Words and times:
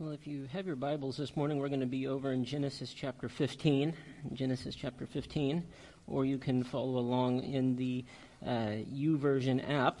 Well, 0.00 0.10
if 0.10 0.26
you 0.26 0.48
have 0.52 0.66
your 0.66 0.74
Bibles 0.74 1.18
this 1.18 1.36
morning, 1.36 1.58
we're 1.58 1.68
going 1.68 1.78
to 1.78 1.86
be 1.86 2.08
over 2.08 2.32
in 2.32 2.44
Genesis 2.44 2.92
chapter 2.92 3.28
15. 3.28 3.94
Genesis 4.32 4.74
chapter 4.74 5.06
15, 5.06 5.62
or 6.08 6.24
you 6.24 6.36
can 6.36 6.64
follow 6.64 6.98
along 6.98 7.44
in 7.44 7.76
the 7.76 8.04
uh, 8.44 8.82
YouVersion 8.92 9.70
app. 9.70 10.00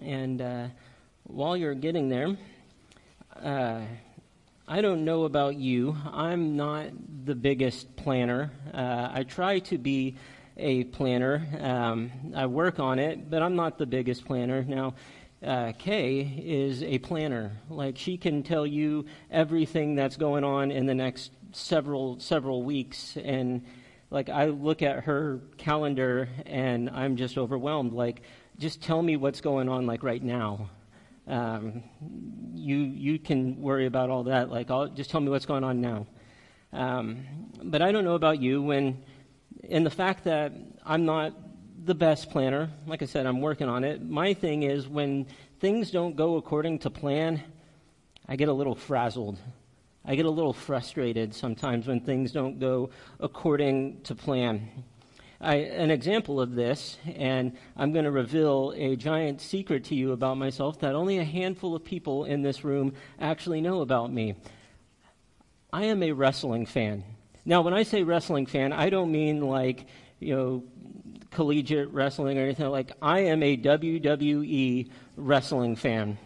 And 0.00 0.40
uh, 0.40 0.68
while 1.24 1.58
you're 1.58 1.74
getting 1.74 2.08
there, 2.08 2.38
uh, 3.36 3.82
I 4.66 4.80
don't 4.80 5.04
know 5.04 5.24
about 5.24 5.56
you. 5.56 5.94
I'm 6.10 6.56
not 6.56 6.86
the 7.26 7.34
biggest 7.34 7.96
planner. 7.96 8.50
Uh, 8.72 9.10
I 9.12 9.24
try 9.24 9.58
to 9.58 9.76
be 9.76 10.16
a 10.56 10.84
planner. 10.84 11.46
Um, 11.60 12.10
I 12.34 12.46
work 12.46 12.80
on 12.80 12.98
it, 12.98 13.28
but 13.28 13.42
I'm 13.42 13.56
not 13.56 13.76
the 13.76 13.86
biggest 13.86 14.24
planner. 14.24 14.64
Now, 14.64 14.94
uh, 15.42 15.72
Kay 15.78 16.20
is 16.44 16.82
a 16.82 16.98
planner. 16.98 17.52
Like 17.68 17.96
she 17.96 18.16
can 18.16 18.42
tell 18.42 18.66
you 18.66 19.06
everything 19.30 19.94
that's 19.94 20.16
going 20.16 20.44
on 20.44 20.70
in 20.70 20.86
the 20.86 20.94
next 20.94 21.32
several 21.52 22.18
several 22.20 22.62
weeks, 22.62 23.16
and 23.16 23.64
like 24.10 24.28
I 24.28 24.46
look 24.46 24.82
at 24.82 25.04
her 25.04 25.40
calendar 25.56 26.28
and 26.46 26.90
I'm 26.90 27.16
just 27.16 27.38
overwhelmed. 27.38 27.92
Like, 27.92 28.22
just 28.58 28.82
tell 28.82 29.02
me 29.02 29.16
what's 29.16 29.40
going 29.40 29.68
on 29.68 29.86
like 29.86 30.02
right 30.02 30.22
now. 30.22 30.70
Um, 31.26 31.84
you 32.54 32.76
you 32.76 33.18
can 33.18 33.60
worry 33.60 33.86
about 33.86 34.10
all 34.10 34.24
that. 34.24 34.50
Like, 34.50 34.70
I'll, 34.70 34.88
just 34.88 35.10
tell 35.10 35.20
me 35.20 35.28
what's 35.28 35.46
going 35.46 35.62
on 35.62 35.80
now. 35.80 36.06
Um, 36.72 37.24
but 37.62 37.82
I 37.82 37.92
don't 37.92 38.04
know 38.04 38.14
about 38.14 38.40
you 38.40 38.62
when, 38.62 39.02
in 39.62 39.84
the 39.84 39.90
fact 39.90 40.24
that 40.24 40.52
I'm 40.84 41.04
not 41.04 41.34
the 41.88 41.94
best 41.94 42.30
planner. 42.30 42.70
Like 42.86 43.02
I 43.02 43.06
said, 43.06 43.24
I'm 43.24 43.40
working 43.40 43.66
on 43.66 43.82
it. 43.82 44.02
My 44.02 44.34
thing 44.34 44.62
is 44.62 44.86
when 44.86 45.26
things 45.58 45.90
don't 45.90 46.16
go 46.16 46.36
according 46.36 46.80
to 46.80 46.90
plan, 46.90 47.42
I 48.28 48.36
get 48.36 48.50
a 48.50 48.52
little 48.52 48.74
frazzled. 48.74 49.38
I 50.04 50.14
get 50.14 50.26
a 50.26 50.30
little 50.30 50.52
frustrated 50.52 51.34
sometimes 51.34 51.86
when 51.86 52.00
things 52.00 52.30
don't 52.30 52.60
go 52.60 52.90
according 53.20 54.02
to 54.02 54.14
plan. 54.14 54.68
I, 55.40 55.54
an 55.54 55.90
example 55.90 56.42
of 56.42 56.54
this, 56.54 56.98
and 57.16 57.56
I'm 57.74 57.92
going 57.92 58.04
to 58.04 58.10
reveal 58.10 58.74
a 58.76 58.94
giant 58.94 59.40
secret 59.40 59.84
to 59.84 59.94
you 59.94 60.12
about 60.12 60.36
myself 60.36 60.80
that 60.80 60.94
only 60.94 61.18
a 61.18 61.24
handful 61.24 61.74
of 61.74 61.84
people 61.84 62.26
in 62.26 62.42
this 62.42 62.64
room 62.64 62.92
actually 63.18 63.62
know 63.62 63.80
about 63.80 64.12
me. 64.12 64.34
I 65.72 65.84
am 65.84 66.02
a 66.02 66.12
wrestling 66.12 66.66
fan. 66.66 67.04
Now, 67.46 67.62
when 67.62 67.72
I 67.72 67.82
say 67.82 68.02
wrestling 68.02 68.44
fan, 68.44 68.74
I 68.74 68.90
don't 68.90 69.10
mean 69.10 69.40
like, 69.40 69.86
you 70.20 70.34
know, 70.34 70.64
collegiate 71.30 71.90
wrestling 71.90 72.38
or 72.38 72.42
anything. 72.42 72.68
Like, 72.68 72.92
I 73.02 73.20
am 73.20 73.42
a 73.42 73.56
WWE 73.56 74.90
wrestling 75.16 75.76
fan. 75.76 76.18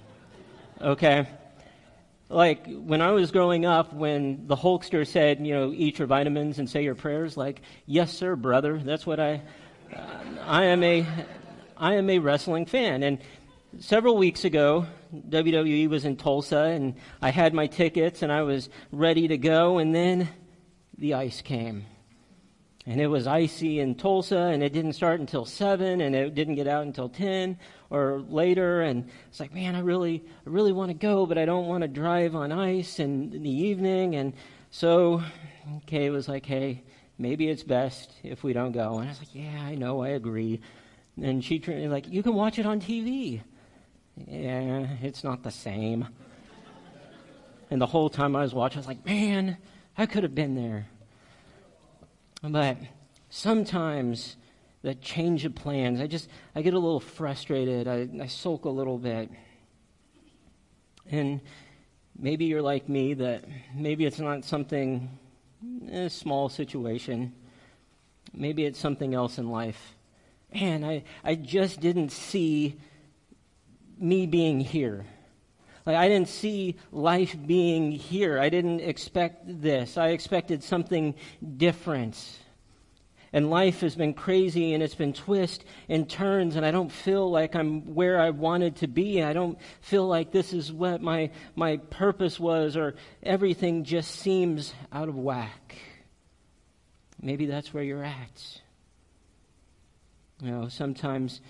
Okay? 0.80 1.26
Like, 2.28 2.66
when 2.66 3.02
I 3.02 3.10
was 3.10 3.30
growing 3.30 3.66
up, 3.66 3.92
when 3.92 4.46
the 4.46 4.56
Hulkster 4.56 5.06
said, 5.06 5.46
you 5.46 5.52
know, 5.54 5.72
eat 5.74 5.98
your 5.98 6.08
vitamins 6.08 6.58
and 6.58 6.68
say 6.68 6.82
your 6.82 6.94
prayers, 6.94 7.36
like, 7.36 7.60
yes, 7.86 8.12
sir, 8.12 8.36
brother. 8.36 8.78
That's 8.78 9.06
what 9.06 9.20
I. 9.20 9.42
I 10.46 10.64
am 10.64 10.82
a. 10.82 11.06
I 11.76 11.94
am 11.94 12.08
a 12.08 12.18
wrestling 12.18 12.64
fan. 12.64 13.02
And 13.02 13.18
several 13.80 14.16
weeks 14.16 14.44
ago, 14.44 14.86
WWE 15.14 15.90
was 15.90 16.06
in 16.06 16.16
Tulsa, 16.16 16.56
and 16.56 16.94
I 17.20 17.30
had 17.30 17.52
my 17.52 17.66
tickets, 17.66 18.22
and 18.22 18.32
I 18.32 18.42
was 18.42 18.70
ready 18.92 19.28
to 19.28 19.36
go, 19.36 19.78
and 19.78 19.94
then 19.94 20.28
the 20.96 21.14
ice 21.14 21.42
came 21.42 21.84
and 22.84 23.00
it 23.00 23.06
was 23.06 23.26
icy 23.26 23.78
in 23.78 23.94
Tulsa, 23.94 24.36
and 24.36 24.62
it 24.62 24.72
didn't 24.72 24.94
start 24.94 25.20
until 25.20 25.44
7, 25.44 26.00
and 26.00 26.16
it 26.16 26.34
didn't 26.34 26.56
get 26.56 26.66
out 26.66 26.84
until 26.84 27.08
10 27.08 27.56
or 27.90 28.24
later. 28.28 28.82
And 28.82 29.08
it's 29.28 29.38
like, 29.38 29.54
man, 29.54 29.76
I 29.76 29.80
really, 29.80 30.24
I 30.46 30.50
really 30.50 30.72
want 30.72 30.90
to 30.90 30.94
go, 30.94 31.24
but 31.24 31.38
I 31.38 31.44
don't 31.44 31.66
want 31.66 31.82
to 31.82 31.88
drive 31.88 32.34
on 32.34 32.50
ice 32.50 32.98
in, 32.98 33.32
in 33.32 33.44
the 33.44 33.50
evening. 33.50 34.16
And 34.16 34.32
so 34.70 35.22
Kay 35.86 36.10
was 36.10 36.28
like, 36.28 36.44
hey, 36.44 36.82
maybe 37.18 37.48
it's 37.48 37.62
best 37.62 38.10
if 38.24 38.42
we 38.42 38.52
don't 38.52 38.72
go. 38.72 38.98
And 38.98 39.06
I 39.06 39.12
was 39.12 39.20
like, 39.20 39.34
yeah, 39.34 39.62
I 39.62 39.76
know, 39.76 40.02
I 40.02 40.08
agree. 40.08 40.60
And 41.20 41.44
she 41.44 41.60
turned 41.60 41.88
like, 41.90 42.08
you 42.08 42.22
can 42.22 42.34
watch 42.34 42.58
it 42.58 42.66
on 42.66 42.80
TV. 42.80 43.42
Yeah, 44.16 44.86
it's 45.02 45.22
not 45.22 45.42
the 45.42 45.50
same. 45.50 46.08
And 47.70 47.80
the 47.80 47.86
whole 47.86 48.10
time 48.10 48.34
I 48.34 48.42
was 48.42 48.52
watching, 48.52 48.78
I 48.78 48.80
was 48.80 48.86
like, 48.86 49.06
man, 49.06 49.56
I 49.96 50.06
could 50.06 50.24
have 50.24 50.34
been 50.34 50.54
there. 50.54 50.88
But 52.42 52.78
sometimes 53.30 54.36
the 54.82 54.94
change 54.96 55.44
of 55.44 55.54
plans, 55.54 56.00
I 56.00 56.08
just, 56.08 56.28
I 56.54 56.62
get 56.62 56.74
a 56.74 56.78
little 56.78 57.00
frustrated. 57.00 57.86
I, 57.86 58.08
I 58.20 58.26
sulk 58.26 58.64
a 58.64 58.70
little 58.70 58.98
bit. 58.98 59.30
And 61.08 61.40
maybe 62.18 62.46
you're 62.46 62.62
like 62.62 62.88
me 62.88 63.14
that 63.14 63.44
maybe 63.74 64.04
it's 64.04 64.18
not 64.18 64.44
something, 64.44 65.08
a 65.90 66.10
small 66.10 66.48
situation. 66.48 67.32
Maybe 68.34 68.64
it's 68.64 68.78
something 68.78 69.14
else 69.14 69.38
in 69.38 69.50
life. 69.50 69.94
Man, 70.52 70.84
I, 70.84 71.04
I 71.22 71.36
just 71.36 71.80
didn't 71.80 72.10
see 72.10 72.78
me 73.98 74.26
being 74.26 74.60
here. 74.60 75.06
Like, 75.84 75.96
I 75.96 76.08
didn't 76.08 76.28
see 76.28 76.76
life 76.92 77.36
being 77.46 77.90
here. 77.90 78.38
I 78.38 78.48
didn't 78.48 78.80
expect 78.80 79.42
this. 79.62 79.98
I 79.98 80.08
expected 80.08 80.62
something 80.62 81.14
different. 81.56 82.38
And 83.32 83.50
life 83.50 83.80
has 83.80 83.96
been 83.96 84.14
crazy 84.14 84.74
and 84.74 84.82
it's 84.82 84.94
been 84.94 85.14
twists 85.14 85.64
and 85.88 86.08
turns, 86.08 86.54
and 86.54 86.66
I 86.66 86.70
don't 86.70 86.92
feel 86.92 87.30
like 87.30 87.56
I'm 87.56 87.94
where 87.94 88.20
I 88.20 88.30
wanted 88.30 88.76
to 88.76 88.86
be. 88.86 89.22
I 89.22 89.32
don't 89.32 89.58
feel 89.80 90.06
like 90.06 90.30
this 90.30 90.52
is 90.52 90.70
what 90.70 91.00
my, 91.00 91.30
my 91.56 91.78
purpose 91.78 92.38
was, 92.38 92.76
or 92.76 92.94
everything 93.22 93.84
just 93.84 94.10
seems 94.16 94.74
out 94.92 95.08
of 95.08 95.16
whack. 95.16 95.78
Maybe 97.20 97.46
that's 97.46 97.72
where 97.72 97.82
you're 97.82 98.04
at. 98.04 98.60
You 100.42 100.50
know, 100.50 100.68
sometimes 100.68 101.40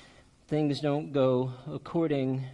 things 0.47 0.81
don't 0.81 1.13
go 1.13 1.53
according 1.67 2.45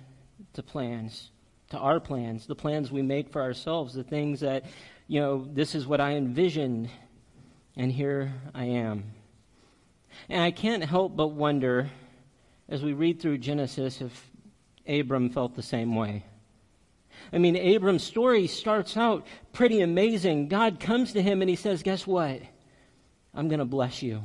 to 0.55 0.62
plans 0.62 1.31
to 1.70 1.78
our 1.78 2.00
plans, 2.00 2.46
the 2.46 2.54
plans 2.54 2.90
we 2.90 3.02
make 3.02 3.30
for 3.30 3.42
ourselves, 3.42 3.94
the 3.94 4.02
things 4.02 4.40
that, 4.40 4.64
you 5.06 5.20
know, 5.20 5.46
this 5.52 5.74
is 5.74 5.86
what 5.86 6.00
I 6.00 6.12
envisioned, 6.12 6.88
and 7.76 7.92
here 7.92 8.32
I 8.54 8.64
am. 8.64 9.12
And 10.28 10.42
I 10.42 10.50
can't 10.50 10.84
help 10.84 11.16
but 11.16 11.28
wonder, 11.28 11.90
as 12.68 12.82
we 12.82 12.92
read 12.92 13.20
through 13.20 13.38
Genesis, 13.38 14.00
if 14.00 14.30
Abram 14.86 15.30
felt 15.30 15.54
the 15.54 15.62
same 15.62 15.94
way. 15.94 16.24
I 17.32 17.38
mean, 17.38 17.56
Abram's 17.56 18.02
story 18.02 18.46
starts 18.46 18.96
out 18.96 19.26
pretty 19.52 19.80
amazing. 19.80 20.48
God 20.48 20.80
comes 20.80 21.12
to 21.12 21.22
him 21.22 21.42
and 21.42 21.50
he 21.50 21.56
says, 21.56 21.82
Guess 21.82 22.06
what? 22.06 22.40
I'm 23.34 23.48
going 23.48 23.58
to 23.58 23.66
bless 23.66 24.02
you. 24.02 24.24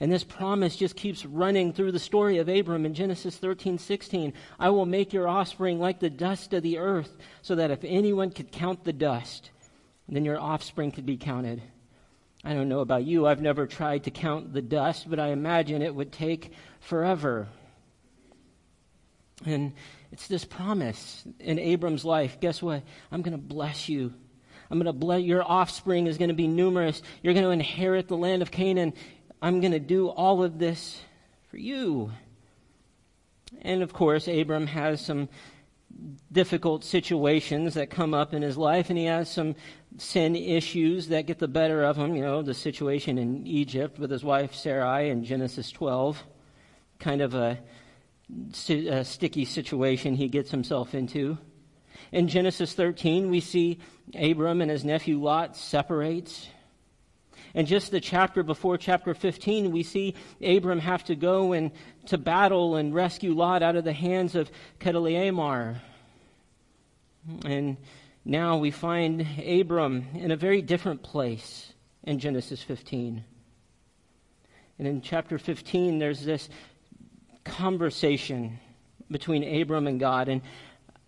And 0.00 0.12
this 0.12 0.22
promise 0.22 0.76
just 0.76 0.94
keeps 0.94 1.26
running 1.26 1.72
through 1.72 1.90
the 1.90 1.98
story 1.98 2.38
of 2.38 2.48
Abram 2.48 2.86
in 2.86 2.94
Genesis 2.94 3.36
13, 3.36 3.78
16. 3.78 4.32
I 4.58 4.70
will 4.70 4.86
make 4.86 5.12
your 5.12 5.26
offspring 5.26 5.80
like 5.80 5.98
the 5.98 6.10
dust 6.10 6.54
of 6.54 6.62
the 6.62 6.78
earth, 6.78 7.16
so 7.42 7.56
that 7.56 7.72
if 7.72 7.82
anyone 7.82 8.30
could 8.30 8.52
count 8.52 8.84
the 8.84 8.92
dust, 8.92 9.50
then 10.08 10.24
your 10.24 10.38
offspring 10.38 10.92
could 10.92 11.06
be 11.06 11.16
counted. 11.16 11.62
I 12.44 12.54
don't 12.54 12.68
know 12.68 12.80
about 12.80 13.04
you, 13.04 13.26
I've 13.26 13.42
never 13.42 13.66
tried 13.66 14.04
to 14.04 14.12
count 14.12 14.52
the 14.52 14.62
dust, 14.62 15.10
but 15.10 15.18
I 15.18 15.28
imagine 15.28 15.82
it 15.82 15.94
would 15.94 16.12
take 16.12 16.52
forever. 16.78 17.48
And 19.44 19.72
it's 20.12 20.28
this 20.28 20.44
promise 20.44 21.24
in 21.40 21.58
Abram's 21.58 22.04
life. 22.04 22.38
Guess 22.40 22.62
what? 22.62 22.82
I'm 23.10 23.22
going 23.22 23.36
to 23.36 23.42
bless 23.42 23.88
you. 23.88 24.14
I'm 24.70 24.78
going 24.78 24.86
to 24.86 24.92
bless 24.92 25.22
your 25.22 25.42
offspring 25.42 26.06
is 26.06 26.18
going 26.18 26.28
to 26.28 26.34
be 26.34 26.46
numerous. 26.46 27.02
You're 27.22 27.34
going 27.34 27.44
to 27.44 27.50
inherit 27.50 28.08
the 28.08 28.16
land 28.16 28.42
of 28.42 28.50
Canaan. 28.50 28.92
I'm 29.40 29.60
going 29.60 29.72
to 29.72 29.80
do 29.80 30.08
all 30.08 30.42
of 30.42 30.58
this 30.58 31.00
for 31.48 31.58
you. 31.58 32.10
And 33.62 33.82
of 33.82 33.92
course, 33.92 34.28
Abram 34.28 34.66
has 34.66 35.00
some 35.00 35.28
difficult 36.30 36.84
situations 36.84 37.74
that 37.74 37.90
come 37.90 38.14
up 38.14 38.34
in 38.34 38.42
his 38.42 38.56
life, 38.56 38.90
and 38.90 38.98
he 38.98 39.06
has 39.06 39.30
some 39.30 39.54
sin 39.96 40.36
issues 40.36 41.08
that 41.08 41.26
get 41.26 41.38
the 41.38 41.48
better 41.48 41.84
of 41.84 41.96
him. 41.96 42.14
You 42.14 42.22
know, 42.22 42.42
the 42.42 42.54
situation 42.54 43.18
in 43.18 43.46
Egypt 43.46 43.98
with 43.98 44.10
his 44.10 44.24
wife 44.24 44.54
Sarai 44.54 45.10
in 45.10 45.24
Genesis 45.24 45.70
12, 45.70 46.22
kind 46.98 47.20
of 47.20 47.34
a, 47.34 47.58
a 48.68 49.04
sticky 49.04 49.44
situation 49.44 50.14
he 50.14 50.28
gets 50.28 50.50
himself 50.50 50.94
into. 50.94 51.38
In 52.12 52.28
Genesis 52.28 52.74
13, 52.74 53.30
we 53.30 53.40
see 53.40 53.78
Abram 54.14 54.60
and 54.60 54.70
his 54.70 54.84
nephew 54.84 55.18
Lot 55.20 55.56
separate. 55.56 56.48
And 57.54 57.66
just 57.66 57.90
the 57.90 58.00
chapter 58.00 58.42
before 58.42 58.76
chapter 58.78 59.14
15, 59.14 59.70
we 59.70 59.82
see 59.82 60.14
Abram 60.44 60.80
have 60.80 61.04
to 61.04 61.14
go 61.14 61.52
and 61.52 61.70
to 62.06 62.18
battle 62.18 62.76
and 62.76 62.94
rescue 62.94 63.34
Lot 63.34 63.62
out 63.62 63.76
of 63.76 63.84
the 63.84 63.92
hands 63.92 64.34
of 64.34 64.50
Chedorlaomer. 64.80 65.80
And 67.44 67.76
now 68.24 68.58
we 68.58 68.70
find 68.70 69.26
Abram 69.46 70.06
in 70.14 70.30
a 70.30 70.36
very 70.36 70.62
different 70.62 71.02
place 71.02 71.72
in 72.04 72.18
Genesis 72.18 72.62
15. 72.62 73.24
And 74.78 74.86
in 74.86 75.00
chapter 75.00 75.38
15, 75.38 75.98
there's 75.98 76.24
this 76.24 76.48
conversation 77.44 78.58
between 79.10 79.60
Abram 79.60 79.86
and 79.86 79.98
God. 79.98 80.28
And 80.28 80.42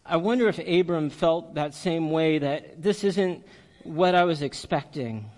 I 0.04 0.16
wonder 0.16 0.48
if 0.48 0.58
Abram 0.58 1.10
felt 1.10 1.54
that 1.54 1.74
same 1.74 2.10
way 2.10 2.38
that 2.38 2.82
this 2.82 3.04
isn't 3.04 3.46
what 3.84 4.14
I 4.14 4.24
was 4.24 4.42
expecting. 4.42 5.30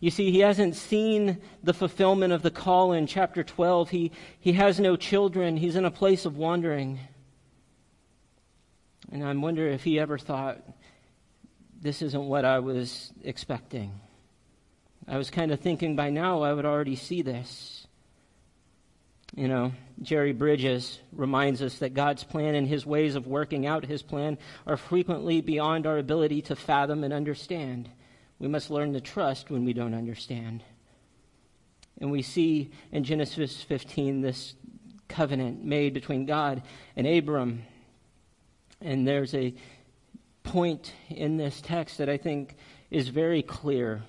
You 0.00 0.10
see, 0.10 0.30
he 0.30 0.40
hasn't 0.40 0.76
seen 0.76 1.38
the 1.62 1.74
fulfillment 1.74 2.32
of 2.32 2.42
the 2.42 2.50
call 2.50 2.92
in 2.92 3.06
chapter 3.06 3.42
12. 3.42 3.90
He, 3.90 4.12
he 4.38 4.52
has 4.52 4.80
no 4.80 4.96
children. 4.96 5.56
He's 5.56 5.76
in 5.76 5.84
a 5.84 5.90
place 5.90 6.24
of 6.24 6.36
wandering. 6.36 7.00
And 9.12 9.24
I 9.24 9.32
wonder 9.34 9.66
if 9.68 9.84
he 9.84 9.98
ever 9.98 10.18
thought, 10.18 10.60
this 11.80 12.02
isn't 12.02 12.24
what 12.24 12.44
I 12.44 12.60
was 12.60 13.12
expecting. 13.22 13.92
I 15.06 15.18
was 15.18 15.30
kind 15.30 15.52
of 15.52 15.60
thinking 15.60 15.96
by 15.96 16.10
now 16.10 16.42
I 16.42 16.52
would 16.52 16.64
already 16.64 16.96
see 16.96 17.22
this. 17.22 17.86
You 19.36 19.48
know, 19.48 19.72
Jerry 20.00 20.32
Bridges 20.32 21.00
reminds 21.12 21.60
us 21.60 21.78
that 21.78 21.92
God's 21.92 22.22
plan 22.22 22.54
and 22.54 22.68
his 22.68 22.86
ways 22.86 23.16
of 23.16 23.26
working 23.26 23.66
out 23.66 23.84
his 23.84 24.02
plan 24.02 24.38
are 24.66 24.76
frequently 24.76 25.40
beyond 25.40 25.86
our 25.86 25.98
ability 25.98 26.42
to 26.42 26.56
fathom 26.56 27.02
and 27.02 27.12
understand. 27.12 27.88
We 28.38 28.48
must 28.48 28.70
learn 28.70 28.92
to 28.94 29.00
trust 29.00 29.50
when 29.50 29.64
we 29.64 29.72
don't 29.72 29.94
understand. 29.94 30.62
And 32.00 32.10
we 32.10 32.22
see 32.22 32.70
in 32.92 33.04
Genesis 33.04 33.62
15 33.62 34.20
this 34.20 34.54
covenant 35.08 35.64
made 35.64 35.94
between 35.94 36.26
God 36.26 36.62
and 36.96 37.06
Abram. 37.06 37.62
And 38.80 39.06
there's 39.06 39.34
a 39.34 39.54
point 40.42 40.92
in 41.08 41.36
this 41.36 41.60
text 41.60 41.98
that 41.98 42.08
I 42.08 42.16
think 42.16 42.56
is 42.90 43.08
very 43.08 43.42
clear 43.42 44.02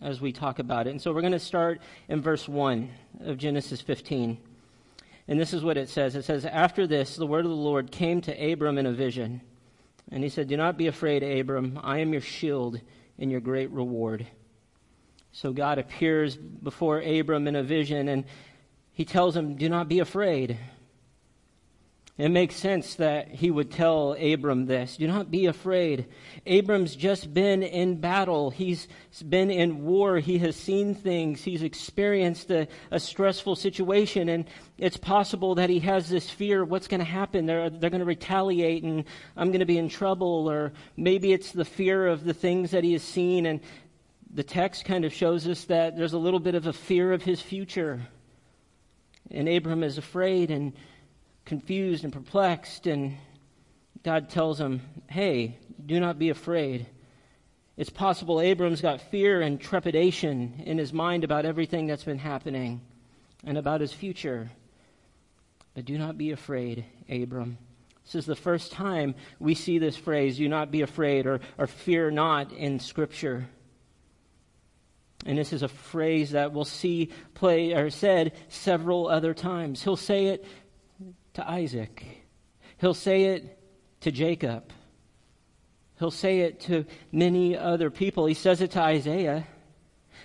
as 0.00 0.20
we 0.20 0.32
talk 0.32 0.58
about 0.58 0.86
it. 0.86 0.90
And 0.90 1.00
so 1.00 1.12
we're 1.12 1.20
going 1.20 1.32
to 1.32 1.38
start 1.38 1.80
in 2.08 2.20
verse 2.20 2.48
1 2.48 2.90
of 3.20 3.38
Genesis 3.38 3.80
15. 3.80 4.38
And 5.28 5.40
this 5.40 5.54
is 5.54 5.62
what 5.62 5.76
it 5.76 5.88
says 5.88 6.16
it 6.16 6.24
says, 6.24 6.44
After 6.44 6.86
this, 6.86 7.16
the 7.16 7.26
word 7.26 7.44
of 7.44 7.50
the 7.50 7.56
Lord 7.56 7.90
came 7.90 8.20
to 8.22 8.52
Abram 8.52 8.78
in 8.78 8.86
a 8.86 8.92
vision. 8.92 9.40
And 10.10 10.22
he 10.22 10.28
said, 10.28 10.48
Do 10.48 10.56
not 10.56 10.76
be 10.76 10.88
afraid, 10.88 11.22
Abram. 11.22 11.80
I 11.82 11.98
am 11.98 12.12
your 12.12 12.20
shield 12.20 12.80
and 13.18 13.30
your 13.30 13.40
great 13.40 13.70
reward. 13.70 14.26
So 15.32 15.52
God 15.52 15.78
appears 15.78 16.36
before 16.36 17.00
Abram 17.00 17.48
in 17.48 17.56
a 17.56 17.62
vision 17.62 18.08
and 18.08 18.24
he 18.92 19.04
tells 19.04 19.36
him, 19.36 19.56
Do 19.56 19.68
not 19.68 19.88
be 19.88 20.00
afraid. 20.00 20.58
It 22.18 22.28
makes 22.28 22.56
sense 22.56 22.96
that 22.96 23.28
he 23.28 23.50
would 23.50 23.70
tell 23.70 24.12
Abram 24.12 24.66
this. 24.66 24.98
Do 24.98 25.06
not 25.06 25.30
be 25.30 25.46
afraid. 25.46 26.06
Abram's 26.44 26.94
just 26.94 27.32
been 27.32 27.62
in 27.62 28.00
battle. 28.00 28.50
He's 28.50 28.86
been 29.26 29.50
in 29.50 29.82
war. 29.82 30.18
He 30.18 30.38
has 30.40 30.54
seen 30.54 30.94
things. 30.94 31.42
He's 31.42 31.62
experienced 31.62 32.50
a, 32.50 32.68
a 32.90 33.00
stressful 33.00 33.56
situation. 33.56 34.28
And 34.28 34.44
it's 34.76 34.98
possible 34.98 35.54
that 35.54 35.70
he 35.70 35.80
has 35.80 36.10
this 36.10 36.28
fear 36.28 36.66
what's 36.66 36.86
going 36.86 37.00
to 37.00 37.06
happen? 37.06 37.46
They're, 37.46 37.70
they're 37.70 37.88
going 37.88 38.00
to 38.00 38.06
retaliate 38.06 38.82
and 38.82 39.04
I'm 39.34 39.48
going 39.48 39.60
to 39.60 39.66
be 39.66 39.78
in 39.78 39.88
trouble. 39.88 40.50
Or 40.50 40.74
maybe 40.98 41.32
it's 41.32 41.52
the 41.52 41.64
fear 41.64 42.06
of 42.06 42.24
the 42.24 42.34
things 42.34 42.72
that 42.72 42.84
he 42.84 42.92
has 42.92 43.02
seen. 43.02 43.46
And 43.46 43.60
the 44.34 44.44
text 44.44 44.84
kind 44.84 45.06
of 45.06 45.14
shows 45.14 45.48
us 45.48 45.64
that 45.64 45.96
there's 45.96 46.12
a 46.12 46.18
little 46.18 46.40
bit 46.40 46.56
of 46.56 46.66
a 46.66 46.74
fear 46.74 47.14
of 47.14 47.22
his 47.22 47.40
future. 47.40 48.02
And 49.30 49.48
Abram 49.48 49.82
is 49.82 49.96
afraid 49.96 50.50
and 50.50 50.74
confused 51.44 52.04
and 52.04 52.12
perplexed, 52.12 52.86
and 52.86 53.16
God 54.02 54.30
tells 54.30 54.60
him, 54.60 54.80
Hey, 55.08 55.58
do 55.84 56.00
not 56.00 56.18
be 56.18 56.30
afraid. 56.30 56.86
It's 57.76 57.90
possible 57.90 58.40
Abram's 58.40 58.80
got 58.80 59.00
fear 59.00 59.40
and 59.40 59.60
trepidation 59.60 60.62
in 60.64 60.78
his 60.78 60.92
mind 60.92 61.24
about 61.24 61.46
everything 61.46 61.86
that's 61.86 62.04
been 62.04 62.18
happening 62.18 62.82
and 63.44 63.56
about 63.56 63.80
his 63.80 63.92
future. 63.92 64.50
But 65.74 65.86
do 65.86 65.96
not 65.96 66.18
be 66.18 66.32
afraid, 66.32 66.84
Abram. 67.08 67.56
This 68.04 68.14
is 68.16 68.26
the 68.26 68.36
first 68.36 68.72
time 68.72 69.14
we 69.38 69.54
see 69.54 69.78
this 69.78 69.96
phrase, 69.96 70.36
do 70.36 70.48
not 70.48 70.70
be 70.70 70.82
afraid 70.82 71.26
or, 71.26 71.40
or 71.56 71.66
fear 71.66 72.10
not 72.10 72.52
in 72.52 72.78
Scripture. 72.78 73.46
And 75.24 75.38
this 75.38 75.52
is 75.52 75.62
a 75.62 75.68
phrase 75.68 76.32
that 76.32 76.52
we'll 76.52 76.64
see 76.64 77.10
play 77.34 77.72
or 77.72 77.90
said 77.90 78.32
several 78.48 79.08
other 79.08 79.34
times. 79.34 79.82
He'll 79.82 79.96
say 79.96 80.26
it 80.26 80.44
to 81.34 81.48
Isaac. 81.48 82.04
He'll 82.78 82.94
say 82.94 83.24
it 83.24 83.58
to 84.00 84.10
Jacob. 84.10 84.72
He'll 85.98 86.10
say 86.10 86.40
it 86.40 86.60
to 86.62 86.84
many 87.12 87.56
other 87.56 87.90
people. 87.90 88.26
He 88.26 88.34
says 88.34 88.60
it 88.60 88.72
to 88.72 88.80
Isaiah. 88.80 89.46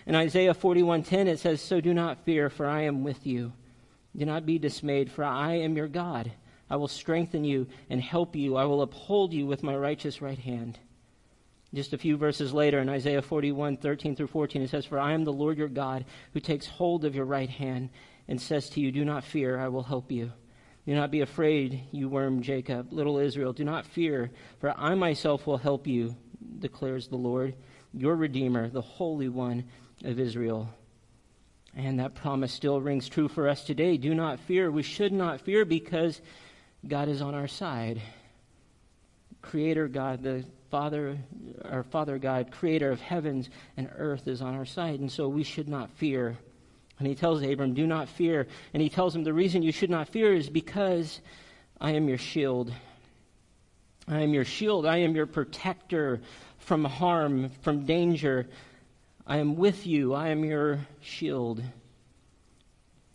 In 0.05 0.15
Isaiah 0.15 0.53
41:10 0.53 1.27
it 1.27 1.39
says, 1.39 1.61
"So 1.61 1.81
do 1.81 1.93
not 1.93 2.23
fear, 2.23 2.49
for 2.49 2.65
I 2.65 2.81
am 2.81 3.03
with 3.03 3.27
you. 3.27 3.53
Do 4.15 4.25
not 4.25 4.45
be 4.45 4.57
dismayed, 4.57 5.11
for 5.11 5.23
I 5.23 5.55
am 5.55 5.77
your 5.77 5.87
God. 5.87 6.31
I 6.69 6.77
will 6.77 6.87
strengthen 6.87 7.43
you 7.43 7.67
and 7.89 8.01
help 8.01 8.35
you. 8.35 8.55
I 8.55 8.65
will 8.65 8.81
uphold 8.81 9.33
you 9.33 9.45
with 9.45 9.63
my 9.63 9.75
righteous 9.75 10.21
right 10.21 10.39
hand." 10.39 10.79
Just 11.73 11.93
a 11.93 11.97
few 11.97 12.15
verses 12.15 12.53
later 12.53 12.79
in 12.79 12.89
Isaiah 12.89 13.21
41, 13.21 13.77
13 13.77 14.15
through 14.15 14.27
14, 14.27 14.61
it 14.61 14.69
says, 14.69 14.85
For 14.85 14.99
I 14.99 15.11
am 15.11 15.25
the 15.25 15.33
Lord 15.33 15.57
your 15.57 15.67
God 15.67 16.05
who 16.33 16.39
takes 16.39 16.65
hold 16.65 17.03
of 17.03 17.13
your 17.13 17.25
right 17.25 17.49
hand 17.49 17.89
and 18.27 18.41
says 18.41 18.69
to 18.71 18.79
you, 18.79 18.91
Do 18.91 19.03
not 19.03 19.23
fear, 19.23 19.59
I 19.59 19.67
will 19.67 19.83
help 19.83 20.11
you. 20.11 20.31
Do 20.87 20.95
not 20.95 21.11
be 21.11 21.19
afraid, 21.19 21.83
you 21.91 22.07
worm 22.07 22.41
Jacob, 22.41 22.93
little 22.93 23.17
Israel. 23.17 23.51
Do 23.51 23.65
not 23.65 23.85
fear, 23.85 24.31
for 24.61 24.71
I 24.71 24.95
myself 24.95 25.45
will 25.45 25.57
help 25.57 25.85
you, 25.85 26.15
declares 26.59 27.09
the 27.09 27.17
Lord, 27.17 27.55
your 27.93 28.15
Redeemer, 28.15 28.69
the 28.69 28.79
Holy 28.79 29.27
One 29.27 29.65
of 30.05 30.17
Israel. 30.17 30.69
And 31.75 31.99
that 31.99 32.15
promise 32.15 32.53
still 32.53 32.79
rings 32.79 33.09
true 33.09 33.27
for 33.27 33.49
us 33.49 33.65
today. 33.65 33.97
Do 33.97 34.15
not 34.15 34.39
fear. 34.39 34.71
We 34.71 34.81
should 34.81 35.11
not 35.11 35.41
fear 35.41 35.65
because 35.65 36.21
God 36.87 37.09
is 37.09 37.21
on 37.21 37.35
our 37.35 37.49
side. 37.49 38.01
Creator 39.41 39.89
God, 39.89 40.23
the 40.23 40.45
Father, 40.71 41.17
our 41.65 41.83
Father 41.83 42.17
God, 42.17 42.49
creator 42.49 42.91
of 42.91 43.01
heavens 43.01 43.49
and 43.75 43.89
earth, 43.97 44.25
is 44.25 44.41
on 44.41 44.55
our 44.55 44.65
side. 44.65 45.01
And 45.01 45.11
so 45.11 45.27
we 45.27 45.43
should 45.43 45.67
not 45.67 45.91
fear. 45.97 46.37
And 46.99 47.07
he 47.07 47.15
tells 47.15 47.43
Abram, 47.43 47.73
Do 47.73 47.85
not 47.85 48.09
fear. 48.09 48.47
And 48.73 48.81
he 48.81 48.89
tells 48.89 49.15
him, 49.15 49.23
The 49.23 49.33
reason 49.33 49.61
you 49.61 49.71
should 49.71 49.89
not 49.89 50.09
fear 50.09 50.33
is 50.33 50.49
because 50.49 51.21
I 51.79 51.91
am 51.91 52.07
your 52.07 52.17
shield. 52.17 52.73
I 54.07 54.21
am 54.21 54.33
your 54.33 54.45
shield. 54.45 54.85
I 54.85 54.97
am 54.97 55.15
your 55.15 55.27
protector 55.27 56.21
from 56.59 56.85
harm, 56.85 57.49
from 57.61 57.85
danger. 57.85 58.47
I 59.27 59.37
am 59.37 59.55
with 59.55 59.85
you. 59.85 60.13
I 60.13 60.29
am 60.29 60.43
your 60.43 60.87
shield. 61.01 61.61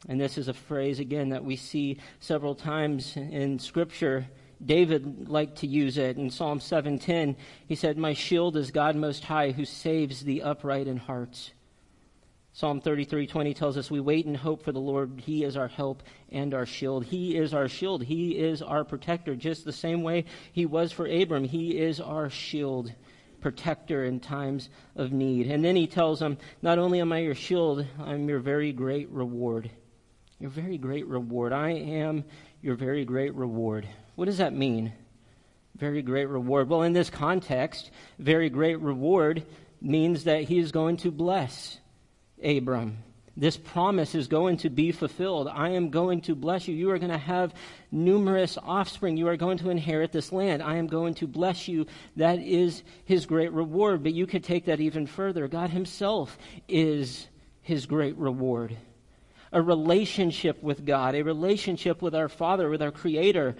And 0.09 0.21
this 0.21 0.37
is 0.37 0.49
a 0.49 0.55
phrase, 0.55 0.99
again, 0.99 1.31
that 1.31 1.45
we 1.45 1.57
see 1.57 1.99
several 2.21 2.55
times 2.55 3.17
in 3.17 3.59
Scripture. 3.59 4.27
David 4.65 5.29
liked 5.29 5.59
to 5.59 5.67
use 5.67 5.97
it 5.99 6.17
in 6.17 6.31
Psalm 6.31 6.61
7:10. 6.61 7.37
He 7.67 7.75
said, 7.75 7.99
"My 7.99 8.13
shield 8.13 8.57
is 8.57 8.71
God 8.71 8.95
most 8.95 9.25
high 9.25 9.53
who 9.53 9.65
saves 9.65 10.23
the 10.23 10.43
upright 10.43 10.87
in 10.87 10.99
heart." 10.99 11.53
Psalm 12.55 12.83
33:20 12.83 13.55
tells 13.55 13.79
us 13.79 13.91
we 13.91 13.99
wait 13.99 14.27
and 14.27 14.37
hope 14.37 14.63
for 14.63 14.73
the 14.73 14.81
Lord. 14.81 15.23
He 15.25 15.43
is 15.43 15.57
our 15.57 15.69
help 15.69 16.03
and 16.31 16.53
our 16.53 16.67
shield. 16.67 17.07
He 17.07 17.35
is 17.35 17.55
our 17.55 17.67
shield. 17.67 18.03
He 18.03 18.33
is 18.33 18.61
our 18.61 18.85
protector 18.85 19.35
just 19.35 19.65
the 19.65 19.73
same 19.73 20.03
way 20.03 20.27
he 20.53 20.67
was 20.67 20.93
for 20.93 21.07
Abram. 21.07 21.45
He 21.45 21.79
is 21.79 21.99
our 21.99 22.29
shield, 22.29 22.93
protector 23.41 24.05
in 24.05 24.21
times 24.21 24.69
of 24.97 25.13
need. 25.13 25.47
And 25.51 25.65
then 25.65 25.77
he 25.77 25.87
tells 25.87 26.21
him, 26.21 26.37
not 26.61 26.79
only 26.79 27.01
am 27.01 27.11
I 27.11 27.21
your 27.21 27.35
shield, 27.35 27.87
I'm 27.99 28.29
your 28.29 28.41
very 28.41 28.73
great 28.73 29.09
reward. 29.09 29.71
Your 30.39 30.51
very 30.51 30.77
great 30.77 31.07
reward. 31.07 31.55
I 31.55 31.71
am 31.71 32.23
your 32.61 32.75
very 32.75 33.07
great 33.07 33.35
reward. 33.35 33.89
What 34.15 34.27
does 34.27 34.39
that 34.39 34.53
mean? 34.53 34.93
Very 35.77 36.03
great 36.03 36.27
reward. 36.27 36.69
Well, 36.69 36.83
in 36.83 36.93
this 36.93 37.09
context, 37.09 37.91
very 38.19 38.51
great 38.51 38.79
reward 38.79 39.47
means 39.81 40.25
that 40.25 40.45
he 40.45 40.59
is 40.59 40.71
going 40.71 40.99
to 40.99 41.11
bless 41.11 41.79
Abram. 42.45 42.99
This 43.35 43.57
promise 43.57 44.15
is 44.15 44.29
going 44.29 44.59
to 44.59 44.69
be 44.69 44.93
fulfilled. 44.93 45.49
I 45.49 45.71
am 45.71 45.89
going 45.89 46.21
to 46.23 46.35
bless 46.35 46.69
you. 46.69 46.75
You 46.75 46.91
are 46.91 46.99
going 46.99 47.13
to 47.13 47.17
have 47.17 47.55
numerous 47.91 48.59
offspring. 48.63 49.17
You 49.17 49.29
are 49.29 49.39
going 49.39 49.57
to 49.59 49.71
inherit 49.71 50.13
this 50.13 50.33
land. 50.33 50.63
I 50.63 50.77
am 50.77 50.87
going 50.87 51.15
to 51.15 51.27
bless 51.27 51.67
you. 51.67 51.87
That 52.17 52.41
is 52.41 52.83
his 53.07 53.25
great 53.25 53.53
reward. 53.53 54.03
But 54.03 54.13
you 54.13 54.27
could 54.27 54.45
take 54.45 54.67
that 54.67 54.81
even 54.81 55.07
further. 55.07 55.49
God 55.49 55.71
himself 55.71 56.37
is 56.69 57.27
his 57.63 57.87
great 57.87 58.17
reward. 58.19 58.77
A 59.51 59.63
relationship 59.63 60.63
with 60.63 60.85
God, 60.85 61.15
a 61.15 61.23
relationship 61.23 62.03
with 62.03 62.15
our 62.15 62.29
Father, 62.29 62.69
with 62.69 62.83
our 62.83 62.91
Creator, 62.91 63.57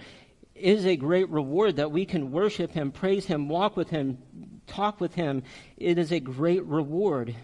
is 0.53 0.85
a 0.85 0.95
great 0.95 1.29
reward 1.29 1.77
that 1.77 1.91
we 1.91 2.05
can 2.05 2.31
worship 2.31 2.71
him, 2.71 2.91
praise 2.91 3.25
him, 3.25 3.49
walk 3.49 3.75
with 3.75 3.89
him, 3.89 4.19
talk 4.67 5.01
with 5.01 5.15
him. 5.15 5.41
It 5.77 5.97
is 5.97 6.11
a 6.11 6.19
great 6.19 6.63
reward. 6.65 7.35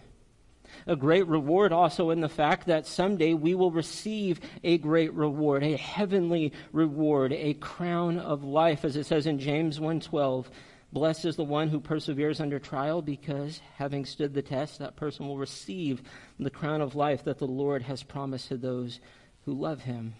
A 0.88 0.96
great 0.96 1.28
reward 1.28 1.72
also 1.72 2.10
in 2.10 2.22
the 2.22 2.30
fact 2.30 2.68
that 2.68 2.86
someday 2.86 3.34
we 3.34 3.56
will 3.56 3.72
receive 3.72 4.40
a 4.64 4.78
great 4.78 5.14
reward, 5.14 5.64
a 5.64 5.76
heavenly 5.76 6.54
reward, 6.72 7.34
a 7.34 7.54
crown 7.56 8.18
of 8.20 8.44
life, 8.44 8.86
as 8.86 8.96
it 8.96 9.06
says 9.06 9.28
in 9.28 9.40
James 9.40 9.80
1:12. 9.80 10.50
Blessed 10.92 11.26
is 11.26 11.36
the 11.36 11.44
one 11.44 11.70
who 11.70 11.80
perseveres 11.80 12.40
under 12.40 12.58
trial, 12.58 13.02
because 13.02 13.62
having 13.76 14.06
stood 14.06 14.34
the 14.34 14.42
test, 14.42 14.80
that 14.80 14.96
person 14.96 15.28
will 15.28 15.38
receive 15.38 16.02
the 16.40 16.50
crown 16.50 16.82
of 16.82 16.96
life 16.96 17.24
that 17.26 17.38
the 17.38 17.46
Lord 17.46 17.84
has 17.84 18.02
promised 18.02 18.48
to 18.48 18.58
those 18.58 19.00
who 19.46 19.54
love 19.54 19.82
him. 19.82 20.16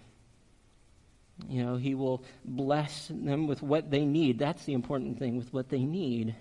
You 1.48 1.64
know, 1.64 1.78
he 1.78 1.96
will 1.96 2.24
bless 2.46 3.08
them 3.08 3.48
with 3.48 3.64
what 3.64 3.90
they 3.90 4.06
need. 4.06 4.38
That's 4.38 4.66
the 4.66 4.74
important 4.74 5.18
thing, 5.18 5.38
with 5.38 5.54
what 5.54 5.70
they 5.70 5.84
need. 5.84 6.36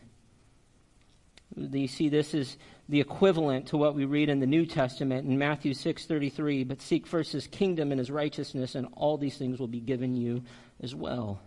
You 1.58 1.88
see, 1.88 2.08
this 2.08 2.34
is 2.34 2.56
the 2.88 3.00
equivalent 3.00 3.66
to 3.66 3.76
what 3.76 3.94
we 3.94 4.04
read 4.04 4.28
in 4.28 4.40
the 4.40 4.46
New 4.46 4.64
Testament 4.64 5.26
in 5.26 5.36
Matthew 5.38 5.74
6:33, 5.74 6.64
but 6.64 6.80
seek 6.80 7.06
first 7.06 7.32
his 7.32 7.46
kingdom 7.46 7.90
and 7.90 7.98
his 7.98 8.10
righteousness 8.10 8.74
and 8.74 8.86
all 8.94 9.18
these 9.18 9.36
things 9.36 9.58
will 9.58 9.66
be 9.66 9.80
given 9.80 10.16
you 10.16 10.42
as 10.80 10.94
well. 10.94 11.40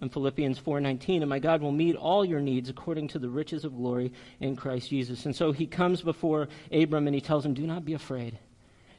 In 0.00 0.08
Philippians 0.08 0.58
4:19, 0.58 1.22
and 1.22 1.28
my 1.28 1.38
God 1.38 1.62
will 1.62 1.72
meet 1.72 1.96
all 1.96 2.24
your 2.24 2.40
needs 2.40 2.68
according 2.68 3.08
to 3.08 3.18
the 3.18 3.28
riches 3.28 3.64
of 3.64 3.76
glory 3.76 4.12
in 4.40 4.56
Christ 4.56 4.90
Jesus. 4.90 5.24
And 5.24 5.36
so 5.36 5.52
he 5.52 5.66
comes 5.66 6.02
before 6.02 6.48
Abram 6.72 7.06
and 7.06 7.14
he 7.14 7.20
tells 7.20 7.46
him, 7.46 7.54
"Do 7.54 7.66
not 7.66 7.84
be 7.84 7.94
afraid. 7.94 8.38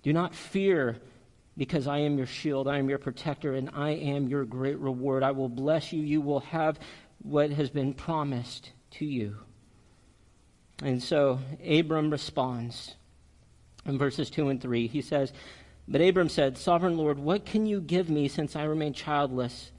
Do 0.03 0.13
not 0.13 0.33
fear 0.33 0.97
because 1.57 1.87
I 1.87 1.99
am 1.99 2.17
your 2.17 2.27
shield, 2.27 2.67
I 2.67 2.77
am 2.77 2.89
your 2.89 2.99
protector, 2.99 3.55
and 3.55 3.69
I 3.73 3.91
am 3.91 4.27
your 4.27 4.45
great 4.45 4.77
reward. 4.77 5.23
I 5.23 5.31
will 5.31 5.49
bless 5.49 5.91
you. 5.91 6.01
You 6.01 6.21
will 6.21 6.39
have 6.41 6.79
what 7.21 7.49
has 7.51 7.69
been 7.69 7.93
promised 7.93 8.71
to 8.91 9.05
you." 9.05 9.37
And 10.83 11.01
so 11.01 11.39
Abram 11.67 12.11
responds 12.11 12.95
in 13.85 13.97
verses 13.97 14.29
2 14.29 14.49
and 14.49 14.61
3. 14.61 14.87
He 14.87 15.01
says, 15.01 15.33
But 15.87 16.01
Abram 16.01 16.29
said, 16.29 16.57
Sovereign 16.57 16.97
Lord, 16.97 17.17
what 17.17 17.45
can 17.45 17.65
you 17.65 17.81
give 17.81 18.09
me 18.09 18.27
since 18.27 18.55
I 18.55 18.63
remain 18.63 18.93
childless? 18.93 19.71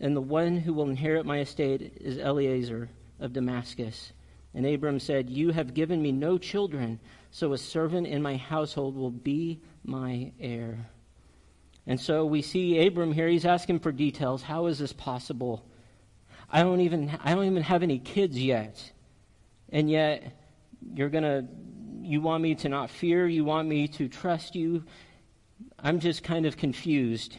And 0.00 0.16
the 0.16 0.20
one 0.20 0.56
who 0.56 0.72
will 0.72 0.88
inherit 0.88 1.26
my 1.26 1.40
estate 1.40 1.98
is 2.00 2.18
Eliezer 2.18 2.88
of 3.20 3.32
Damascus. 3.32 4.12
And 4.52 4.66
Abram 4.66 4.98
said, 4.98 5.30
You 5.30 5.50
have 5.50 5.74
given 5.74 6.02
me 6.02 6.10
no 6.10 6.38
children, 6.38 6.98
so 7.30 7.52
a 7.52 7.58
servant 7.58 8.08
in 8.08 8.22
my 8.22 8.36
household 8.36 8.96
will 8.96 9.10
be 9.10 9.60
my 9.84 10.32
heir. 10.40 10.88
And 11.86 12.00
so 12.00 12.26
we 12.26 12.42
see 12.42 12.84
Abram 12.84 13.12
here, 13.12 13.28
he's 13.28 13.46
asking 13.46 13.80
for 13.80 13.92
details. 13.92 14.42
How 14.42 14.66
is 14.66 14.78
this 14.78 14.92
possible? 14.92 15.64
I 16.50 16.62
don't 16.62 16.80
even 16.80 17.16
I 17.22 17.34
don't 17.34 17.44
even 17.44 17.62
have 17.62 17.84
any 17.84 18.00
kids 18.00 18.40
yet 18.40 18.90
and 19.70 19.90
yet 19.90 20.32
you're 20.94 21.08
going 21.08 21.24
to 21.24 21.46
you 22.02 22.20
want 22.20 22.42
me 22.42 22.54
to 22.56 22.68
not 22.68 22.90
fear 22.90 23.28
you 23.28 23.44
want 23.44 23.68
me 23.68 23.86
to 23.86 24.08
trust 24.08 24.54
you. 24.54 24.84
I'm 25.78 26.00
just 26.00 26.24
kind 26.24 26.46
of 26.46 26.56
confused. 26.56 27.36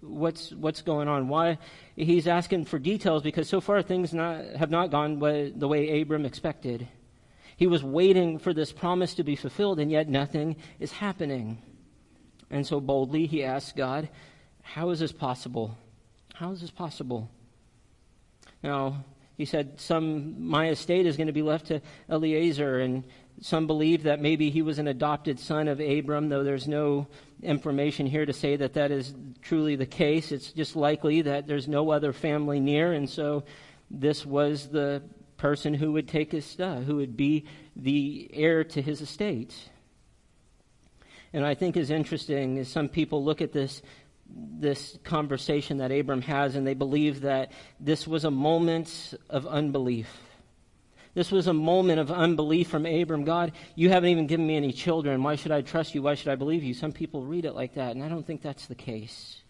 What's 0.00 0.52
what's 0.52 0.82
going 0.82 1.08
on? 1.08 1.28
Why 1.28 1.58
he's 1.96 2.26
asking 2.26 2.66
for 2.66 2.78
details 2.78 3.22
because 3.22 3.48
so 3.48 3.60
far 3.60 3.82
things 3.82 4.12
not, 4.12 4.44
have 4.56 4.70
not 4.70 4.90
gone 4.90 5.18
the 5.18 5.68
way 5.68 6.00
abram 6.00 6.26
expected. 6.26 6.86
He 7.56 7.66
was 7.66 7.82
waiting 7.82 8.38
for 8.38 8.52
this 8.52 8.72
promise 8.72 9.14
to 9.14 9.24
be 9.24 9.36
fulfilled 9.36 9.78
and 9.78 9.90
yet 9.90 10.08
nothing 10.08 10.56
is 10.80 10.92
happening. 10.92 11.62
And 12.50 12.66
so 12.66 12.80
boldly 12.80 13.26
he 13.26 13.44
asks 13.44 13.72
god 13.72 14.08
how 14.62 14.90
is 14.90 14.98
this 14.98 15.12
possible? 15.12 15.76
How 16.34 16.50
is 16.50 16.62
this 16.62 16.70
possible? 16.70 17.30
Now 18.62 19.04
he 19.36 19.44
said, 19.44 19.80
Some, 19.80 20.48
my 20.48 20.68
estate 20.68 21.06
is 21.06 21.16
going 21.16 21.26
to 21.26 21.32
be 21.32 21.42
left 21.42 21.66
to 21.66 21.80
Eliezer. 22.08 22.78
And 22.78 23.04
some 23.40 23.66
believe 23.66 24.04
that 24.04 24.20
maybe 24.20 24.50
he 24.50 24.62
was 24.62 24.78
an 24.78 24.88
adopted 24.88 25.40
son 25.40 25.68
of 25.68 25.80
Abram, 25.80 26.28
though 26.28 26.44
there's 26.44 26.68
no 26.68 27.08
information 27.42 28.06
here 28.06 28.24
to 28.24 28.32
say 28.32 28.56
that 28.56 28.74
that 28.74 28.90
is 28.90 29.14
truly 29.42 29.76
the 29.76 29.86
case. 29.86 30.30
It's 30.30 30.52
just 30.52 30.76
likely 30.76 31.22
that 31.22 31.46
there's 31.46 31.68
no 31.68 31.90
other 31.90 32.12
family 32.12 32.60
near. 32.60 32.92
And 32.92 33.10
so 33.10 33.44
this 33.90 34.24
was 34.24 34.68
the 34.68 35.02
person 35.36 35.74
who 35.74 35.92
would 35.92 36.08
take 36.08 36.32
his 36.32 36.44
stuff, 36.44 36.84
who 36.84 36.96
would 36.96 37.16
be 37.16 37.44
the 37.74 38.30
heir 38.32 38.62
to 38.64 38.80
his 38.80 39.00
estate. 39.00 39.54
And 41.32 41.44
I 41.44 41.54
think 41.54 41.76
is 41.76 41.90
interesting 41.90 42.58
is 42.58 42.68
some 42.68 42.88
people 42.88 43.24
look 43.24 43.42
at 43.42 43.52
this 43.52 43.82
this 44.26 44.98
conversation 45.04 45.78
that 45.78 45.92
Abram 45.92 46.22
has, 46.22 46.56
and 46.56 46.66
they 46.66 46.74
believe 46.74 47.22
that 47.22 47.52
this 47.78 48.06
was 48.06 48.24
a 48.24 48.30
moment 48.30 49.14
of 49.30 49.46
unbelief. 49.46 50.08
This 51.14 51.30
was 51.30 51.46
a 51.46 51.52
moment 51.52 52.00
of 52.00 52.10
unbelief 52.10 52.68
from 52.68 52.86
Abram. 52.86 53.24
God, 53.24 53.52
you 53.76 53.88
haven't 53.88 54.10
even 54.10 54.26
given 54.26 54.46
me 54.46 54.56
any 54.56 54.72
children. 54.72 55.22
Why 55.22 55.36
should 55.36 55.52
I 55.52 55.60
trust 55.60 55.94
you? 55.94 56.02
Why 56.02 56.14
should 56.14 56.28
I 56.28 56.34
believe 56.34 56.64
you? 56.64 56.74
Some 56.74 56.90
people 56.90 57.24
read 57.24 57.44
it 57.44 57.54
like 57.54 57.74
that, 57.74 57.94
and 57.94 58.02
I 58.02 58.08
don't 58.08 58.26
think 58.26 58.42
that's 58.42 58.66
the 58.66 58.74
case. 58.74 59.42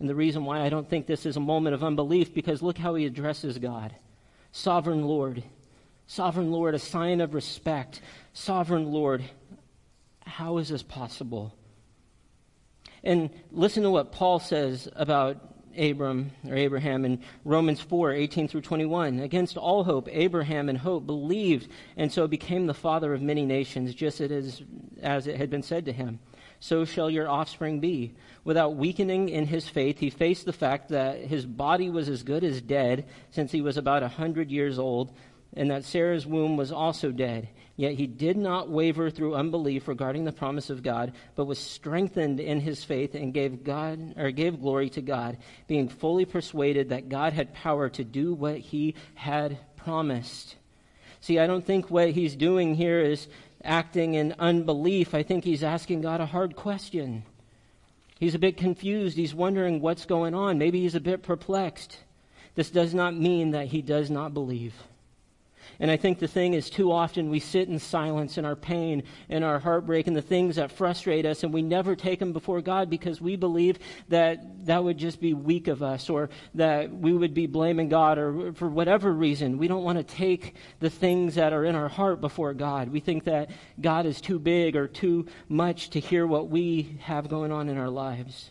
And 0.00 0.08
the 0.08 0.14
reason 0.14 0.44
why 0.44 0.60
I 0.60 0.68
don't 0.68 0.88
think 0.88 1.06
this 1.06 1.24
is 1.24 1.36
a 1.36 1.40
moment 1.40 1.74
of 1.74 1.84
unbelief, 1.84 2.34
because 2.34 2.62
look 2.62 2.78
how 2.78 2.94
he 2.96 3.06
addresses 3.06 3.58
God 3.58 3.94
Sovereign 4.52 5.04
Lord. 5.04 5.44
Sovereign 6.06 6.50
Lord, 6.50 6.74
a 6.74 6.78
sign 6.78 7.20
of 7.20 7.34
respect. 7.34 8.00
Sovereign 8.32 8.90
Lord, 8.90 9.22
how 10.24 10.58
is 10.58 10.68
this 10.68 10.82
possible? 10.82 11.54
And 13.06 13.30
listen 13.52 13.84
to 13.84 13.90
what 13.90 14.10
Paul 14.10 14.40
says 14.40 14.88
about 14.96 15.36
Abram 15.78 16.32
or 16.44 16.56
Abraham 16.56 17.04
in 17.04 17.20
Romans 17.44 17.80
4 17.80 18.12
18 18.12 18.48
through 18.48 18.62
21. 18.62 19.20
Against 19.20 19.56
all 19.56 19.84
hope, 19.84 20.08
Abraham 20.10 20.68
in 20.68 20.74
hope 20.74 21.06
believed 21.06 21.70
and 21.96 22.12
so 22.12 22.26
became 22.26 22.66
the 22.66 22.74
father 22.74 23.14
of 23.14 23.22
many 23.22 23.46
nations, 23.46 23.94
just 23.94 24.20
as, 24.20 24.60
as 25.00 25.28
it 25.28 25.36
had 25.36 25.50
been 25.50 25.62
said 25.62 25.84
to 25.84 25.92
him. 25.92 26.18
So 26.58 26.84
shall 26.84 27.08
your 27.08 27.28
offspring 27.28 27.78
be. 27.78 28.16
Without 28.42 28.74
weakening 28.74 29.28
in 29.28 29.46
his 29.46 29.68
faith, 29.68 30.00
he 30.00 30.10
faced 30.10 30.44
the 30.44 30.52
fact 30.52 30.88
that 30.88 31.20
his 31.20 31.46
body 31.46 31.88
was 31.90 32.08
as 32.08 32.24
good 32.24 32.42
as 32.42 32.60
dead 32.60 33.06
since 33.30 33.52
he 33.52 33.60
was 33.60 33.76
about 33.76 34.02
a 34.02 34.08
hundred 34.08 34.50
years 34.50 34.80
old, 34.80 35.12
and 35.54 35.70
that 35.70 35.84
Sarah's 35.84 36.26
womb 36.26 36.56
was 36.56 36.72
also 36.72 37.10
dead. 37.10 37.48
Yet 37.76 37.94
he 37.94 38.06
did 38.06 38.38
not 38.38 38.70
waver 38.70 39.10
through 39.10 39.34
unbelief 39.34 39.86
regarding 39.86 40.24
the 40.24 40.32
promise 40.32 40.70
of 40.70 40.82
God, 40.82 41.12
but 41.34 41.44
was 41.44 41.58
strengthened 41.58 42.40
in 42.40 42.60
his 42.60 42.82
faith 42.82 43.14
and 43.14 43.34
gave 43.34 43.64
God 43.64 44.14
or 44.16 44.30
gave 44.30 44.60
glory 44.60 44.88
to 44.90 45.02
God, 45.02 45.36
being 45.66 45.88
fully 45.88 46.24
persuaded 46.24 46.88
that 46.88 47.10
God 47.10 47.34
had 47.34 47.52
power 47.52 47.90
to 47.90 48.04
do 48.04 48.32
what 48.32 48.58
he 48.58 48.94
had 49.14 49.58
promised. 49.76 50.56
See, 51.20 51.38
I 51.38 51.46
don't 51.46 51.64
think 51.64 51.90
what 51.90 52.10
he's 52.10 52.34
doing 52.34 52.74
here 52.74 53.00
is 53.00 53.28
acting 53.62 54.14
in 54.14 54.34
unbelief. 54.38 55.14
I 55.14 55.22
think 55.22 55.44
he's 55.44 55.62
asking 55.62 56.00
God 56.00 56.20
a 56.20 56.26
hard 56.26 56.56
question. 56.56 57.24
He's 58.18 58.34
a 58.34 58.38
bit 58.38 58.56
confused. 58.56 59.18
He's 59.18 59.34
wondering 59.34 59.82
what's 59.82 60.06
going 60.06 60.34
on. 60.34 60.56
Maybe 60.56 60.80
he's 60.80 60.94
a 60.94 61.00
bit 61.00 61.22
perplexed. 61.22 61.98
This 62.54 62.70
does 62.70 62.94
not 62.94 63.14
mean 63.14 63.50
that 63.50 63.66
he 63.66 63.82
does 63.82 64.10
not 64.10 64.32
believe. 64.32 64.74
And 65.80 65.90
I 65.90 65.96
think 65.96 66.18
the 66.18 66.28
thing 66.28 66.54
is, 66.54 66.70
too 66.70 66.92
often 66.92 67.30
we 67.30 67.40
sit 67.40 67.68
in 67.68 67.78
silence 67.78 68.38
in 68.38 68.44
our 68.44 68.56
pain 68.56 69.02
and 69.28 69.44
our 69.44 69.58
heartbreak 69.58 70.06
and 70.06 70.16
the 70.16 70.22
things 70.22 70.56
that 70.56 70.72
frustrate 70.72 71.26
us, 71.26 71.42
and 71.42 71.52
we 71.52 71.62
never 71.62 71.94
take 71.94 72.18
them 72.18 72.32
before 72.32 72.60
God 72.60 72.90
because 72.90 73.20
we 73.20 73.36
believe 73.36 73.78
that 74.08 74.66
that 74.66 74.82
would 74.82 74.98
just 74.98 75.20
be 75.20 75.34
weak 75.34 75.68
of 75.68 75.82
us 75.82 76.08
or 76.10 76.30
that 76.54 76.92
we 76.92 77.12
would 77.12 77.34
be 77.34 77.46
blaming 77.46 77.88
God 77.88 78.18
or 78.18 78.52
for 78.52 78.68
whatever 78.68 79.12
reason. 79.12 79.58
We 79.58 79.68
don't 79.68 79.84
want 79.84 79.98
to 79.98 80.04
take 80.04 80.56
the 80.80 80.90
things 80.90 81.34
that 81.36 81.52
are 81.52 81.64
in 81.64 81.74
our 81.74 81.88
heart 81.88 82.20
before 82.20 82.54
God. 82.54 82.88
We 82.88 83.00
think 83.00 83.24
that 83.24 83.50
God 83.80 84.06
is 84.06 84.20
too 84.20 84.38
big 84.38 84.76
or 84.76 84.88
too 84.88 85.26
much 85.48 85.90
to 85.90 86.00
hear 86.00 86.26
what 86.26 86.48
we 86.48 86.98
have 87.00 87.28
going 87.28 87.52
on 87.52 87.68
in 87.68 87.78
our 87.78 87.90
lives. 87.90 88.50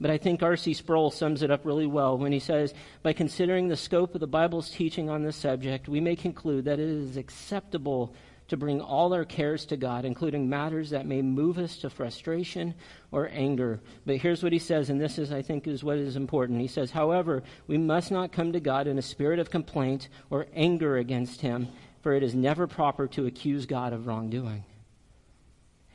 But 0.00 0.10
I 0.10 0.16
think 0.16 0.42
R.C. 0.42 0.72
Sproul 0.72 1.10
sums 1.10 1.42
it 1.42 1.50
up 1.50 1.66
really 1.66 1.86
well 1.86 2.16
when 2.16 2.32
he 2.32 2.38
says, 2.38 2.72
By 3.02 3.12
considering 3.12 3.68
the 3.68 3.76
scope 3.76 4.14
of 4.14 4.20
the 4.20 4.26
Bible's 4.26 4.70
teaching 4.70 5.10
on 5.10 5.22
this 5.22 5.36
subject, 5.36 5.88
we 5.88 6.00
may 6.00 6.16
conclude 6.16 6.64
that 6.64 6.80
it 6.80 6.88
is 6.88 7.18
acceptable 7.18 8.14
to 8.48 8.56
bring 8.56 8.80
all 8.80 9.12
our 9.12 9.24
cares 9.24 9.64
to 9.66 9.76
God, 9.76 10.04
including 10.04 10.48
matters 10.48 10.90
that 10.90 11.06
may 11.06 11.22
move 11.22 11.56
us 11.58 11.76
to 11.76 11.90
frustration 11.90 12.74
or 13.12 13.28
anger. 13.32 13.78
But 14.06 14.16
here's 14.16 14.42
what 14.42 14.52
he 14.52 14.58
says, 14.58 14.90
and 14.90 15.00
this 15.00 15.18
is, 15.18 15.32
I 15.32 15.42
think, 15.42 15.68
is 15.68 15.84
what 15.84 15.98
is 15.98 16.16
important. 16.16 16.60
He 16.60 16.66
says, 16.66 16.90
However, 16.90 17.44
we 17.68 17.78
must 17.78 18.10
not 18.10 18.32
come 18.32 18.52
to 18.52 18.60
God 18.60 18.88
in 18.88 18.98
a 18.98 19.02
spirit 19.02 19.38
of 19.38 19.50
complaint 19.50 20.08
or 20.30 20.46
anger 20.54 20.96
against 20.96 21.42
him, 21.42 21.68
for 22.02 22.14
it 22.14 22.22
is 22.22 22.34
never 22.34 22.66
proper 22.66 23.06
to 23.08 23.26
accuse 23.26 23.66
God 23.66 23.92
of 23.92 24.06
wrongdoing. 24.06 24.64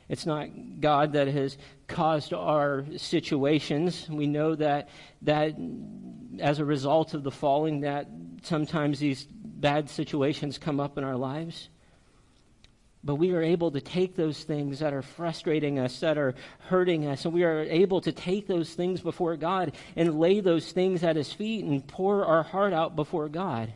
It's 0.08 0.26
not 0.26 0.48
God 0.80 1.14
that 1.14 1.28
has 1.28 1.58
caused 1.88 2.32
our 2.32 2.84
situations. 2.96 4.08
We 4.08 4.26
know 4.26 4.54
that 4.54 4.88
that 5.22 5.56
as 6.40 6.58
a 6.58 6.64
result 6.64 7.14
of 7.14 7.22
the 7.22 7.30
falling 7.30 7.80
that 7.80 8.06
sometimes 8.42 8.98
these 8.98 9.26
bad 9.30 9.90
situations 9.90 10.58
come 10.58 10.80
up 10.80 10.98
in 10.98 11.04
our 11.04 11.16
lives. 11.16 11.68
But 13.02 13.16
we 13.16 13.32
are 13.32 13.42
able 13.42 13.70
to 13.70 13.80
take 13.80 14.16
those 14.16 14.42
things 14.42 14.80
that 14.80 14.92
are 14.92 15.02
frustrating 15.02 15.78
us, 15.78 16.00
that 16.00 16.18
are 16.18 16.34
hurting 16.68 17.06
us, 17.06 17.24
and 17.24 17.32
we 17.32 17.44
are 17.44 17.62
able 17.62 18.00
to 18.00 18.10
take 18.10 18.48
those 18.48 18.74
things 18.74 19.00
before 19.00 19.36
God 19.36 19.72
and 19.94 20.18
lay 20.18 20.40
those 20.40 20.72
things 20.72 21.04
at 21.04 21.14
His 21.14 21.32
feet 21.32 21.64
and 21.64 21.86
pour 21.86 22.24
our 22.24 22.42
heart 22.42 22.72
out 22.72 22.96
before 22.96 23.28
God. 23.28 23.72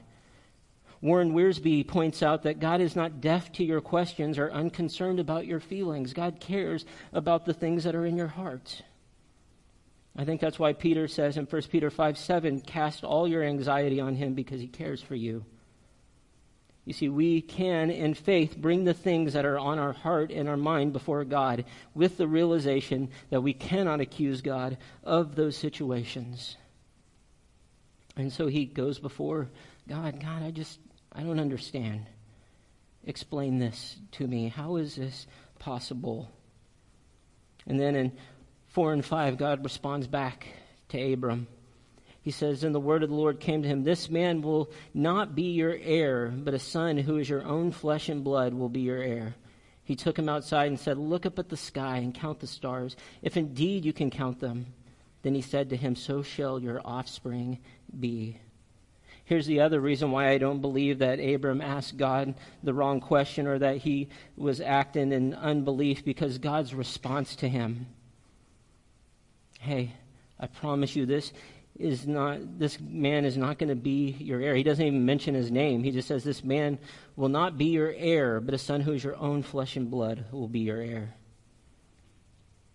Warren 1.03 1.33
Wiersbe 1.33 1.87
points 1.87 2.23
out 2.23 2.43
that 2.43 2.61
God 2.61 2.81
is 2.81 2.95
not 2.95 3.21
deaf 3.21 3.51
to 3.53 3.65
your 3.65 3.81
questions 3.81 4.39
or 4.39 4.51
unconcerned 4.53 5.19
about 5.19 5.47
your 5.47 5.61
feelings. 5.61 6.13
God 6.13 6.41
cares 6.41 6.85
about 7.13 7.47
the 7.47 7.55
things 7.55 7.85
that 7.85 7.95
are 7.95 8.05
in 8.05 8.17
your 8.17 8.29
heart. 8.29 8.83
I 10.17 10.25
think 10.25 10.41
that's 10.41 10.59
why 10.59 10.75
Peter 10.75 11.09
says 11.09 11.37
in 11.37 11.47
1 11.47 11.63
Peter 11.71 11.91
5 11.91 12.19
7, 12.19 12.61
cast 12.61 13.05
all 13.05 13.27
your 13.27 13.43
anxiety 13.43 14.01
on 14.01 14.15
him 14.15 14.35
because 14.35 14.61
he 14.61 14.67
cares 14.67 15.01
for 15.01 15.15
you. 15.15 15.45
You 16.85 16.93
see, 16.93 17.09
we 17.09 17.41
can, 17.41 17.91
in 17.91 18.15
faith, 18.15 18.57
bring 18.57 18.85
the 18.85 18.95
things 18.95 19.35
that 19.35 19.45
are 19.45 19.59
on 19.59 19.79
our 19.79 19.93
heart 19.93 20.31
and 20.31 20.49
our 20.49 20.57
mind 20.57 20.93
before 20.93 21.25
God 21.25 21.65
with 21.95 22.17
the 22.17 22.27
realization 22.27 23.11
that 23.31 23.43
we 23.43 23.53
cannot 23.53 24.01
accuse 24.01 24.41
God 24.41 24.77
of 25.05 25.37
those 25.37 25.57
situations. 25.57 26.57
And 28.17 28.33
so 28.33 28.49
he 28.49 28.65
goes 28.65 28.99
before 28.99 29.49
God, 29.89 30.21
God, 30.21 30.43
I 30.43 30.51
just, 30.51 30.79
I 31.13 31.23
don't 31.23 31.41
understand. 31.41 32.07
Explain 33.05 33.59
this 33.59 33.97
to 34.13 34.27
me. 34.27 34.49
How 34.49 34.77
is 34.77 34.97
this 34.97 35.27
possible? 35.59 36.31
And 37.67 37.79
then 37.79 37.95
in 37.95 38.13
4 38.69 38.93
and 38.93 39.05
5, 39.05 39.37
God 39.37 39.65
responds 39.65 40.07
back 40.07 40.47
to 40.91 41.13
Abram. 41.13 41.47
He 42.23 42.31
says, 42.31 42.63
And 42.63 42.75
the 42.75 42.81
word 42.81 43.03
of 43.03 43.09
the 43.09 43.15
Lord 43.15 43.41
came 43.41 43.63
to 43.63 43.69
him 43.69 43.83
This 43.83 44.11
man 44.11 44.43
will 44.43 44.71
not 44.93 45.35
be 45.35 45.51
your 45.53 45.77
heir, 45.81 46.29
but 46.29 46.55
a 46.55 46.59
son 46.59 46.99
who 46.99 47.17
is 47.17 47.29
your 47.29 47.45
own 47.45 47.73
flesh 47.73 48.09
and 48.09 48.23
blood 48.23 48.55
will 48.55 48.69
be 48.69 48.81
your 48.81 49.03
heir. 49.03 49.35
He 49.83 49.97
took 49.97 50.19
him 50.19 50.29
outside 50.29 50.69
and 50.69 50.79
said, 50.79 50.99
Look 50.99 51.27
up 51.27 51.39
at 51.39 51.49
the 51.49 51.57
sky 51.57 51.97
and 51.97 52.15
count 52.15 52.41
the 52.41 52.47
stars, 52.47 52.97
if 53.23 53.37
indeed 53.37 53.85
you 53.85 53.93
can 53.93 54.11
count 54.11 54.39
them. 54.39 54.67
Then 55.23 55.35
he 55.35 55.43
said 55.43 55.71
to 55.71 55.77
him, 55.77 55.97
So 55.97 56.23
shall 56.23 56.61
your 56.61 56.81
offspring 56.85 57.59
be. 57.99 58.39
Here's 59.31 59.47
the 59.47 59.61
other 59.61 59.79
reason 59.79 60.11
why 60.11 60.29
I 60.29 60.39
don't 60.39 60.61
believe 60.61 60.99
that 60.99 61.21
Abram 61.21 61.61
asked 61.61 61.97
God 61.97 62.35
the 62.65 62.75
wrong 62.75 62.99
question 62.99 63.47
or 63.47 63.61
that 63.61 63.77
he 63.77 64.09
was 64.37 64.61
acting 64.61 65.13
in 65.13 65.35
unbelief 65.35 66.05
because 66.05 66.39
God's 66.39 66.75
response 66.75 67.37
to 67.37 67.49
him 67.49 67.87
Hey, 69.61 69.93
I 70.41 70.49
promise 70.49 70.97
you 70.97 71.07
this 71.07 71.33
is 71.79 72.09
not 72.09 72.59
this 72.59 72.81
man 72.81 73.25
is 73.25 73.37
not 73.37 73.57
going 73.57 73.69
to 73.69 73.77
be 73.77 74.17
your 74.19 74.41
heir. 74.41 74.57
He 74.57 74.65
doesn't 74.65 74.85
even 74.85 75.07
mention 75.07 75.37
his 75.37 75.53
name. 75.53 75.85
He 75.85 75.93
just 75.93 76.09
says 76.09 76.25
this 76.25 76.43
man 76.43 76.81
will 77.15 77.29
not 77.29 77.57
be 77.57 77.67
your 77.67 77.95
heir, 77.97 78.41
but 78.41 78.53
a 78.53 78.59
son 78.59 78.81
who 78.81 78.95
is 78.95 79.05
your 79.05 79.17
own 79.17 79.45
flesh 79.45 79.77
and 79.77 79.89
blood 79.93 80.25
will 80.33 80.49
be 80.49 80.59
your 80.59 80.81
heir. 80.81 81.15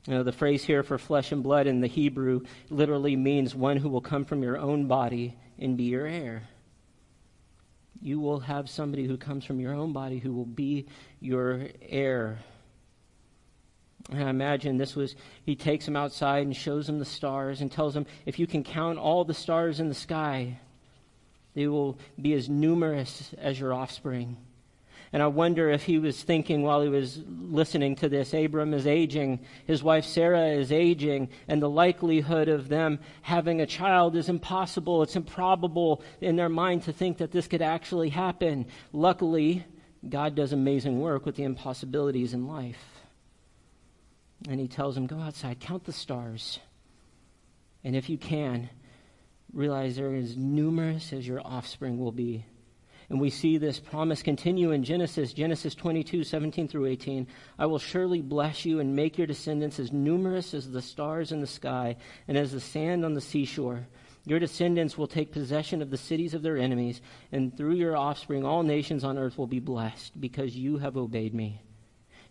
You 0.07 0.13
know, 0.13 0.23
the 0.23 0.31
phrase 0.31 0.63
here 0.63 0.83
for 0.83 0.97
flesh 0.97 1.33
and 1.33 1.43
blood 1.43 1.67
in 1.67 1.81
the 1.81 1.87
Hebrew 1.87 2.43
literally 2.69 3.17
means 3.17 3.53
one 3.53 3.75
who 3.75 3.89
will 3.89 3.99
come 3.99 4.23
from 4.23 4.41
your 4.41 4.57
own 4.57 4.87
body 4.87 5.35
and 5.59 5.77
be 5.77 5.85
your 5.85 6.05
heir. 6.05 6.43
You 8.01 8.19
will 8.19 8.39
have 8.41 8.69
somebody 8.69 9.05
who 9.05 9.17
comes 9.17 9.45
from 9.45 9.59
your 9.59 9.73
own 9.73 9.93
body 9.93 10.19
who 10.19 10.33
will 10.33 10.45
be 10.45 10.87
your 11.19 11.67
heir. 11.81 12.39
And 14.11 14.23
I 14.23 14.29
imagine 14.29 14.77
this 14.77 14.95
was, 14.95 15.15
he 15.43 15.55
takes 15.55 15.87
him 15.87 15.95
outside 15.95 16.45
and 16.45 16.55
shows 16.55 16.87
him 16.87 16.99
the 16.99 17.05
stars 17.05 17.61
and 17.61 17.71
tells 17.71 17.95
him, 17.95 18.05
if 18.25 18.37
you 18.37 18.45
can 18.45 18.63
count 18.63 18.99
all 18.99 19.25
the 19.25 19.33
stars 19.33 19.79
in 19.79 19.89
the 19.89 19.95
sky, 19.95 20.59
they 21.55 21.67
will 21.67 21.97
be 22.21 22.33
as 22.33 22.49
numerous 22.49 23.33
as 23.37 23.59
your 23.59 23.73
offspring. 23.73 24.37
And 25.13 25.23
I 25.23 25.27
wonder 25.27 25.69
if 25.69 25.83
he 25.83 25.99
was 25.99 26.21
thinking 26.21 26.63
while 26.63 26.81
he 26.81 26.89
was 26.89 27.21
listening 27.27 27.95
to 27.97 28.09
this 28.09 28.33
Abram 28.33 28.73
is 28.73 28.87
aging, 28.87 29.39
his 29.65 29.83
wife 29.83 30.05
Sarah 30.05 30.47
is 30.47 30.71
aging, 30.71 31.29
and 31.47 31.61
the 31.61 31.69
likelihood 31.69 32.49
of 32.49 32.67
them 32.67 32.99
having 33.21 33.61
a 33.61 33.65
child 33.65 34.15
is 34.15 34.29
impossible. 34.29 35.03
It's 35.03 35.15
improbable 35.15 36.03
in 36.21 36.35
their 36.35 36.49
mind 36.49 36.83
to 36.83 36.93
think 36.93 37.17
that 37.19 37.31
this 37.31 37.47
could 37.47 37.61
actually 37.61 38.09
happen. 38.09 38.65
Luckily, 38.91 39.65
God 40.07 40.35
does 40.35 40.53
amazing 40.53 40.99
work 40.99 41.25
with 41.25 41.35
the 41.35 41.43
impossibilities 41.43 42.33
in 42.33 42.47
life. 42.47 42.83
And 44.47 44.59
he 44.59 44.67
tells 44.67 44.95
him, 44.97 45.07
Go 45.07 45.19
outside, 45.19 45.59
count 45.59 45.85
the 45.85 45.93
stars. 45.93 46.59
And 47.83 47.95
if 47.95 48.09
you 48.09 48.17
can, 48.17 48.69
realize 49.53 49.95
they're 49.95 50.13
as 50.13 50.35
numerous 50.35 51.13
as 51.13 51.27
your 51.27 51.41
offspring 51.45 51.97
will 51.97 52.11
be. 52.11 52.45
And 53.09 53.21
we 53.21 53.29
see 53.29 53.57
this 53.57 53.79
promise 53.79 54.23
continue 54.23 54.71
in 54.71 54.83
Genesis, 54.83 55.33
Genesis 55.33 55.75
22, 55.75 56.23
17 56.23 56.67
through 56.67 56.87
18. 56.87 57.27
I 57.59 57.67
will 57.67 57.79
surely 57.79 58.21
bless 58.21 58.65
you 58.65 58.79
and 58.79 58.95
make 58.95 59.17
your 59.17 59.27
descendants 59.27 59.79
as 59.79 59.91
numerous 59.91 60.53
as 60.53 60.71
the 60.71 60.81
stars 60.81 61.31
in 61.31 61.41
the 61.41 61.47
sky 61.47 61.97
and 62.27 62.37
as 62.37 62.51
the 62.51 62.59
sand 62.59 63.05
on 63.05 63.13
the 63.13 63.21
seashore. 63.21 63.87
Your 64.25 64.39
descendants 64.39 64.97
will 64.97 65.07
take 65.07 65.31
possession 65.31 65.83
of 65.83 65.91
the 65.91 65.97
cities 65.97 66.33
of 66.33 66.41
their 66.41 66.57
enemies, 66.57 66.99
and 67.31 67.55
through 67.55 67.75
your 67.75 67.95
offspring 67.95 68.43
all 68.43 68.63
nations 68.63 69.03
on 69.03 69.19
earth 69.19 69.37
will 69.37 69.45
be 69.45 69.59
blessed, 69.59 70.19
because 70.19 70.57
you 70.57 70.79
have 70.79 70.97
obeyed 70.97 71.35
me. 71.35 71.61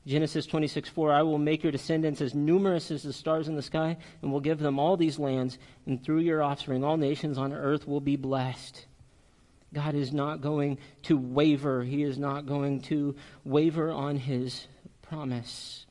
Genesis 0.04 0.44
26, 0.44 0.88
4, 0.88 1.12
I 1.12 1.22
will 1.22 1.38
make 1.38 1.62
your 1.62 1.70
descendants 1.70 2.20
as 2.20 2.34
numerous 2.34 2.90
as 2.90 3.04
the 3.04 3.12
stars 3.12 3.46
in 3.46 3.54
the 3.54 3.62
sky, 3.62 3.96
and 4.20 4.32
will 4.32 4.40
give 4.40 4.58
them 4.58 4.80
all 4.80 4.96
these 4.96 5.20
lands, 5.20 5.56
and 5.86 6.02
through 6.02 6.18
your 6.18 6.42
offspring 6.42 6.82
all 6.82 6.96
nations 6.96 7.38
on 7.38 7.52
earth 7.52 7.86
will 7.86 8.00
be 8.00 8.16
blessed. 8.16 8.86
God 9.74 9.94
is 9.94 10.12
not 10.12 10.40
going 10.40 10.78
to 11.04 11.16
waver. 11.16 11.82
He 11.82 12.02
is 12.02 12.16
not 12.16 12.46
going 12.46 12.80
to 12.82 13.16
waver 13.44 13.90
on 13.90 14.16
his 14.16 14.66
promise. 15.02 15.84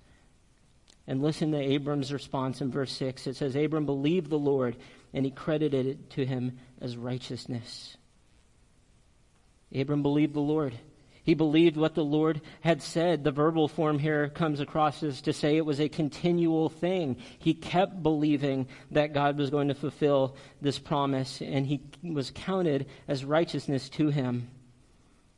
And 1.06 1.22
listen 1.22 1.52
to 1.52 1.58
Abram's 1.58 2.14
response 2.14 2.62
in 2.62 2.72
verse 2.72 2.92
6. 2.94 3.28
It 3.28 3.36
says, 3.36 3.56
Abram 3.56 3.86
believed 3.86 4.30
the 4.30 4.40
Lord, 4.40 4.78
and 5.14 5.26
he 5.26 5.32
credited 5.32 5.86
it 5.86 6.10
to 6.12 6.26
him 6.26 6.58
as 6.82 6.98
righteousness. 6.98 7.98
Abram 9.76 10.02
believed 10.02 10.34
the 10.34 10.40
Lord. 10.40 10.74
He 11.24 11.36
believed 11.36 11.78
what 11.78 11.96
the 11.96 12.04
Lord 12.04 12.42
had 12.62 12.82
said. 12.82 13.24
The 13.24 13.32
verbal 13.32 13.70
form 13.70 13.98
here 13.98 14.28
comes 14.28 14.60
across 14.60 15.02
as 15.04 15.22
to 15.22 15.32
say 15.32 15.56
it 15.56 15.66
was 15.66 15.80
a 15.80 15.88
continual 15.88 16.68
thing. 16.68 17.18
He 17.40 17.54
kept 17.54 18.04
believing 18.04 18.68
that 18.92 19.14
God 19.14 19.38
was 19.38 19.50
going 19.50 19.70
to 19.70 19.74
fulfill 19.74 20.36
this 20.62 20.80
promise, 20.80 21.42
and 21.42 21.66
he 21.66 21.82
was 22.04 22.32
counted 22.32 22.88
as 23.08 23.24
righteousness 23.24 23.88
to 23.90 24.10
him. 24.10 24.50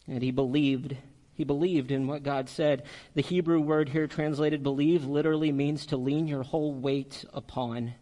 And 0.08 0.24
he 0.24 0.32
believed. 0.32 0.98
He 1.36 1.43
believed 1.43 1.91
in 1.91 2.08
what 2.08 2.24
God 2.24 2.50
said. 2.50 2.84
The 3.13 3.21
Hebrew 3.21 3.60
word 3.60 3.89
here 3.89 4.08
translated 4.08 4.63
believe 4.63 5.06
literally 5.06 5.52
means 5.52 5.86
to 5.88 5.98
lean 5.98 6.28
your 6.28 6.43
whole 6.43 6.74
weight 6.74 7.26
upon 7.32 7.93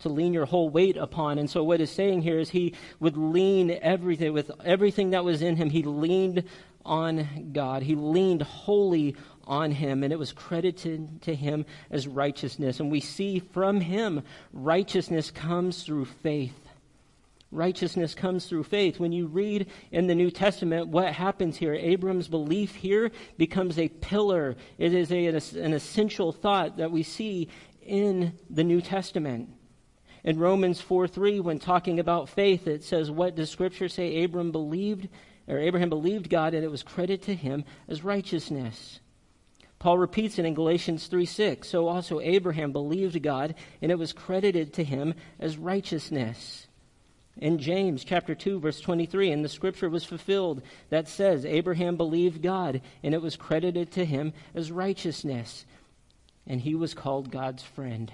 to 0.00 0.08
lean 0.08 0.32
your 0.32 0.44
whole 0.44 0.68
weight 0.68 0.96
upon. 0.96 1.38
And 1.38 1.48
so 1.48 1.64
what 1.64 1.80
is 1.80 1.90
saying 1.90 2.22
here 2.22 2.38
is 2.38 2.50
he 2.50 2.74
would 3.00 3.16
lean 3.16 3.70
everything 3.80 4.32
with 4.32 4.50
everything 4.64 5.10
that 5.10 5.24
was 5.24 5.42
in 5.42 5.56
him. 5.56 5.70
He 5.70 5.82
leaned 5.82 6.44
on 6.86 7.50
God. 7.52 7.82
He 7.82 7.94
leaned 7.94 8.42
wholly 8.42 9.16
on 9.44 9.70
him, 9.70 10.02
and 10.02 10.12
it 10.12 10.18
was 10.18 10.32
credited 10.32 11.22
to 11.22 11.34
him 11.34 11.66
as 11.90 12.08
righteousness. 12.08 12.80
And 12.80 12.90
we 12.90 13.00
see 13.00 13.38
from 13.38 13.80
him 13.80 14.22
righteousness 14.52 15.30
comes 15.30 15.82
through 15.82 16.06
faith. 16.06 16.66
Righteousness 17.52 18.14
comes 18.14 18.46
through 18.46 18.64
faith. 18.64 18.98
When 18.98 19.12
you 19.12 19.26
read 19.28 19.66
in 19.92 20.08
the 20.08 20.14
New 20.14 20.30
Testament 20.30 20.88
what 20.88 21.12
happens 21.12 21.56
here, 21.56 21.74
Abram's 21.74 22.28
belief 22.28 22.74
here 22.74 23.12
becomes 23.38 23.78
a 23.78 23.88
pillar. 23.88 24.56
It 24.78 24.92
is 24.92 25.12
a, 25.12 25.26
an 25.26 25.72
essential 25.72 26.32
thought 26.32 26.78
that 26.78 26.90
we 26.90 27.04
see 27.04 27.48
in 27.82 28.32
the 28.50 28.64
New 28.64 28.80
Testament. 28.80 29.48
In 30.24 30.40
Romans 30.40 30.80
4 30.80 31.06
3, 31.06 31.38
when 31.38 31.60
talking 31.60 32.00
about 32.00 32.28
faith, 32.28 32.66
it 32.66 32.82
says, 32.82 33.12
What 33.12 33.36
does 33.36 33.48
Scripture 33.48 33.88
say? 33.88 34.24
Abram 34.24 34.50
believed, 34.50 35.08
or 35.48 35.58
Abraham 35.58 35.88
believed 35.88 36.28
God, 36.28 36.54
and 36.54 36.64
it 36.64 36.70
was 36.70 36.82
credited 36.82 37.22
to 37.22 37.34
him 37.34 37.64
as 37.88 38.02
righteousness. 38.02 39.00
Paul 39.78 39.98
repeats 39.98 40.38
it 40.38 40.44
in 40.44 40.54
Galatians 40.54 41.06
3 41.06 41.26
6. 41.26 41.68
So 41.68 41.88
also 41.88 42.20
Abraham 42.20 42.72
believed 42.72 43.22
God, 43.22 43.54
and 43.82 43.92
it 43.92 43.98
was 43.98 44.12
credited 44.12 44.72
to 44.74 44.84
him 44.84 45.14
as 45.38 45.58
righteousness. 45.58 46.66
In 47.36 47.58
James 47.58 48.02
chapter 48.02 48.34
2, 48.34 48.60
verse 48.60 48.80
23, 48.80 49.30
and 49.30 49.44
the 49.44 49.48
scripture 49.48 49.90
was 49.90 50.04
fulfilled 50.04 50.62
that 50.88 51.06
says, 51.06 51.44
Abraham 51.44 51.96
believed 51.96 52.42
God, 52.42 52.80
and 53.02 53.12
it 53.12 53.20
was 53.20 53.36
credited 53.36 53.92
to 53.92 54.06
him 54.06 54.32
as 54.54 54.72
righteousness. 54.72 55.66
And 56.46 56.62
he 56.62 56.74
was 56.74 56.94
called 56.94 57.30
God's 57.30 57.62
friend. 57.62 58.10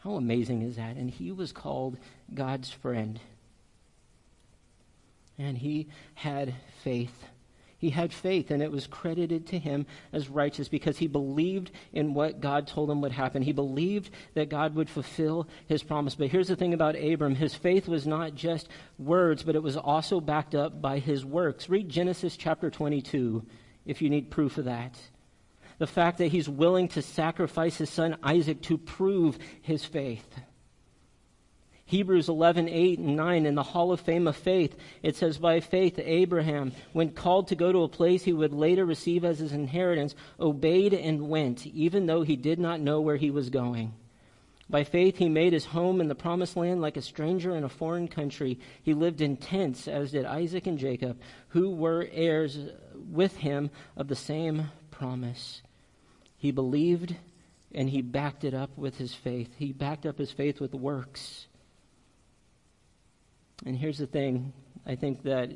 How 0.00 0.14
amazing 0.14 0.62
is 0.62 0.76
that? 0.76 0.96
And 0.96 1.08
he 1.08 1.30
was 1.30 1.52
called 1.52 1.98
God's 2.34 2.70
friend. 2.70 3.20
And 5.38 5.58
he 5.58 5.88
had 6.14 6.54
faith. 6.82 7.28
He 7.78 7.90
had 7.90 8.12
faith, 8.12 8.50
and 8.50 8.62
it 8.62 8.72
was 8.72 8.86
credited 8.86 9.46
to 9.48 9.58
him 9.58 9.84
as 10.12 10.30
righteous 10.30 10.68
because 10.68 10.96
he 10.96 11.06
believed 11.06 11.70
in 11.92 12.14
what 12.14 12.40
God 12.40 12.66
told 12.66 12.90
him 12.90 13.02
would 13.02 13.12
happen. 13.12 13.42
He 13.42 13.52
believed 13.52 14.10
that 14.34 14.48
God 14.48 14.74
would 14.74 14.88
fulfill 14.88 15.46
his 15.66 15.82
promise. 15.82 16.14
But 16.14 16.28
here's 16.28 16.48
the 16.48 16.56
thing 16.56 16.72
about 16.72 16.96
Abram 16.96 17.34
his 17.34 17.54
faith 17.54 17.86
was 17.86 18.06
not 18.06 18.34
just 18.34 18.68
words, 18.98 19.42
but 19.42 19.56
it 19.56 19.62
was 19.62 19.76
also 19.76 20.20
backed 20.20 20.54
up 20.54 20.80
by 20.80 20.98
his 20.98 21.24
works. 21.24 21.68
Read 21.68 21.90
Genesis 21.90 22.36
chapter 22.36 22.70
22 22.70 23.44
if 23.84 24.00
you 24.00 24.08
need 24.08 24.30
proof 24.30 24.56
of 24.56 24.64
that. 24.64 24.98
The 25.78 25.86
fact 25.86 26.18
that 26.18 26.28
he's 26.28 26.48
willing 26.48 26.88
to 26.88 27.02
sacrifice 27.02 27.76
his 27.76 27.90
son 27.90 28.16
Isaac 28.22 28.62
to 28.62 28.78
prove 28.78 29.38
his 29.60 29.84
faith. 29.84 30.26
Hebrews 31.88 32.28
11, 32.28 32.68
8 32.68 32.98
and 32.98 33.16
9 33.16 33.46
in 33.46 33.54
the 33.54 33.62
Hall 33.62 33.92
of 33.92 34.00
Fame 34.00 34.26
of 34.26 34.36
Faith, 34.36 34.76
it 35.04 35.14
says, 35.14 35.38
By 35.38 35.60
faith, 35.60 36.00
Abraham, 36.00 36.72
when 36.92 37.10
called 37.10 37.46
to 37.48 37.54
go 37.54 37.70
to 37.70 37.84
a 37.84 37.88
place 37.88 38.24
he 38.24 38.32
would 38.32 38.52
later 38.52 38.84
receive 38.84 39.24
as 39.24 39.38
his 39.38 39.52
inheritance, 39.52 40.16
obeyed 40.40 40.92
and 40.92 41.28
went, 41.28 41.64
even 41.64 42.06
though 42.06 42.22
he 42.22 42.34
did 42.34 42.58
not 42.58 42.80
know 42.80 43.00
where 43.00 43.16
he 43.16 43.30
was 43.30 43.50
going. 43.50 43.94
By 44.68 44.82
faith, 44.82 45.18
he 45.18 45.28
made 45.28 45.52
his 45.52 45.64
home 45.64 46.00
in 46.00 46.08
the 46.08 46.16
promised 46.16 46.56
land 46.56 46.80
like 46.80 46.96
a 46.96 47.02
stranger 47.02 47.54
in 47.54 47.62
a 47.62 47.68
foreign 47.68 48.08
country. 48.08 48.58
He 48.82 48.92
lived 48.92 49.20
in 49.20 49.36
tents, 49.36 49.86
as 49.86 50.10
did 50.10 50.24
Isaac 50.24 50.66
and 50.66 50.80
Jacob, 50.80 51.20
who 51.50 51.70
were 51.70 52.08
heirs 52.10 52.58
with 52.96 53.36
him 53.36 53.70
of 53.96 54.08
the 54.08 54.16
same 54.16 54.70
promise. 54.90 55.62
He 56.36 56.50
believed 56.50 57.14
and 57.72 57.90
he 57.90 58.02
backed 58.02 58.42
it 58.42 58.54
up 58.54 58.76
with 58.76 58.96
his 58.96 59.14
faith. 59.14 59.54
He 59.56 59.72
backed 59.72 60.06
up 60.06 60.18
his 60.18 60.32
faith 60.32 60.60
with 60.60 60.74
works. 60.74 61.45
And 63.64 63.76
here's 63.76 63.98
the 63.98 64.06
thing 64.06 64.52
I 64.84 64.94
think 64.94 65.22
that 65.22 65.50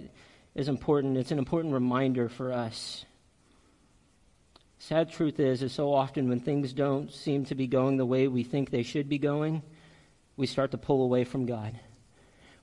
is 0.55 0.69
important. 0.69 1.17
It's 1.17 1.33
an 1.33 1.39
important 1.39 1.75
reminder 1.75 2.29
for 2.29 2.53
us. 2.53 3.05
Sad 4.79 5.13
truth 5.13 5.39
is, 5.39 5.63
is 5.63 5.73
so 5.73 5.93
often 5.93 6.29
when 6.29 6.41
things 6.41 6.73
don't 6.73 7.13
seem 7.13 7.45
to 7.47 7.55
be 7.55 7.67
going 7.67 7.99
the 7.99 8.07
way 8.07 8.29
we 8.29 8.43
think 8.43 8.71
they 8.71 8.83
should 8.83 9.09
be 9.09 9.19
going, 9.19 9.63
we 10.37 10.47
start 10.47 10.71
to 10.71 10.79
pull 10.79 11.03
away 11.03 11.25
from 11.25 11.45
God 11.45 11.79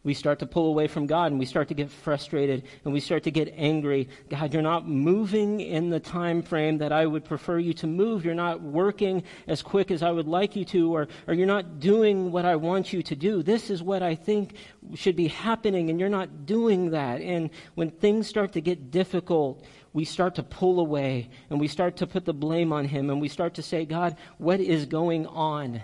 we 0.07 0.13
start 0.13 0.39
to 0.39 0.45
pull 0.45 0.67
away 0.67 0.87
from 0.87 1.05
God 1.05 1.31
and 1.31 1.39
we 1.39 1.45
start 1.45 1.67
to 1.67 1.73
get 1.73 1.91
frustrated 1.91 2.63
and 2.85 2.93
we 2.93 3.01
start 3.01 3.23
to 3.23 3.31
get 3.31 3.53
angry. 3.57 4.07
God, 4.29 4.53
you're 4.53 4.63
not 4.63 4.87
moving 4.87 5.59
in 5.59 5.89
the 5.89 5.99
time 5.99 6.41
frame 6.41 6.77
that 6.77 6.93
I 6.93 7.05
would 7.05 7.25
prefer 7.25 7.59
you 7.59 7.73
to 7.73 7.87
move. 7.87 8.23
You're 8.23 8.33
not 8.33 8.61
working 8.61 9.23
as 9.47 9.61
quick 9.61 9.91
as 9.91 10.01
I 10.01 10.11
would 10.11 10.25
like 10.25 10.55
you 10.55 10.63
to, 10.63 10.95
or, 10.95 11.09
or 11.27 11.33
you're 11.33 11.45
not 11.45 11.81
doing 11.81 12.31
what 12.31 12.45
I 12.45 12.55
want 12.55 12.93
you 12.93 13.03
to 13.03 13.15
do. 13.17 13.43
This 13.43 13.69
is 13.69 13.83
what 13.83 14.01
I 14.01 14.15
think 14.15 14.55
should 14.95 15.17
be 15.17 15.27
happening, 15.27 15.89
and 15.89 15.99
you're 15.99 16.07
not 16.07 16.45
doing 16.45 16.91
that. 16.91 17.19
And 17.19 17.49
when 17.75 17.91
things 17.91 18.27
start 18.27 18.53
to 18.53 18.61
get 18.61 18.91
difficult, 18.91 19.65
we 19.91 20.05
start 20.05 20.35
to 20.35 20.43
pull 20.43 20.79
away 20.79 21.29
and 21.49 21.59
we 21.59 21.67
start 21.67 21.97
to 21.97 22.07
put 22.07 22.23
the 22.23 22.33
blame 22.33 22.71
on 22.71 22.85
Him 22.85 23.09
and 23.09 23.19
we 23.19 23.27
start 23.27 23.55
to 23.55 23.61
say, 23.61 23.83
God, 23.83 24.15
what 24.37 24.61
is 24.61 24.85
going 24.85 25.25
on? 25.25 25.81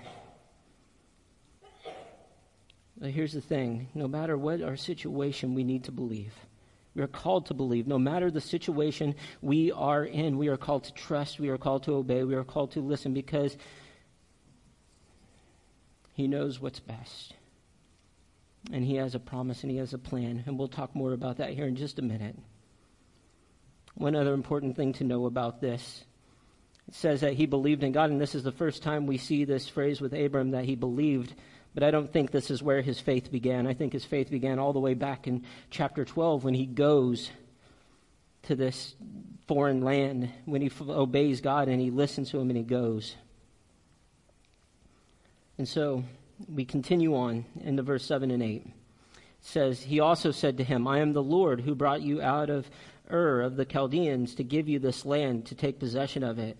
But 3.04 3.12
here's 3.12 3.34
the 3.34 3.42
thing 3.42 3.90
no 3.94 4.08
matter 4.08 4.38
what 4.38 4.62
our 4.62 4.78
situation, 4.78 5.56
we 5.56 5.66
need 5.66 5.84
to 5.84 5.92
believe. 5.92 6.34
We 6.96 7.02
are 7.02 7.08
called 7.08 7.48
to 7.48 7.54
believe. 7.54 7.86
No 7.86 8.00
matter 8.00 8.32
the 8.32 8.40
situation 8.40 9.16
we 9.42 9.74
are 9.74 10.06
in, 10.06 10.38
we 10.38 10.48
are 10.48 10.56
called 10.56 10.86
to 10.86 10.94
trust, 10.94 11.38
we 11.38 11.50
are 11.50 11.58
called 11.58 11.84
to 11.84 11.96
obey, 11.96 12.24
we 12.24 12.36
are 12.36 12.46
called 12.46 12.72
to 12.72 12.80
listen 12.80 13.14
because 13.14 13.58
He 16.14 16.30
knows 16.30 16.62
what's 16.62 16.80
best. 16.80 17.34
And 18.72 18.86
He 18.86 18.96
has 18.96 19.16
a 19.16 19.20
promise 19.20 19.64
and 19.64 19.72
He 19.72 19.80
has 19.80 19.94
a 19.94 19.98
plan. 19.98 20.42
And 20.46 20.58
we'll 20.58 20.70
talk 20.70 20.96
more 20.96 21.12
about 21.12 21.40
that 21.40 21.50
here 21.50 21.68
in 21.68 21.76
just 21.76 22.00
a 22.00 22.02
minute. 22.02 22.38
One 23.96 24.16
other 24.16 24.34
important 24.34 24.78
thing 24.78 24.94
to 24.94 25.04
know 25.04 25.26
about 25.26 25.60
this 25.60 26.06
it 26.88 26.96
says 26.96 27.20
that 27.20 27.34
he 27.34 27.48
believed 27.48 27.84
in 27.84 27.92
God, 27.92 28.12
and 28.12 28.22
this 28.22 28.36
is 28.36 28.44
the 28.44 28.52
first 28.54 28.82
time 28.82 29.08
we 29.08 29.18
see 29.18 29.44
this 29.44 29.68
phrase 29.68 30.00
with 30.00 30.14
Abram 30.14 30.52
that 30.52 30.64
he 30.66 30.76
believed 30.76 31.34
but 31.74 31.84
I 31.84 31.92
don't 31.92 32.12
think 32.12 32.32
this 32.32 32.52
is 32.52 32.62
where 32.62 32.82
his 32.82 33.00
faith 33.00 33.32
began. 33.32 33.66
I 33.68 33.74
think 33.74 33.94
his 33.94 34.06
faith 34.06 34.30
began 34.30 34.60
all 34.60 34.74
the 34.74 34.80
way 34.80 34.94
back 34.94 35.28
in 35.28 35.44
chapter 35.70 36.06
12 36.06 36.44
when 36.44 36.54
he 36.54 36.66
goes 36.66 37.32
to 38.44 38.56
this 38.56 38.96
foreign 39.48 39.82
land, 39.82 40.30
when 40.46 40.62
he 40.62 40.72
obeys 40.88 41.42
God 41.42 41.68
and 41.68 41.82
he 41.82 41.92
listens 41.92 42.30
to 42.32 42.40
him 42.40 42.50
and 42.50 42.58
he 42.58 42.64
goes. 42.64 43.16
And 45.58 45.68
so 45.68 46.04
we 46.54 46.66
continue 46.66 47.16
on 47.16 47.46
into 47.62 47.84
verse 47.84 48.06
7 48.06 48.32
and 48.32 48.44
8. 48.44 48.66
It 48.66 48.74
says, 49.42 49.84
He 49.84 50.00
also 50.00 50.32
said 50.32 50.58
to 50.58 50.64
him, 50.64 50.88
I 50.88 51.00
am 51.00 51.14
the 51.14 51.24
Lord 51.24 51.62
who 51.62 51.76
brought 51.76 52.02
you 52.02 52.22
out 52.22 52.50
of 52.50 52.70
Ur 53.12 53.42
of 53.42 53.56
the 53.56 53.66
Chaldeans 53.66 54.36
to 54.36 54.44
give 54.44 54.68
you 54.68 54.80
this 54.80 55.06
land 55.06 55.46
to 55.48 55.56
take 55.56 55.80
possession 55.80 56.24
of 56.24 56.40
it. 56.40 56.58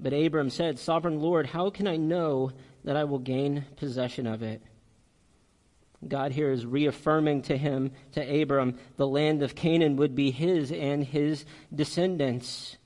But 0.00 0.12
Abram 0.12 0.48
said, 0.50 0.78
Sovereign 0.78 1.20
Lord, 1.20 1.46
how 1.46 1.70
can 1.70 1.88
I 1.88 1.96
know 1.96 2.52
that 2.84 2.96
I 2.96 3.04
will 3.04 3.18
gain 3.18 3.64
possession 3.76 4.26
of 4.26 4.42
it? 4.42 4.62
God 6.06 6.30
here 6.30 6.52
is 6.52 6.64
reaffirming 6.64 7.42
to 7.42 7.56
him, 7.56 7.90
to 8.12 8.42
Abram, 8.42 8.78
the 8.96 9.08
land 9.08 9.42
of 9.42 9.56
Canaan 9.56 9.96
would 9.96 10.14
be 10.14 10.30
his 10.30 10.70
and 10.70 11.02
his 11.02 11.44
descendants. 11.74 12.76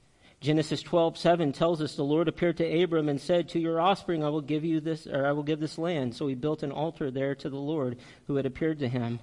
Genesis 0.40 0.82
12:7 0.82 1.52
tells 1.52 1.82
us 1.82 1.94
the 1.94 2.02
Lord 2.02 2.26
appeared 2.26 2.56
to 2.56 2.82
Abram 2.82 3.10
and 3.10 3.20
said, 3.20 3.50
"To 3.50 3.60
your 3.60 3.80
offspring 3.80 4.24
I 4.24 4.30
will 4.30 4.40
give 4.40 4.64
you 4.64 4.80
this 4.80 5.06
or 5.06 5.26
I 5.26 5.32
will 5.32 5.42
give 5.42 5.60
this 5.60 5.78
land." 5.78 6.16
So 6.16 6.26
he 6.26 6.34
built 6.34 6.62
an 6.62 6.72
altar 6.72 7.10
there 7.10 7.34
to 7.34 7.50
the 7.50 7.60
Lord 7.60 7.98
who 8.26 8.36
had 8.36 8.46
appeared 8.46 8.78
to 8.78 8.88
him. 8.88 9.20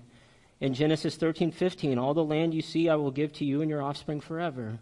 In 0.62 0.74
Genesis 0.74 1.18
13:15, 1.18 1.98
"All 1.98 2.14
the 2.14 2.24
land 2.24 2.54
you 2.54 2.62
see 2.62 2.88
I 2.88 2.96
will 2.96 3.12
give 3.12 3.34
to 3.34 3.46
you 3.46 3.62
and 3.62 3.70
your 3.70 3.82
offspring 3.82 4.22
forever." 4.22 4.80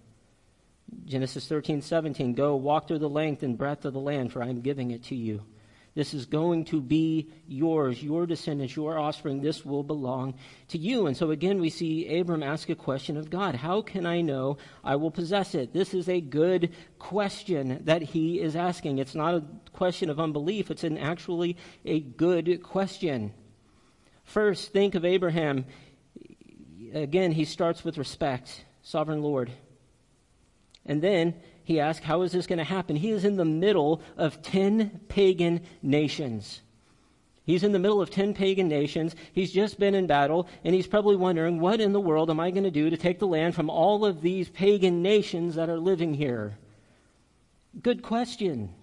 Genesis 1.06 1.47
13, 1.47 1.82
17, 1.82 2.34
go 2.34 2.56
walk 2.56 2.88
through 2.88 3.00
the 3.00 3.10
length 3.10 3.43
and 3.43 3.58
breadth 3.58 3.86
of 3.86 3.93
the 3.93 4.00
land, 4.00 4.32
for 4.32 4.41
I 4.41 4.47
am 4.47 4.62
giving 4.62 4.91
it 4.91 5.04
to 5.06 5.15
you. 5.15 5.43
This 5.97 6.13
is 6.13 6.28
going 6.28 6.65
to 6.65 6.80
be 6.80 7.32
yours, 7.47 8.04
your 8.04 8.28
descendants, 8.28 8.76
your 8.76 9.00
offspring. 9.00 9.41
This 9.41 9.65
will 9.65 9.82
belong 9.82 10.36
to 10.67 10.78
you. 10.78 11.08
And 11.08 11.17
so 11.17 11.32
again, 11.32 11.60
we 11.60 11.71
see 11.71 12.19
Abram 12.19 12.43
ask 12.43 12.69
a 12.69 12.76
question 12.76 13.17
of 13.17 13.32
God 13.32 13.56
How 13.56 13.82
can 13.82 14.06
I 14.06 14.21
know 14.21 14.60
I 14.84 14.95
will 14.97 15.10
possess 15.10 15.56
it? 15.56 15.73
This 15.73 15.95
is 15.95 16.08
a 16.08 16.21
good 16.21 16.71
question 17.00 17.82
that 17.86 18.04
he 18.04 18.39
is 18.39 18.56
asking. 18.56 19.00
It's 19.00 19.15
not 19.15 19.34
a 19.34 19.43
question 19.73 20.12
of 20.12 20.19
unbelief, 20.19 20.69
it's 20.69 20.84
an 20.84 21.00
actually 21.00 21.58
a 21.84 22.00
good 22.00 22.62
question. 22.62 23.34
First, 24.23 24.71
think 24.73 24.93
of 24.93 25.04
Abraham. 25.04 25.65
Again, 26.93 27.32
he 27.32 27.43
starts 27.43 27.84
with 27.84 27.97
respect. 27.97 28.65
Sovereign 28.84 29.23
Lord. 29.23 29.52
And 30.88 31.02
then 31.02 31.36
he 31.63 31.80
asks, 31.80 32.06
How 32.06 32.21
is 32.21 32.32
this 32.32 32.47
going 32.47 32.60
to 32.60 32.63
happen? 32.63 32.95
He 32.95 33.10
is 33.10 33.26
in 33.26 33.36
the 33.36 33.45
middle 33.45 34.02
of 34.15 34.41
10 34.41 35.02
pagan 35.10 35.62
nations. 35.82 36.62
He's 37.43 37.63
in 37.63 37.71
the 37.71 37.80
middle 37.80 38.02
of 38.02 38.10
10 38.10 38.34
pagan 38.34 38.67
nations. 38.67 39.15
He's 39.32 39.54
just 39.54 39.80
been 39.80 39.95
in 39.95 40.06
battle, 40.06 40.47
and 40.65 40.76
he's 40.76 40.88
probably 40.88 41.15
wondering, 41.15 41.60
What 41.60 41.80
in 41.80 41.93
the 41.93 42.00
world 42.00 42.30
am 42.30 42.39
I 42.39 42.52
going 42.52 42.63
to 42.63 42.71
do 42.71 42.89
to 42.89 42.97
take 42.97 43.19
the 43.19 43.28
land 43.28 43.56
from 43.56 43.69
all 43.69 44.06
of 44.06 44.21
these 44.21 44.50
pagan 44.50 45.02
nations 45.02 45.56
that 45.56 45.69
are 45.69 45.80
living 45.80 46.13
here? 46.13 46.58
Good 47.82 48.02
question. 48.02 48.73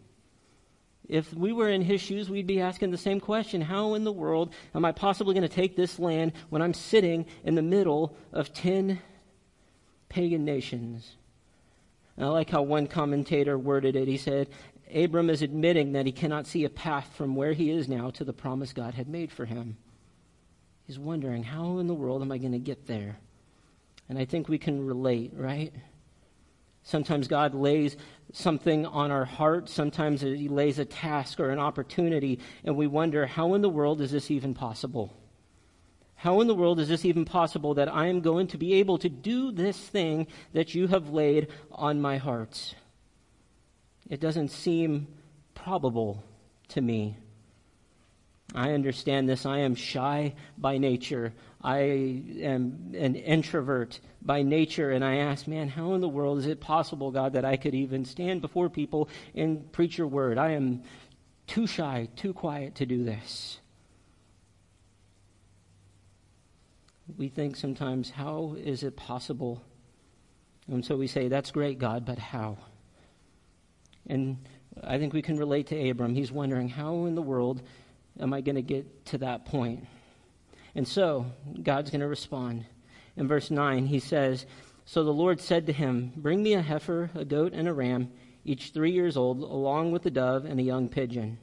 If 1.09 1.35
we 1.35 1.53
were 1.53 1.69
in 1.69 1.83
his 1.83 2.01
shoes, 2.01 2.31
we'd 2.31 2.47
be 2.47 2.61
asking 2.61 2.91
the 2.91 2.99
same 2.99 3.21
question 3.21 3.61
How 3.61 3.95
in 3.95 4.05
the 4.05 4.13
world 4.13 4.53
am 4.75 4.85
I 4.85 4.93
possibly 4.93 5.35
going 5.35 5.49
to 5.49 5.55
take 5.55 5.77
this 5.77 5.99
land 5.99 6.33
when 6.49 6.63
I'm 6.63 6.75
sitting 6.75 7.27
in 7.45 7.55
the 7.55 7.63
middle 7.63 8.17
of 8.33 8.53
10 8.55 8.99
pagan 10.09 10.45
nations? 10.45 11.17
And 12.17 12.27
I 12.27 12.29
like 12.29 12.51
how 12.51 12.63
one 12.63 12.87
commentator 12.87 13.59
worded 13.59 13.97
it. 13.97 14.09
He 14.09 14.17
said, 14.17 14.49
Abram 14.95 15.31
is 15.31 15.43
admitting 15.43 15.93
that 15.93 16.07
he 16.07 16.13
cannot 16.13 16.47
see 16.47 16.65
a 16.65 16.71
path 16.71 17.11
from 17.17 17.35
where 17.35 17.53
he 17.53 17.71
is 17.71 17.89
now 17.89 18.11
to 18.11 18.25
the 18.25 18.33
promise 18.33 18.73
God 18.73 18.95
had 18.95 19.09
made 19.09 19.33
for 19.33 19.45
him. 19.45 19.77
He's 20.87 20.99
wondering, 20.99 21.43
how 21.43 21.79
in 21.79 21.87
the 21.87 21.95
world 21.95 22.23
am 22.23 22.31
I 22.31 22.39
going 22.39 22.53
to 22.53 22.59
get 22.59 22.87
there? 22.87 23.17
And 24.09 24.19
I 24.19 24.27
think 24.27 24.49
we 24.49 24.59
can 24.59 24.87
relate, 24.87 25.33
right? 25.35 25.73
Sometimes 26.83 27.27
God 27.27 27.55
lays 27.55 27.97
something 28.33 28.85
on 28.85 29.11
our 29.11 29.25
heart. 29.25 29.71
Sometimes 29.71 30.21
He 30.21 30.49
lays 30.49 30.79
a 30.79 30.85
task 30.85 31.41
or 31.41 31.49
an 31.49 31.59
opportunity, 31.59 32.39
and 32.63 32.77
we 32.77 32.87
wonder, 32.87 33.25
how 33.25 33.55
in 33.55 33.63
the 33.63 33.71
world 33.71 34.03
is 34.03 34.11
this 34.11 34.31
even 34.31 34.53
possible? 34.53 35.17
How 36.25 36.41
in 36.41 36.47
the 36.47 36.55
world 36.55 36.81
is 36.81 36.89
this 36.89 37.05
even 37.05 37.27
possible 37.27 37.75
that 37.75 37.95
I 37.95 38.07
am 38.07 38.23
going 38.23 38.47
to 38.47 38.57
be 38.57 38.73
able 38.77 38.97
to 38.97 39.11
do 39.11 39.53
this 39.53 39.77
thing 39.77 40.27
that 40.55 40.75
you 40.75 40.87
have 40.87 41.11
laid 41.11 41.49
on 41.71 42.01
my 42.01 42.17
heart? 42.17 42.75
It 44.09 44.21
doesn't 44.21 44.49
seem 44.49 45.07
probable 45.55 46.25
to 46.69 46.81
me. 46.81 47.19
I 48.55 48.73
understand 48.73 49.29
this. 49.29 49.45
I 49.45 49.59
am 49.59 49.75
shy 49.75 50.33
by 50.57 50.79
nature. 50.79 51.35
I 51.63 51.81
am 52.41 52.95
an 52.97 53.17
introvert 53.17 54.01
by 54.23 54.41
nature. 54.41 54.93
And 54.93 55.05
I 55.05 55.17
ask, 55.17 55.47
man, 55.47 55.69
how 55.69 55.93
in 55.93 56.01
the 56.01 56.09
world 56.09 56.39
is 56.39 56.47
it 56.47 56.59
possible, 56.59 57.11
God, 57.11 57.35
that 57.35 57.45
I 57.45 57.59
could 57.59 57.75
even 57.75 58.07
stand 58.07 58.41
before 58.41 58.71
people 58.71 59.11
and 59.35 59.71
preach 59.73 59.99
your 59.99 60.07
word? 60.07 60.39
I 60.39 60.53
am 60.53 60.85
too 61.47 61.67
shy, 61.67 62.09
too 62.17 62.33
quiet 62.33 62.77
to 62.77 62.87
do 62.87 63.05
this. 63.05 63.59
We 67.17 67.29
think 67.29 67.57
sometimes, 67.57 68.11
how 68.11 68.57
is 68.59 68.83
it 68.83 68.97
possible? 68.97 69.63
And 70.69 70.85
so 70.85 70.97
we 70.97 71.07
say, 71.07 71.29
that's 71.29 71.51
great, 71.51 71.79
God, 71.79 72.05
but 72.05 72.19
how? 72.19 72.59
And 74.07 74.39
I 74.83 74.99
think 74.99 75.13
we 75.13 75.23
can 75.23 75.39
relate 75.39 75.69
to 75.69 75.91
Abram. 75.91 76.15
He's 76.15 76.33
wondering, 76.33 76.69
how 76.69 77.07
in 77.07 77.15
the 77.15 77.23
world 77.23 77.63
am 78.19 78.33
I 78.33 78.41
going 78.41 78.57
to 78.57 78.63
get 78.63 79.07
to 79.07 79.19
that 79.19 79.47
point? 79.47 79.87
And 80.75 80.87
so 80.87 81.27
God's 81.63 81.91
going 81.91 82.01
to 82.01 82.09
respond. 82.09 82.67
In 83.17 83.29
verse 83.29 83.51
9, 83.51 83.87
he 83.87 84.01
says, 84.01 84.47
So 84.85 85.05
the 85.05 85.13
Lord 85.13 85.41
said 85.41 85.67
to 85.67 85.73
him, 85.73 86.13
Bring 86.17 86.43
me 86.43 86.55
a 86.55 86.63
heifer, 86.63 87.11
a 87.15 87.25
goat, 87.25 87.53
and 87.53 87.69
a 87.69 87.73
ram, 87.73 88.11
each 88.45 88.71
three 88.71 88.91
years 88.91 89.17
old, 89.17 89.41
along 89.41 89.93
with 89.93 90.05
a 90.07 90.11
dove 90.11 90.45
and 90.45 90.59
a 90.59 90.65
young 90.65 90.89
pigeon. 90.89 91.39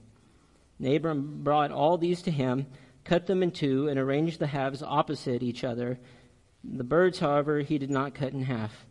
And 0.79 0.93
Abram 0.93 1.43
brought 1.43 1.71
all 1.71 1.97
these 1.97 2.21
to 2.23 2.31
him 2.31 2.65
cut 3.03 3.27
them 3.27 3.43
in 3.43 3.51
two, 3.51 3.87
and 3.87 3.99
arranged 3.99 4.39
the 4.39 4.47
halves 4.47 4.83
opposite 4.83 5.43
each 5.43 5.63
other. 5.63 5.99
The 6.63 6.83
birds, 6.83 7.19
however, 7.19 7.59
he 7.61 7.77
did 7.77 7.89
not 7.89 8.13
cut 8.13 8.33
in 8.33 8.43
half. 8.43 8.85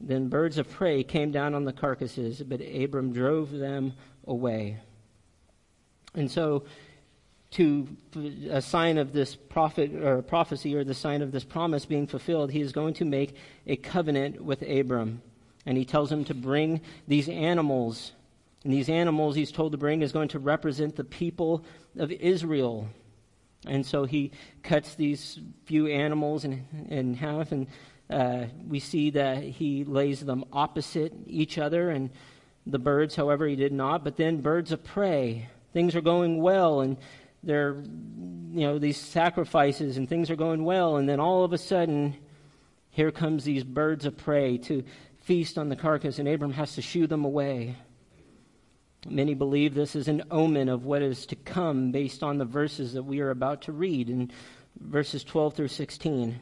Then 0.00 0.28
birds 0.28 0.58
of 0.58 0.70
prey 0.70 1.02
came 1.02 1.32
down 1.32 1.54
on 1.54 1.64
the 1.64 1.72
carcasses, 1.72 2.42
but 2.42 2.60
Abram 2.60 3.12
drove 3.12 3.50
them 3.50 3.94
away. 4.26 4.78
And 6.14 6.30
so, 6.30 6.64
to 7.52 7.88
a 8.50 8.60
sign 8.60 8.98
of 8.98 9.12
this 9.12 9.34
prophet 9.34 9.94
or 9.94 10.22
prophecy 10.22 10.74
or 10.76 10.84
the 10.84 10.94
sign 10.94 11.22
of 11.22 11.32
this 11.32 11.44
promise 11.44 11.86
being 11.86 12.06
fulfilled, 12.06 12.50
he 12.50 12.60
is 12.60 12.72
going 12.72 12.94
to 12.94 13.04
make 13.04 13.34
a 13.66 13.76
covenant 13.76 14.40
with 14.40 14.62
Abram. 14.62 15.22
And 15.64 15.76
he 15.76 15.84
tells 15.84 16.12
him 16.12 16.24
to 16.26 16.34
bring 16.34 16.80
these 17.06 17.28
animals. 17.28 18.12
And 18.64 18.72
these 18.72 18.88
animals 18.88 19.34
he's 19.34 19.52
told 19.52 19.72
to 19.72 19.78
bring 19.78 20.02
is 20.02 20.12
going 20.12 20.28
to 20.28 20.38
represent 20.38 20.96
the 20.96 21.04
people 21.04 21.64
of 21.98 22.12
Israel. 22.12 22.88
And 23.66 23.84
so 23.84 24.04
he 24.04 24.30
cuts 24.62 24.94
these 24.94 25.40
few 25.64 25.88
animals 25.88 26.44
in, 26.44 26.64
in 26.88 27.14
half, 27.14 27.52
and 27.52 27.66
uh, 28.08 28.44
we 28.66 28.78
see 28.78 29.10
that 29.10 29.42
he 29.42 29.84
lays 29.84 30.20
them 30.20 30.44
opposite 30.52 31.12
each 31.26 31.58
other. 31.58 31.90
And 31.90 32.10
the 32.66 32.78
birds, 32.78 33.16
however, 33.16 33.46
he 33.46 33.56
did 33.56 33.72
not. 33.72 34.04
But 34.04 34.16
then 34.16 34.40
birds 34.40 34.72
of 34.72 34.84
prey. 34.84 35.48
Things 35.72 35.96
are 35.96 36.00
going 36.00 36.40
well, 36.40 36.80
and 36.80 36.96
they're, 37.42 37.74
you 37.74 38.66
know, 38.66 38.78
these 38.78 38.96
sacrifices, 38.96 39.96
and 39.96 40.08
things 40.08 40.30
are 40.30 40.36
going 40.36 40.64
well. 40.64 40.96
And 40.96 41.08
then 41.08 41.20
all 41.20 41.44
of 41.44 41.52
a 41.52 41.58
sudden, 41.58 42.16
here 42.90 43.10
comes 43.10 43.44
these 43.44 43.64
birds 43.64 44.06
of 44.06 44.16
prey 44.16 44.58
to 44.58 44.84
feast 45.22 45.58
on 45.58 45.68
the 45.68 45.76
carcass, 45.76 46.18
and 46.18 46.28
Abram 46.28 46.52
has 46.52 46.74
to 46.76 46.82
shoo 46.82 47.06
them 47.06 47.24
away. 47.24 47.76
Many 49.10 49.34
believe 49.34 49.74
this 49.74 49.96
is 49.96 50.08
an 50.08 50.22
omen 50.30 50.68
of 50.68 50.84
what 50.84 51.02
is 51.02 51.26
to 51.26 51.36
come 51.36 51.92
based 51.92 52.22
on 52.22 52.38
the 52.38 52.44
verses 52.44 52.92
that 52.92 53.04
we 53.04 53.20
are 53.20 53.30
about 53.30 53.62
to 53.62 53.72
read 53.72 54.10
in 54.10 54.30
verses 54.78 55.24
12 55.24 55.54
through 55.54 55.68
16, 55.68 56.40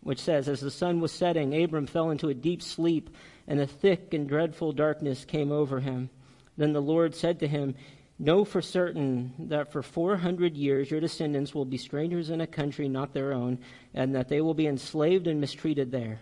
which 0.00 0.20
says, 0.20 0.48
As 0.48 0.60
the 0.60 0.70
sun 0.70 1.00
was 1.00 1.12
setting, 1.12 1.62
Abram 1.62 1.86
fell 1.86 2.10
into 2.10 2.28
a 2.28 2.34
deep 2.34 2.62
sleep, 2.62 3.10
and 3.46 3.60
a 3.60 3.66
thick 3.66 4.14
and 4.14 4.28
dreadful 4.28 4.72
darkness 4.72 5.24
came 5.24 5.52
over 5.52 5.80
him. 5.80 6.10
Then 6.56 6.72
the 6.72 6.82
Lord 6.82 7.14
said 7.14 7.40
to 7.40 7.48
him, 7.48 7.74
Know 8.18 8.44
for 8.44 8.60
certain 8.60 9.32
that 9.38 9.70
for 9.70 9.82
400 9.82 10.56
years 10.56 10.90
your 10.90 11.00
descendants 11.00 11.54
will 11.54 11.64
be 11.64 11.78
strangers 11.78 12.30
in 12.30 12.40
a 12.40 12.46
country 12.46 12.88
not 12.88 13.12
their 13.12 13.32
own, 13.32 13.58
and 13.94 14.14
that 14.14 14.28
they 14.28 14.40
will 14.40 14.54
be 14.54 14.66
enslaved 14.66 15.26
and 15.26 15.40
mistreated 15.40 15.92
there. 15.92 16.20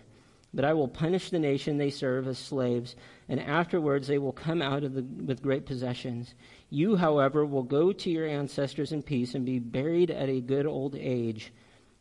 But 0.57 0.65
I 0.65 0.73
will 0.73 0.87
punish 0.87 1.29
the 1.29 1.37
nation 1.37 1.77
they 1.77 1.91
serve 1.91 2.27
as 2.27 2.39
slaves, 2.39 2.95
and 3.29 3.39
afterwards 3.39 4.07
they 4.07 4.17
will 4.17 4.31
come 4.31 4.59
out 4.59 4.81
the, 4.81 5.03
with 5.03 5.43
great 5.43 5.67
possessions. 5.67 6.33
You, 6.71 6.95
however, 6.95 7.45
will 7.45 7.61
go 7.61 7.93
to 7.93 8.09
your 8.09 8.25
ancestors 8.25 8.91
in 8.91 9.03
peace 9.03 9.35
and 9.35 9.45
be 9.45 9.59
buried 9.59 10.09
at 10.09 10.29
a 10.29 10.41
good 10.41 10.65
old 10.65 10.95
age. 10.95 11.53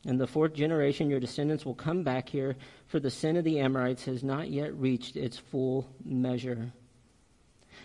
And 0.06 0.18
the 0.18 0.26
fourth 0.26 0.54
generation, 0.54 1.10
your 1.10 1.20
descendants 1.20 1.66
will 1.66 1.74
come 1.74 2.02
back 2.02 2.30
here, 2.30 2.56
for 2.86 2.98
the 2.98 3.10
sin 3.10 3.36
of 3.36 3.44
the 3.44 3.60
Amorites 3.60 4.06
has 4.06 4.24
not 4.24 4.48
yet 4.48 4.74
reached 4.74 5.16
its 5.16 5.36
full 5.36 5.86
measure. 6.02 6.72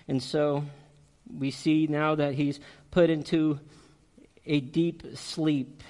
And 0.08 0.24
so 0.24 0.64
we 1.38 1.52
see 1.52 1.86
now 1.88 2.16
that 2.16 2.36
he's 2.36 2.62
put 2.92 3.10
into 3.10 3.60
a 4.46 4.62
deep 4.62 5.04
sleep. 5.18 5.84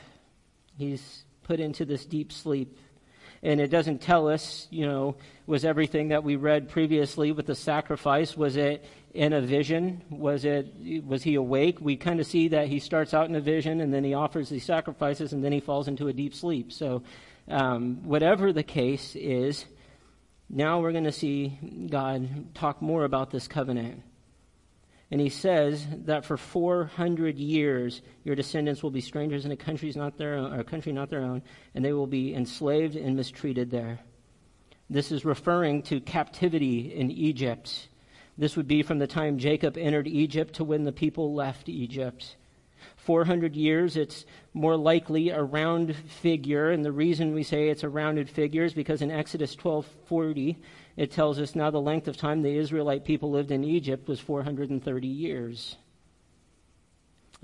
He's 0.75 1.23
put 1.43 1.59
into 1.59 1.85
this 1.85 2.03
deep 2.03 2.31
sleep 2.31 2.75
and 3.43 3.59
it 3.59 3.67
doesn't 3.67 4.01
tell 4.01 4.27
us, 4.27 4.67
you 4.69 4.85
know, 4.85 5.15
was 5.47 5.65
everything 5.65 6.09
that 6.09 6.23
we 6.23 6.35
read 6.35 6.69
previously 6.69 7.31
with 7.31 7.47
the 7.47 7.55
sacrifice, 7.55 8.37
was 8.37 8.55
it 8.55 8.85
in 9.13 9.33
a 9.33 9.41
vision? 9.41 10.01
Was 10.09 10.45
it, 10.45 10.73
was 11.05 11.23
he 11.23 11.35
awake? 11.35 11.79
We 11.81 11.97
kind 11.97 12.19
of 12.19 12.27
see 12.27 12.49
that 12.49 12.67
he 12.67 12.79
starts 12.79 13.13
out 13.13 13.27
in 13.29 13.35
a 13.35 13.41
vision 13.41 13.81
and 13.81 13.93
then 13.93 14.03
he 14.03 14.13
offers 14.13 14.49
these 14.49 14.63
sacrifices 14.63 15.33
and 15.33 15.43
then 15.43 15.51
he 15.51 15.59
falls 15.59 15.87
into 15.87 16.07
a 16.07 16.13
deep 16.13 16.35
sleep. 16.35 16.71
So, 16.71 17.03
um, 17.47 18.03
whatever 18.03 18.53
the 18.53 18.63
case 18.63 19.15
is, 19.15 19.65
now 20.49 20.79
we're 20.79 20.91
going 20.91 21.05
to 21.05 21.11
see 21.11 21.57
God 21.89 22.53
talk 22.53 22.81
more 22.81 23.03
about 23.03 23.31
this 23.31 23.47
covenant. 23.47 24.03
And 25.11 25.19
he 25.19 25.29
says 25.29 25.85
that 26.05 26.23
for 26.23 26.37
400 26.37 27.37
years 27.37 28.01
your 28.23 28.35
descendants 28.35 28.81
will 28.81 28.91
be 28.91 29.01
strangers 29.01 29.45
in 29.45 29.51
a 29.51 29.57
country 29.57 29.91
not 29.93 30.17
their 30.17 30.35
own, 30.35 30.57
a 30.57 30.63
country 30.63 30.93
not 30.93 31.09
their 31.09 31.21
own, 31.21 31.41
and 31.75 31.83
they 31.83 31.91
will 31.91 32.07
be 32.07 32.33
enslaved 32.33 32.95
and 32.95 33.17
mistreated 33.17 33.69
there. 33.69 33.99
This 34.89 35.11
is 35.11 35.25
referring 35.25 35.83
to 35.83 35.99
captivity 35.99 36.93
in 36.93 37.11
Egypt. 37.11 37.89
This 38.37 38.55
would 38.55 38.67
be 38.67 38.83
from 38.83 38.99
the 38.99 39.07
time 39.07 39.37
Jacob 39.37 39.77
entered 39.77 40.07
Egypt 40.07 40.55
to 40.55 40.63
when 40.63 40.85
the 40.85 40.91
people 40.93 41.33
left 41.33 41.67
Egypt. 41.67 42.37
400 42.95 43.55
years, 43.55 43.97
it's 43.97 44.25
more 44.53 44.75
likely 44.75 45.29
a 45.29 45.41
round 45.41 45.95
figure, 45.95 46.71
and 46.71 46.83
the 46.83 46.91
reason 46.91 47.33
we 47.33 47.43
say 47.43 47.69
it's 47.69 47.83
a 47.83 47.89
rounded 47.89 48.29
figure 48.29 48.63
is 48.63 48.73
because 48.73 49.01
in 49.01 49.11
Exodus 49.11 49.55
12:40 49.55 50.57
it 50.97 51.11
tells 51.11 51.39
us 51.39 51.55
now 51.55 51.69
the 51.69 51.81
length 51.81 52.07
of 52.07 52.17
time 52.17 52.41
the 52.41 52.55
Israelite 52.55 53.05
people 53.05 53.31
lived 53.31 53.51
in 53.51 53.63
Egypt 53.63 54.07
was 54.07 54.19
430 54.19 55.07
years. 55.07 55.77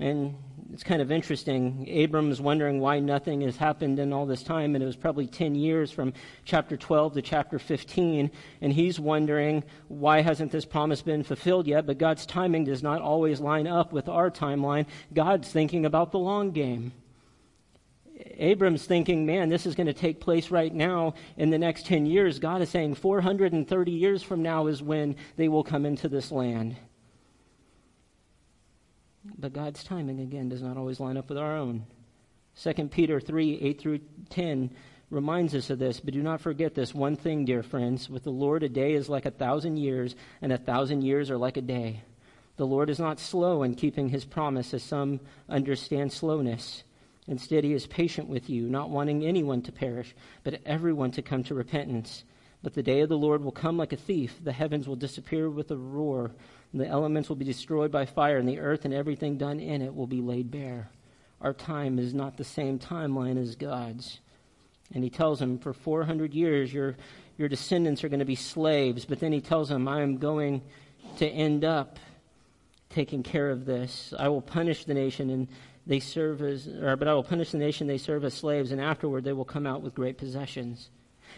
And 0.00 0.36
it's 0.72 0.84
kind 0.84 1.02
of 1.02 1.10
interesting. 1.10 1.84
Abram's 1.88 2.40
wondering 2.40 2.78
why 2.78 3.00
nothing 3.00 3.40
has 3.40 3.56
happened 3.56 3.98
in 3.98 4.12
all 4.12 4.26
this 4.26 4.44
time, 4.44 4.76
and 4.76 4.82
it 4.82 4.86
was 4.86 4.94
probably 4.94 5.26
10 5.26 5.56
years 5.56 5.90
from 5.90 6.12
chapter 6.44 6.76
12 6.76 7.14
to 7.14 7.22
chapter 7.22 7.58
15. 7.58 8.30
And 8.60 8.72
he's 8.72 9.00
wondering 9.00 9.64
why 9.88 10.20
hasn't 10.20 10.52
this 10.52 10.64
promise 10.64 11.02
been 11.02 11.24
fulfilled 11.24 11.66
yet? 11.66 11.84
But 11.84 11.98
God's 11.98 12.26
timing 12.26 12.64
does 12.64 12.82
not 12.82 13.02
always 13.02 13.40
line 13.40 13.66
up 13.66 13.92
with 13.92 14.08
our 14.08 14.30
timeline. 14.30 14.86
God's 15.12 15.50
thinking 15.50 15.84
about 15.84 16.12
the 16.12 16.18
long 16.20 16.52
game. 16.52 16.92
Abram's 18.36 18.84
thinking, 18.84 19.26
man, 19.26 19.48
this 19.48 19.66
is 19.66 19.74
going 19.74 19.86
to 19.86 19.92
take 19.92 20.20
place 20.20 20.50
right 20.50 20.72
now 20.72 21.14
in 21.36 21.50
the 21.50 21.58
next 21.58 21.86
10 21.86 22.06
years. 22.06 22.38
God 22.38 22.62
is 22.62 22.68
saying 22.68 22.94
430 22.94 23.92
years 23.92 24.22
from 24.22 24.42
now 24.42 24.66
is 24.66 24.82
when 24.82 25.16
they 25.36 25.48
will 25.48 25.64
come 25.64 25.86
into 25.86 26.08
this 26.08 26.30
land. 26.30 26.76
But 29.36 29.52
God's 29.52 29.84
timing, 29.84 30.20
again, 30.20 30.48
does 30.48 30.62
not 30.62 30.76
always 30.76 31.00
line 31.00 31.16
up 31.16 31.28
with 31.28 31.38
our 31.38 31.56
own. 31.56 31.86
2 32.62 32.88
Peter 32.88 33.20
3 33.20 33.60
8 33.60 33.80
through 33.80 34.00
10 34.30 34.70
reminds 35.10 35.54
us 35.54 35.70
of 35.70 35.78
this. 35.78 36.00
But 36.00 36.14
do 36.14 36.22
not 36.22 36.40
forget 36.40 36.74
this 36.74 36.94
one 36.94 37.16
thing, 37.16 37.44
dear 37.44 37.62
friends. 37.62 38.08
With 38.08 38.24
the 38.24 38.30
Lord, 38.30 38.62
a 38.62 38.68
day 38.68 38.94
is 38.94 39.08
like 39.08 39.26
a 39.26 39.30
thousand 39.30 39.76
years, 39.78 40.16
and 40.42 40.52
a 40.52 40.58
thousand 40.58 41.02
years 41.02 41.30
are 41.30 41.38
like 41.38 41.56
a 41.56 41.62
day. 41.62 42.02
The 42.56 42.66
Lord 42.66 42.90
is 42.90 42.98
not 42.98 43.20
slow 43.20 43.62
in 43.62 43.74
keeping 43.74 44.08
his 44.08 44.24
promise, 44.24 44.74
as 44.74 44.82
some 44.82 45.20
understand 45.48 46.12
slowness. 46.12 46.82
Instead, 47.28 47.62
he 47.62 47.74
is 47.74 47.86
patient 47.86 48.26
with 48.26 48.48
you, 48.48 48.68
not 48.68 48.88
wanting 48.88 49.24
anyone 49.24 49.60
to 49.62 49.70
perish, 49.70 50.14
but 50.42 50.60
everyone 50.64 51.10
to 51.12 51.22
come 51.22 51.44
to 51.44 51.54
repentance. 51.54 52.24
But 52.62 52.74
the 52.74 52.82
day 52.82 53.00
of 53.02 53.10
the 53.10 53.18
Lord 53.18 53.44
will 53.44 53.52
come 53.52 53.76
like 53.76 53.92
a 53.92 53.96
thief. 53.96 54.40
The 54.42 54.52
heavens 54.52 54.88
will 54.88 54.96
disappear 54.96 55.50
with 55.50 55.70
a 55.70 55.76
roar, 55.76 56.32
and 56.72 56.80
the 56.80 56.88
elements 56.88 57.28
will 57.28 57.36
be 57.36 57.44
destroyed 57.44 57.92
by 57.92 58.06
fire, 58.06 58.38
and 58.38 58.48
the 58.48 58.58
earth 58.58 58.86
and 58.86 58.94
everything 58.94 59.36
done 59.36 59.60
in 59.60 59.82
it 59.82 59.94
will 59.94 60.06
be 60.06 60.22
laid 60.22 60.50
bare. 60.50 60.88
Our 61.42 61.52
time 61.52 61.98
is 61.98 62.14
not 62.14 62.36
the 62.36 62.44
same 62.44 62.78
timeline 62.78 63.40
as 63.40 63.54
God's. 63.54 64.20
And 64.94 65.04
he 65.04 65.10
tells 65.10 65.40
him, 65.40 65.58
For 65.58 65.74
400 65.74 66.32
years, 66.32 66.72
your, 66.72 66.96
your 67.36 67.48
descendants 67.48 68.02
are 68.02 68.08
going 68.08 68.18
to 68.20 68.24
be 68.24 68.34
slaves. 68.34 69.04
But 69.04 69.20
then 69.20 69.32
he 69.32 69.42
tells 69.42 69.70
him, 69.70 69.86
I 69.86 70.00
am 70.00 70.16
going 70.16 70.62
to 71.18 71.28
end 71.28 71.64
up 71.64 71.98
taking 72.88 73.22
care 73.22 73.50
of 73.50 73.66
this. 73.66 74.14
I 74.18 74.28
will 74.28 74.40
punish 74.40 74.84
the 74.84 74.94
nation 74.94 75.30
and 75.30 75.46
they 75.88 76.00
serve 76.00 76.42
as, 76.42 76.68
or, 76.68 76.96
but 76.96 77.08
I 77.08 77.14
will 77.14 77.24
punish 77.24 77.50
the 77.50 77.58
nation 77.58 77.86
they 77.86 77.98
serve 77.98 78.22
as 78.22 78.34
slaves, 78.34 78.70
and 78.70 78.80
afterward 78.80 79.24
they 79.24 79.32
will 79.32 79.46
come 79.46 79.66
out 79.66 79.82
with 79.82 79.94
great 79.94 80.18
possessions. 80.18 80.90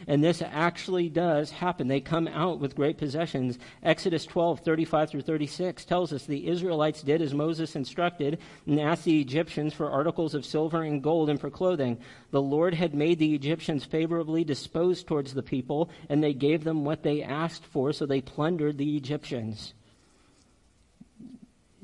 And 0.07 0.25
this 0.25 0.43
actually 0.43 1.09
does 1.09 1.51
happen. 1.51 1.89
They 1.89 2.01
come 2.01 2.27
out 2.27 2.59
with 2.59 2.75
great 2.75 2.99
possessions. 2.99 3.59
Exodus 3.83 4.25
12, 4.25 4.61
35 4.61 5.11
through 5.11 5.21
36 5.23 5.85
tells 5.85 6.13
us 6.13 6.27
the 6.27 6.49
Israelites 6.49 7.03
did 7.03 7.23
as 7.23 7.35
Moses 7.35 7.77
instructed 7.77 8.39
and 8.67 8.81
asked 8.81 9.05
the 9.05 9.21
Egyptians 9.21 9.75
for 9.75 9.91
articles 9.91 10.35
of 10.35 10.45
silver 10.45 10.83
and 10.83 11.03
gold 11.03 11.29
and 11.29 11.41
for 11.41 11.51
clothing. 11.51 11.99
The 12.31 12.43
Lord 12.43 12.75
had 12.75 12.95
made 12.95 13.19
the 13.19 13.35
Egyptians 13.35 13.85
favorably 13.85 14.43
disposed 14.43 15.07
towards 15.07 15.35
the 15.35 15.43
people, 15.43 15.91
and 16.09 16.23
they 16.23 16.35
gave 16.35 16.65
them 16.65 16.85
what 16.85 17.03
they 17.03 17.23
asked 17.23 17.65
for, 17.67 17.93
so 17.93 18.07
they 18.07 18.21
plundered 18.21 18.79
the 18.79 18.97
Egyptians. 18.97 19.75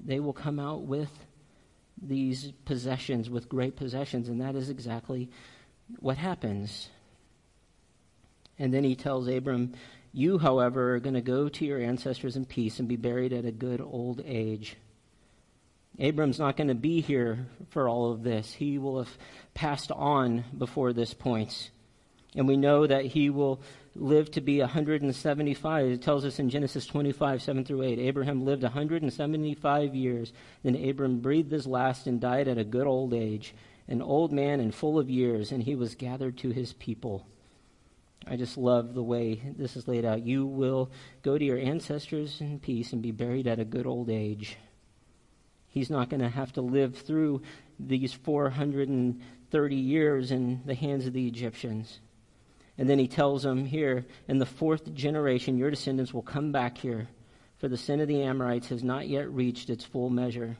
They 0.05 0.21
will 0.21 0.33
come 0.33 0.59
out 0.59 0.83
with 0.83 1.11
these 2.01 2.53
possessions 2.65 3.31
with 3.31 3.49
great 3.49 3.77
possessions, 3.77 4.29
and 4.29 4.41
that 4.41 4.55
is 4.55 4.71
exactly 4.71 5.31
what 6.01 6.19
happens. 6.19 6.89
And 8.59 8.73
then 8.73 8.85
he 8.85 8.95
tells 8.97 9.29
Abram, 9.29 9.75
You, 10.13 10.39
however, 10.39 10.95
are 10.95 11.01
going 11.01 11.15
to 11.15 11.21
go 11.21 11.49
to 11.49 11.65
your 11.65 11.81
ancestors 11.81 12.37
in 12.37 12.45
peace 12.45 12.79
and 12.79 12.89
be 12.89 12.97
buried 12.97 13.33
at 13.33 13.45
a 13.45 13.53
good 13.53 13.81
old 13.81 14.23
age. 14.25 14.77
Abram's 15.99 16.39
not 16.39 16.57
going 16.57 16.69
to 16.69 16.75
be 16.75 17.01
here 17.01 17.47
for 17.71 17.89
all 17.89 18.13
of 18.13 18.23
this. 18.23 18.53
He 18.53 18.77
will 18.79 18.99
have 18.99 19.19
passed 19.55 19.91
on 19.91 20.45
before 20.57 20.93
this 20.93 21.15
point. 21.15 21.71
And 22.35 22.47
we 22.47 22.57
know 22.57 22.87
that 22.87 23.07
he 23.07 23.31
will 23.31 23.61
live 23.99 24.31
to 24.33 24.41
be 24.41 24.61
175. 24.61 25.87
It 25.87 26.03
tells 26.03 26.25
us 26.25 26.39
in 26.39 26.51
Genesis 26.51 26.87
25, 26.87 27.43
7 27.43 27.65
through 27.65 27.83
8. 27.83 27.99
Abraham 27.99 28.45
lived 28.45 28.63
175 28.63 29.95
years. 29.95 30.33
Then 30.63 30.77
Abram 30.77 31.21
breathed 31.21 31.53
his 31.53 31.67
last 31.67 32.07
and 32.07 32.21
died 32.21 32.49
at 32.49 32.59
a 32.59 32.65
good 32.65 32.87
old 32.87 33.15
age. 33.15 33.55
an 33.89 34.03
old 34.03 34.33
man 34.33 34.61
and 34.61 34.75
full 34.75 34.99
of 34.99 35.09
years, 35.09 35.53
and 35.53 35.63
he 35.63 35.75
was 35.75 35.95
gathered 35.95 36.37
to 36.39 36.51
his 36.51 36.73
people. 36.73 37.27
I 38.27 38.37
just 38.37 38.59
love 38.59 38.95
the 38.95 39.03
way 39.03 39.41
this 39.57 39.77
is 39.77 39.87
laid 39.87 40.05
out. 40.05 40.27
You 40.27 40.47
will 40.47 40.91
go 41.23 41.39
to 41.39 41.45
your 41.45 41.59
ancestors 41.59 42.41
in 42.41 42.59
peace 42.59 42.93
and 42.93 43.01
be 43.01 43.13
buried 43.13 43.47
at 43.47 43.61
a 43.61 43.65
good 43.65 43.87
old 43.87 44.11
age. 44.11 44.57
He's 45.69 45.91
not 45.91 46.11
going 46.11 46.23
to 46.23 46.29
have 46.29 46.53
to 46.55 46.63
live 46.63 46.97
through 46.97 47.43
these 47.79 48.13
430 48.13 49.77
years 49.77 50.33
in 50.33 50.63
the 50.65 50.75
hands 50.75 51.07
of 51.07 51.13
the 51.13 51.29
Egyptians. 51.29 52.01
And 52.79 52.89
then 52.91 52.99
he 52.99 53.09
tells 53.09 53.43
them 53.43 53.65
here, 53.65 54.05
in 54.29 54.39
the 54.39 54.47
fourth 54.47 54.93
generation, 54.93 55.57
your 55.57 55.71
descendants 55.71 56.12
will 56.12 56.23
come 56.23 56.53
back 56.53 56.77
here, 56.77 57.09
for 57.59 57.69
the 57.69 57.77
sin 57.77 58.01
of 58.01 58.09
the 58.09 58.23
Amorites 58.23 58.69
has 58.69 58.85
not 58.85 59.09
yet 59.09 59.31
reached 59.31 59.71
its 59.71 59.85
full 59.85 60.11
measure. 60.11 60.59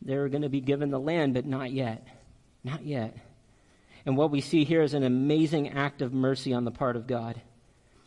They're 0.00 0.28
going 0.28 0.42
to 0.42 0.48
be 0.48 0.60
given 0.60 0.90
the 0.90 1.00
land, 1.00 1.34
but 1.34 1.44
not 1.44 1.70
yet. 1.72 2.06
Not 2.64 2.84
yet. 2.84 3.16
And 4.06 4.16
what 4.16 4.30
we 4.30 4.40
see 4.40 4.64
here 4.64 4.82
is 4.82 4.94
an 4.94 5.02
amazing 5.02 5.70
act 5.70 6.00
of 6.00 6.14
mercy 6.14 6.54
on 6.54 6.64
the 6.64 6.70
part 6.70 6.96
of 6.96 7.06
God. 7.06 7.40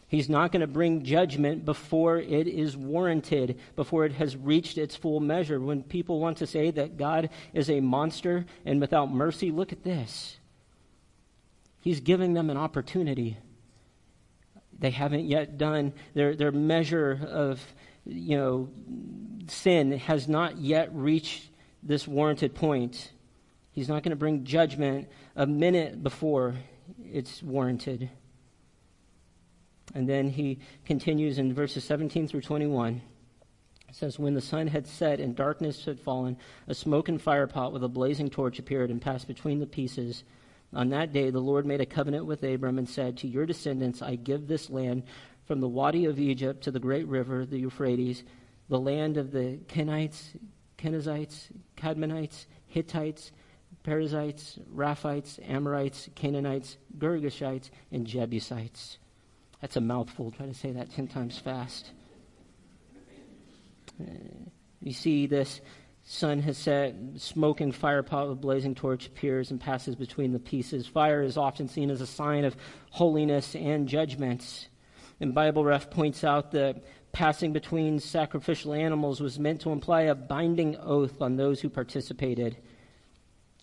He's 0.08 0.30
not 0.30 0.52
going 0.52 0.62
to 0.62 0.68
bring 0.68 1.04
judgment 1.04 1.66
before 1.66 2.18
it 2.18 2.48
is 2.48 2.76
warranted, 2.76 3.60
before 3.76 4.06
it 4.06 4.14
has 4.14 4.36
reached 4.36 4.80
its 4.80 4.96
full 4.96 5.20
measure. 5.20 5.60
When 5.60 5.84
people 5.84 6.20
want 6.20 6.38
to 6.38 6.48
say 6.48 6.72
that 6.72 6.98
God 6.98 7.30
is 7.54 7.70
a 7.70 7.80
monster 7.80 8.48
and 8.66 8.82
without 8.82 9.14
mercy, 9.14 9.52
look 9.52 9.72
at 9.72 9.84
this. 9.84 10.39
He's 11.82 12.00
giving 12.00 12.34
them 12.34 12.50
an 12.50 12.58
opportunity. 12.58 13.38
They 14.78 14.92
haven't 14.92 15.26
yet 15.26 15.58
done 15.58 15.94
their, 16.14 16.36
their 16.36 16.52
measure 16.52 17.20
of, 17.30 17.62
you 18.06 18.38
know, 18.38 18.70
sin 19.48 19.92
has 19.92 20.28
not 20.28 20.58
yet 20.58 20.90
reached 20.94 21.50
this 21.82 22.08
warranted 22.08 22.56
point. 22.56 23.12
He's 23.72 23.88
not 23.88 24.04
going 24.04 24.12
to 24.12 24.18
bring 24.18 24.44
judgment 24.44 25.10
a 25.36 25.46
minute 25.46 26.04
before 26.04 26.56
it's 27.04 27.42
warranted. 27.42 28.10
And 29.94 30.08
then 30.08 30.30
he 30.30 30.60
continues 30.86 31.40
in 31.40 31.54
verses 31.54 31.84
17 31.84 32.28
through 32.28 32.42
21. 32.42 33.02
It 33.88 33.96
says, 33.96 34.20
When 34.20 34.34
the 34.34 34.42
sun 34.42 34.68
had 34.68 34.86
set 34.86 35.20
and 35.20 35.36
darkness 35.36 35.86
had 35.86 36.00
fallen, 36.00 36.38
a 36.68 36.76
smoke 36.76 37.10
and 37.10 37.22
fire 37.22 37.48
pot 37.48 37.74
with 37.74 37.84
a 37.84 37.88
blazing 37.88 38.30
torch 38.30 38.60
appeared 38.60 38.92
and 38.92 39.02
passed 39.02 39.28
between 39.28 39.60
the 39.60 39.66
pieces 39.66 40.24
on 40.74 40.90
that 40.90 41.12
day, 41.14 41.30
the 41.32 41.40
Lord 41.40 41.66
made 41.66 41.82
a 41.82 41.86
covenant 41.86 42.26
with 42.26 42.44
Abram 42.44 42.78
and 42.78 42.88
said, 42.88 43.18
To 43.18 43.28
your 43.28 43.46
descendants 43.46 44.02
I 44.02 44.16
give 44.16 44.48
this 44.48 44.70
land 44.70 45.04
from 45.46 45.62
the 45.62 45.68
Wadi 45.68 46.06
of 46.06 46.20
Egypt 46.20 46.64
to 46.64 46.72
the 46.72 46.80
great 46.80 47.08
river, 47.08 47.46
the 47.46 47.58
Euphrates, 47.58 48.24
the 48.70 48.80
land 48.80 49.18
of 49.18 49.32
the 49.32 49.60
Kenites, 49.68 50.38
Kenizzites, 50.78 51.48
Kadmonites, 51.76 52.46
Hittites, 52.68 53.32
Perizzites, 53.84 54.60
Rephaites, 54.74 55.40
Amorites, 55.50 56.10
Canaanites, 56.16 56.78
Girgashites, 56.98 57.72
and 57.92 58.06
Jebusites. 58.06 59.00
That's 59.62 59.76
a 59.76 59.82
mouthful. 59.82 60.32
Try 60.32 60.46
to 60.46 60.54
say 60.54 60.72
that 60.72 60.92
ten 60.92 61.08
times 61.08 61.38
fast. 61.40 61.92
Uh, 64.00 64.06
you 64.82 64.94
see 64.94 65.26
this 65.26 65.60
sun 66.12 66.42
has 66.42 66.58
set, 66.58 66.96
smoking 67.18 67.72
fire 67.72 68.02
pot 68.02 68.28
with 68.28 68.42
blazing 68.42 68.74
torch 68.74 69.06
appears 69.06 69.52
and 69.52 69.62
passes 69.62 69.94
between 69.94 70.34
the 70.34 70.40
pieces. 70.40 70.88
Fire 70.88 71.22
is 71.22 71.38
often 71.38 71.68
seen 71.68 71.92
as 71.92 72.02
a 72.02 72.08
sign 72.08 72.46
of 72.46 72.58
holiness 72.90 73.56
and 73.56 73.88
judgment. 73.88 74.70
And 75.20 75.36
BibleRef 75.36 75.92
points 75.92 76.24
out 76.24 76.52
that 76.54 76.84
passing 77.12 77.54
between 77.54 78.00
sacrificial 78.00 78.74
animals 78.74 79.22
was 79.22 79.38
meant 79.38 79.62
to 79.62 79.72
imply 79.72 80.02
a 80.02 80.16
binding 80.16 80.76
oath 80.78 81.22
on 81.22 81.36
those 81.36 81.62
who 81.62 81.70
participated. 81.70 82.58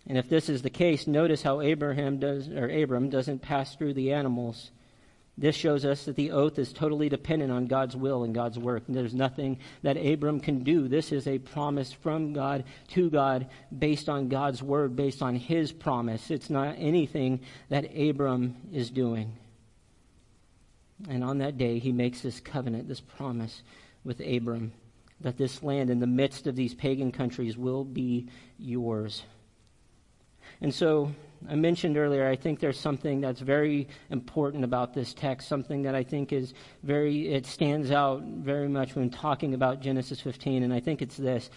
And 0.06 0.16
if 0.16 0.28
this 0.28 0.48
is 0.48 0.62
the 0.62 0.70
case, 0.70 1.08
notice 1.08 1.42
how 1.42 1.60
Abraham 1.60 2.20
does, 2.20 2.48
or 2.48 2.68
Abram 2.68 3.10
doesn't 3.10 3.42
pass 3.42 3.74
through 3.74 3.94
the 3.94 4.12
animals. 4.12 4.70
This 5.38 5.54
shows 5.54 5.84
us 5.84 6.06
that 6.06 6.16
the 6.16 6.30
oath 6.30 6.58
is 6.58 6.72
totally 6.72 7.10
dependent 7.10 7.52
on 7.52 7.66
God's 7.66 7.94
will 7.94 8.24
and 8.24 8.34
God's 8.34 8.58
work. 8.58 8.84
There's 8.88 9.14
nothing 9.14 9.58
that 9.82 9.98
Abram 9.98 10.40
can 10.40 10.64
do. 10.64 10.88
This 10.88 11.12
is 11.12 11.26
a 11.26 11.38
promise 11.38 11.92
from 11.92 12.32
God 12.32 12.64
to 12.88 13.10
God 13.10 13.48
based 13.76 14.08
on 14.08 14.28
God's 14.28 14.62
word, 14.62 14.96
based 14.96 15.20
on 15.20 15.36
his 15.36 15.72
promise. 15.72 16.30
It's 16.30 16.48
not 16.48 16.76
anything 16.78 17.40
that 17.68 17.94
Abram 17.94 18.56
is 18.72 18.90
doing. 18.90 19.36
And 21.10 21.22
on 21.22 21.38
that 21.38 21.58
day, 21.58 21.80
he 21.80 21.92
makes 21.92 22.22
this 22.22 22.40
covenant, 22.40 22.88
this 22.88 23.02
promise 23.02 23.62
with 24.04 24.20
Abram 24.20 24.72
that 25.20 25.36
this 25.36 25.62
land 25.62 25.90
in 25.90 26.00
the 26.00 26.06
midst 26.06 26.46
of 26.46 26.56
these 26.56 26.74
pagan 26.74 27.12
countries 27.12 27.56
will 27.56 27.84
be 27.84 28.28
yours. 28.58 29.22
And 30.60 30.74
so 30.74 31.12
I 31.48 31.54
mentioned 31.54 31.96
earlier, 31.96 32.26
I 32.26 32.36
think 32.36 32.60
there's 32.60 32.78
something 32.78 33.20
that's 33.20 33.40
very 33.40 33.88
important 34.10 34.64
about 34.64 34.94
this 34.94 35.14
text, 35.14 35.48
something 35.48 35.82
that 35.82 35.94
I 35.94 36.02
think 36.02 36.32
is 36.32 36.54
very, 36.82 37.32
it 37.32 37.46
stands 37.46 37.90
out 37.90 38.22
very 38.22 38.68
much 38.68 38.94
when 38.94 39.10
talking 39.10 39.54
about 39.54 39.80
Genesis 39.80 40.20
15, 40.20 40.62
and 40.62 40.72
I 40.72 40.80
think 40.80 41.02
it's 41.02 41.16
this 41.16 41.50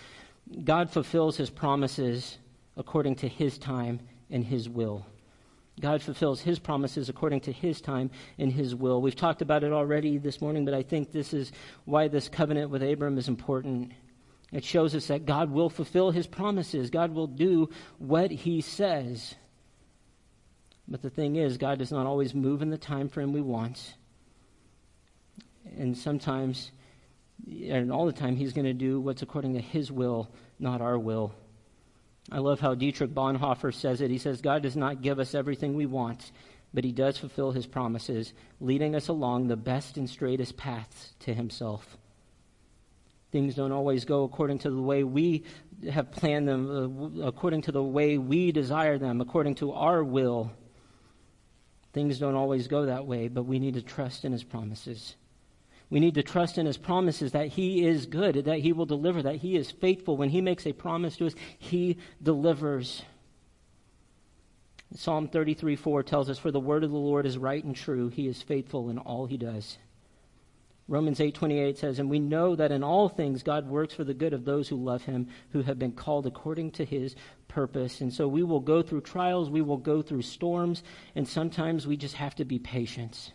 God 0.63 0.89
fulfills 0.89 1.37
his 1.37 1.49
promises 1.49 2.37
according 2.75 3.15
to 3.17 3.27
his 3.27 3.57
time 3.57 3.99
and 4.29 4.43
his 4.43 4.67
will. 4.67 5.05
God 5.79 6.01
fulfills 6.01 6.41
his 6.41 6.59
promises 6.59 7.07
according 7.07 7.41
to 7.41 7.51
his 7.51 7.79
time 7.81 8.11
and 8.37 8.51
his 8.51 8.75
will. 8.75 9.01
We've 9.01 9.15
talked 9.15 9.41
about 9.41 9.63
it 9.63 9.71
already 9.71 10.17
this 10.17 10.41
morning, 10.41 10.65
but 10.65 10.73
I 10.73 10.83
think 10.83 11.11
this 11.11 11.33
is 11.33 11.51
why 11.85 12.07
this 12.07 12.27
covenant 12.27 12.69
with 12.69 12.83
Abram 12.83 13.17
is 13.17 13.27
important. 13.27 13.93
It 14.51 14.65
shows 14.65 14.95
us 14.95 15.07
that 15.07 15.25
God 15.25 15.51
will 15.51 15.69
fulfill 15.69 16.11
his 16.11 16.27
promises, 16.27 16.89
God 16.89 17.13
will 17.13 17.27
do 17.27 17.69
what 17.97 18.31
he 18.31 18.61
says. 18.61 19.35
But 20.89 21.03
the 21.03 21.09
thing 21.09 21.35
is, 21.35 21.57
God 21.57 21.77
does 21.77 21.91
not 21.91 22.07
always 22.07 22.33
move 22.33 22.63
in 22.63 22.71
the 22.71 22.77
time 22.77 23.09
frame 23.09 23.31
we 23.31 23.41
want. 23.41 23.93
And 25.77 25.95
sometimes, 25.95 26.71
and 27.47 27.91
all 27.91 28.07
the 28.07 28.11
time, 28.11 28.35
He's 28.35 28.53
going 28.53 28.65
to 28.65 28.73
do 28.73 28.99
what's 28.99 29.21
according 29.21 29.53
to 29.53 29.61
His 29.61 29.91
will, 29.91 30.31
not 30.57 30.81
our 30.81 30.97
will. 30.97 31.31
I 32.31 32.39
love 32.39 32.59
how 32.59 32.73
Dietrich 32.73 33.11
Bonhoeffer 33.11 33.73
says 33.73 34.01
it. 34.01 34.09
He 34.09 34.17
says, 34.17 34.41
God 34.41 34.63
does 34.63 34.75
not 34.75 35.03
give 35.03 35.19
us 35.19 35.35
everything 35.35 35.75
we 35.75 35.85
want, 35.85 36.31
but 36.73 36.83
He 36.83 36.91
does 36.91 37.19
fulfill 37.19 37.51
His 37.51 37.67
promises, 37.67 38.33
leading 38.59 38.95
us 38.95 39.09
along 39.09 39.47
the 39.47 39.55
best 39.55 39.95
and 39.97 40.09
straightest 40.09 40.57
paths 40.57 41.13
to 41.19 41.35
Himself. 41.35 41.97
Things 43.31 43.53
don't 43.53 43.71
always 43.71 44.05
go 44.05 44.23
according 44.23 44.59
to 44.59 44.71
the 44.71 44.81
way 44.81 45.03
we 45.03 45.43
have 45.91 46.11
planned 46.11 46.47
them, 46.47 47.21
uh, 47.21 47.27
according 47.27 47.61
to 47.63 47.71
the 47.71 47.83
way 47.83 48.17
we 48.17 48.51
desire 48.51 48.97
them, 48.97 49.21
according 49.21 49.55
to 49.55 49.71
our 49.71 50.03
will. 50.03 50.51
Things 51.99 52.17
don't 52.17 52.35
always 52.35 52.69
go 52.69 52.85
that 52.85 53.05
way, 53.07 53.27
but 53.27 53.43
we 53.43 53.59
need 53.59 53.73
to 53.73 53.81
trust 53.81 54.23
in 54.23 54.31
His 54.31 54.45
promises. 54.45 55.17
We 55.89 55.99
need 55.99 56.15
to 56.15 56.23
trust 56.23 56.57
in 56.57 56.65
His 56.65 56.77
promises 56.77 57.33
that 57.33 57.47
He 57.47 57.85
is 57.85 58.05
good, 58.05 58.45
that 58.45 58.59
He 58.59 58.71
will 58.71 58.85
deliver, 58.85 59.21
that 59.21 59.35
He 59.35 59.57
is 59.57 59.69
faithful. 59.69 60.15
When 60.15 60.29
He 60.29 60.39
makes 60.39 60.65
a 60.65 60.71
promise 60.71 61.17
to 61.17 61.27
us, 61.27 61.35
He 61.57 61.97
delivers. 62.23 63.01
Psalm 64.95 65.27
33 65.27 65.75
4 65.75 66.01
tells 66.03 66.29
us, 66.29 66.39
For 66.39 66.51
the 66.51 66.59
word 66.61 66.85
of 66.85 66.91
the 66.91 66.95
Lord 66.95 67.25
is 67.25 67.37
right 67.37 67.61
and 67.61 67.75
true. 67.75 68.07
He 68.07 68.29
is 68.29 68.41
faithful 68.41 68.89
in 68.89 68.97
all 68.97 69.25
He 69.25 69.35
does. 69.35 69.77
Romans 70.89 71.19
8:28 71.19 71.77
says, 71.77 71.99
"And 71.99 72.09
we 72.09 72.17
know 72.17 72.55
that 72.55 72.71
in 72.71 72.83
all 72.83 73.09
things 73.09 73.43
God 73.43 73.69
works 73.69 73.93
for 73.93 74.03
the 74.03 74.15
good 74.15 74.33
of 74.33 74.43
those 74.43 74.69
who 74.69 74.75
love 74.75 75.05
him, 75.05 75.27
who 75.51 75.61
have 75.61 75.77
been 75.77 75.91
called 75.91 76.25
according 76.25 76.71
to 76.71 76.83
his 76.83 77.15
purpose." 77.47 78.01
And 78.01 78.11
so 78.11 78.27
we 78.27 78.41
will 78.41 78.59
go 78.59 78.81
through 78.81 79.01
trials, 79.01 79.51
we 79.51 79.61
will 79.61 79.77
go 79.77 80.01
through 80.01 80.23
storms, 80.23 80.81
and 81.15 81.27
sometimes 81.27 81.85
we 81.85 81.95
just 81.95 82.15
have 82.15 82.33
to 82.35 82.43
be 82.43 82.57
patient. 82.57 83.33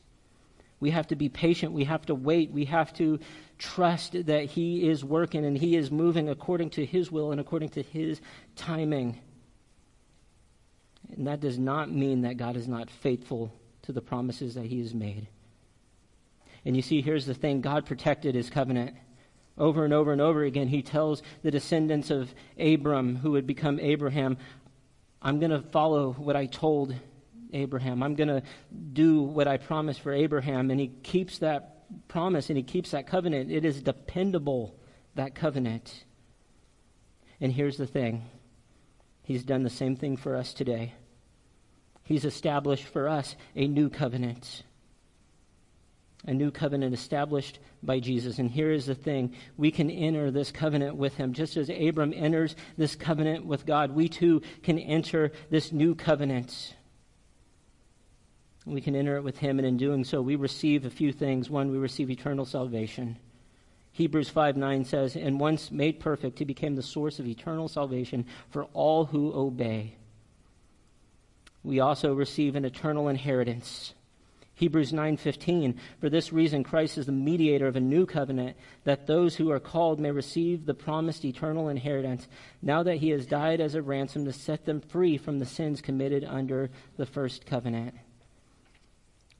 We 0.81 0.90
have 0.90 1.07
to 1.07 1.17
be 1.17 1.29
patient, 1.29 1.73
we 1.73 1.85
have 1.85 2.05
to 2.07 2.14
wait, 2.17 2.51
we 2.51 2.64
have 2.64 2.93
to 2.95 3.21
trust 3.57 4.27
that 4.27 4.47
he 4.47 4.88
is 4.88 5.05
working 5.05 5.45
and 5.45 5.57
he 5.57 5.77
is 5.77 5.93
moving 5.93 6.29
according 6.29 6.71
to 6.71 6.85
his 6.85 7.12
will 7.12 7.31
and 7.31 7.40
according 7.40 7.69
to 7.71 7.83
his 7.83 8.21
timing. 8.57 9.21
And 11.09 11.29
that 11.29 11.38
does 11.38 11.59
not 11.59 11.93
mean 11.93 12.23
that 12.23 12.37
God 12.37 12.57
is 12.57 12.67
not 12.67 12.90
faithful 12.90 13.53
to 13.83 13.93
the 13.93 14.03
promises 14.03 14.55
that 14.55 14.66
he 14.66 14.81
has 14.81 14.93
made. 14.93 15.28
And 16.65 16.75
you 16.77 16.83
see, 16.83 17.03
here's 17.03 17.27
the 17.27 17.35
thing 17.35 17.61
God 17.61 17.87
protected 17.87 18.35
his 18.35 18.51
covenant. 18.51 18.97
Over 19.57 19.85
and 19.85 19.95
over 19.95 20.12
and 20.12 20.21
over 20.21 20.43
again, 20.43 20.69
he 20.69 20.83
tells 20.83 21.23
the 21.43 21.51
descendants 21.51 22.11
of 22.11 22.35
Abram, 22.59 23.17
who 23.17 23.33
would 23.33 23.47
become 23.47 23.79
Abraham, 23.79 24.37
I'm 25.23 25.39
going 25.39 25.53
to 25.53 25.62
follow 25.62 26.12
what 26.12 26.37
I 26.37 26.47
told 26.47 26.95
Abraham. 27.53 28.03
I'm 28.03 28.15
going 28.15 28.29
to 28.29 28.43
do 28.93 29.23
what 29.23 29.47
I 29.47 29.57
promised 29.57 30.01
for 30.01 30.12
Abraham. 30.12 30.71
And 30.71 30.81
he 30.81 30.89
keeps 30.89 31.39
that 31.39 31.75
promise 32.09 32.51
and 32.51 32.57
he 32.57 32.62
keeps 32.62 32.91
that 32.91 33.07
covenant. 33.07 33.51
It 33.51 33.65
is 33.65 33.81
dependable, 33.81 34.75
that 35.15 35.35
covenant. 35.35 36.05
And 37.41 37.53
here's 37.53 37.77
the 37.77 37.87
thing 37.87 38.25
He's 39.23 39.43
done 39.43 39.62
the 39.62 39.71
same 39.71 39.97
thing 39.97 40.19
for 40.19 40.37
us 40.37 40.53
today. 40.53 40.93
He's 42.03 42.27
established 42.27 42.85
for 42.85 43.09
us 43.09 43.35
a 43.57 43.67
new 43.67 43.89
covenant. 43.89 44.62
A 46.27 46.33
new 46.33 46.51
covenant 46.51 46.95
established 46.95 47.59
by 47.83 48.01
Jesus. 48.01 48.39
And 48.39 48.51
here 48.51 48.70
is 48.70 48.87
the 48.87 48.95
thing 48.95 49.35
we 49.57 49.70
can 49.70 49.91
enter 49.91 50.31
this 50.31 50.51
covenant 50.51 50.97
with 50.97 51.14
him. 51.14 51.33
Just 51.33 51.57
as 51.57 51.68
Abram 51.68 52.14
enters 52.14 52.57
this 52.77 52.97
covenant 52.97 53.45
with 53.45 53.66
God, 53.66 53.91
we 53.91 54.09
too 54.09 54.43
can 54.62 54.79
enter 54.79 55.33
this 55.51 55.72
new 55.72 55.95
covenant. 55.95 56.75
We 58.66 58.81
can 58.81 58.97
enter 58.97 59.16
it 59.16 59.22
with 59.22 59.39
him, 59.39 59.59
and 59.59 59.68
in 59.68 59.77
doing 59.77 60.05
so, 60.05 60.22
we 60.22 60.37
receive 60.37 60.87
a 60.87 60.91
few 60.91 61.12
things. 61.12 61.51
One, 61.51 61.70
we 61.70 61.77
receive 61.77 62.11
eternal 62.11 62.47
salvation. 62.47 63.18
Hebrews 63.93 64.31
5 64.31 64.57
9 64.57 64.85
says, 64.87 65.16
And 65.16 65.39
once 65.39 65.70
made 65.70 66.01
perfect, 66.01 66.39
he 66.39 66.45
became 66.47 66.75
the 66.75 66.83
source 66.83 67.18
of 67.18 67.27
eternal 67.27 67.68
salvation 67.68 68.25
for 68.51 68.64
all 68.72 69.05
who 69.05 69.33
obey. 69.35 69.97
We 71.62 71.81
also 71.81 72.14
receive 72.14 72.57
an 72.57 72.64
eternal 72.64 73.09
inheritance. 73.09 73.95
Hebrews 74.57 74.92
9:15 74.92 75.74
For 75.98 76.09
this 76.09 76.32
reason 76.32 76.62
Christ 76.62 76.96
is 76.96 77.07
the 77.07 77.12
mediator 77.12 77.66
of 77.66 77.74
a 77.76 77.80
new 77.80 78.07
covenant 78.07 78.57
that 78.84 79.07
those 79.07 79.34
who 79.36 79.50
are 79.50 79.59
called 79.59 79.98
may 79.98 80.12
receive 80.12 80.64
the 80.64 80.74
promised 80.74 81.24
eternal 81.24 81.68
inheritance 81.68 82.28
now 82.62 82.82
that 82.84 82.98
he 82.98 83.11
has 83.11 83.26
died 83.26 83.61
as 83.61 83.74
a 83.74 83.82
ransom 83.82 84.24
to 84.24 84.32
set 84.32 84.64
them 84.64 84.80
free 84.80 85.16
from 85.16 85.38
the 85.40 85.46
sins 85.46 85.80
committed 85.80 86.24
under 86.24 86.70
the 86.96 87.07
first 87.07 87.46
covenant. 87.46 87.94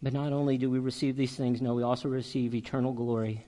But 0.03 0.13
not 0.13 0.33
only 0.33 0.59
do 0.59 0.69
we 0.69 0.81
receive 0.81 1.17
these 1.17 1.37
things, 1.37 1.63
no, 1.63 1.75
we 1.75 1.83
also 1.83 2.09
receive 2.09 2.55
eternal 2.55 2.93
glory. 2.93 3.47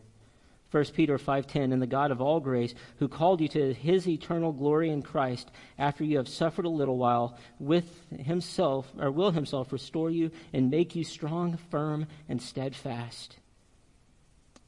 1 0.70 0.84
Peter 0.94 1.16
5:10 1.16 1.72
and 1.72 1.80
the 1.80 1.86
God 1.86 2.10
of 2.10 2.20
all 2.20 2.40
grace 2.40 2.74
who 2.98 3.08
called 3.08 3.40
you 3.40 3.48
to 3.48 3.72
his 3.72 4.08
eternal 4.08 4.52
glory 4.52 4.90
in 4.90 5.02
Christ 5.02 5.50
after 5.78 6.04
you 6.04 6.16
have 6.16 6.28
suffered 6.28 6.64
a 6.64 6.70
little 6.70 6.98
while 6.98 7.36
with 7.58 8.04
himself 8.10 8.92
or 8.98 9.10
will 9.10 9.30
himself 9.30 9.72
restore 9.72 10.10
you 10.10 10.30
and 10.52 10.70
make 10.70 10.96
you 10.96 11.04
strong 11.04 11.56
firm 11.56 12.06
and 12.28 12.42
steadfast. 12.42 13.38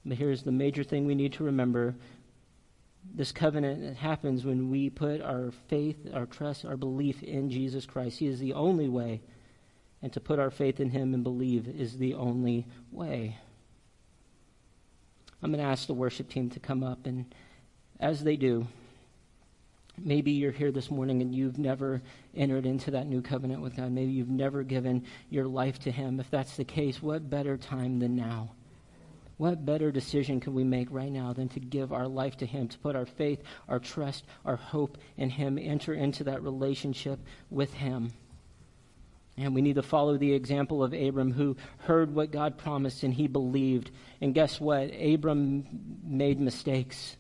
But 0.05 0.19
here's 0.19 0.45
the 0.45 0.53
major 0.53 0.85
thing 0.85 1.07
we 1.07 1.15
need 1.15 1.33
to 1.35 1.45
remember 1.45 1.97
this 3.15 3.33
covenant 3.33 3.97
happens 3.97 4.45
when 4.45 4.71
we 4.71 4.91
put 4.91 5.21
our 5.21 5.51
faith, 5.69 5.97
our 6.13 6.27
trust, 6.27 6.65
our 6.65 6.77
belief 6.77 7.23
in 7.23 7.51
Jesus 7.51 7.87
Christ. 7.87 8.19
He 8.19 8.27
is 8.27 8.39
the 8.39 8.53
only 8.53 8.89
way. 8.89 9.23
And 10.03 10.13
to 10.13 10.21
put 10.21 10.39
our 10.39 10.51
faith 10.51 10.79
in 10.79 10.91
him 10.91 11.15
and 11.15 11.25
believe 11.25 11.67
is 11.67 11.97
the 11.97 12.15
only 12.15 12.67
way. 12.93 13.39
I'm 15.43 15.53
going 15.53 15.63
to 15.65 15.71
ask 15.71 15.87
the 15.87 15.95
worship 15.95 16.29
team 16.29 16.51
to 16.51 16.61
come 16.61 16.83
up, 16.83 17.07
and 17.07 17.27
as 18.01 18.25
they 18.25 18.37
do, 18.37 18.67
maybe 19.97 20.33
you're 20.33 20.53
here 20.53 20.73
this 20.73 20.91
morning 20.91 21.23
and 21.23 21.35
you've 21.35 21.59
never 21.59 22.03
entered 22.37 22.67
into 22.67 22.91
that 22.93 23.07
new 23.07 23.23
covenant 23.23 23.63
with 23.63 23.77
God. 23.77 23.93
Maybe 23.93 24.13
you've 24.13 24.29
never 24.29 24.63
given 24.63 25.05
your 25.31 25.47
life 25.47 25.79
to 25.81 25.91
Him. 25.91 26.19
If 26.19 26.31
that's 26.31 26.57
the 26.57 26.65
case, 26.65 27.03
what 27.03 27.31
better 27.31 27.57
time 27.57 27.99
than 27.99 28.17
now? 28.17 28.51
What 29.37 29.65
better 29.65 29.93
decision 29.93 30.41
can 30.41 30.55
we 30.55 30.65
make 30.65 30.89
right 30.91 31.13
now 31.13 31.33
than 31.33 31.49
to 31.51 31.61
give 31.61 31.93
our 31.93 32.09
life 32.09 32.37
to 32.39 32.47
Him, 32.47 32.67
to 32.69 32.79
put 32.79 32.97
our 32.97 33.07
faith, 33.07 33.41
our 33.69 33.79
trust, 33.79 34.25
our 34.45 34.57
hope 34.57 34.99
in 35.17 35.31
Him, 35.31 35.59
enter 35.59 35.95
into 35.95 36.25
that 36.25 36.43
relationship 36.43 37.21
with 37.49 37.73
Him? 37.75 38.13
And 39.39 39.55
we 39.55 39.63
need 39.63 39.77
to 39.77 39.83
follow 39.83 40.19
the 40.19 40.33
example 40.33 40.83
of 40.83 40.93
Abram, 40.93 41.33
who 41.33 41.57
heard 41.79 42.13
what 42.13 42.33
God 42.33 42.59
promised 42.59 43.05
and 43.05 43.15
he 43.15 43.29
believed. 43.29 43.93
And 44.21 44.35
guess 44.35 44.61
what? 44.61 44.91
Abram 45.01 45.65
made 46.03 46.41
mistakes. 46.41 47.17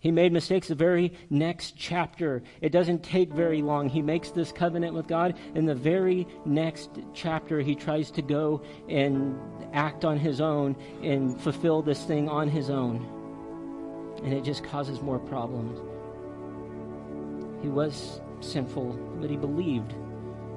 He 0.00 0.10
made 0.10 0.32
mistakes 0.32 0.68
the 0.68 0.74
very 0.74 1.12
next 1.28 1.76
chapter. 1.76 2.42
It 2.62 2.72
doesn't 2.72 3.02
take 3.02 3.30
very 3.30 3.60
long. 3.60 3.90
He 3.90 4.00
makes 4.00 4.30
this 4.30 4.52
covenant 4.52 4.94
with 4.94 5.06
God. 5.06 5.36
In 5.54 5.66
the 5.66 5.74
very 5.74 6.26
next 6.46 6.90
chapter, 7.12 7.60
he 7.60 7.74
tries 7.74 8.10
to 8.12 8.22
go 8.22 8.62
and 8.88 9.38
act 9.74 10.04
on 10.04 10.18
his 10.18 10.40
own 10.40 10.76
and 11.02 11.38
fulfill 11.40 11.82
this 11.82 12.02
thing 12.04 12.28
on 12.28 12.48
his 12.48 12.70
own. 12.70 13.06
And 14.24 14.32
it 14.32 14.44
just 14.44 14.64
causes 14.64 15.02
more 15.02 15.18
problems. 15.18 15.78
He 17.62 17.68
was 17.68 18.20
sinful, 18.40 18.92
but 19.20 19.28
he 19.30 19.36
believed 19.36 19.94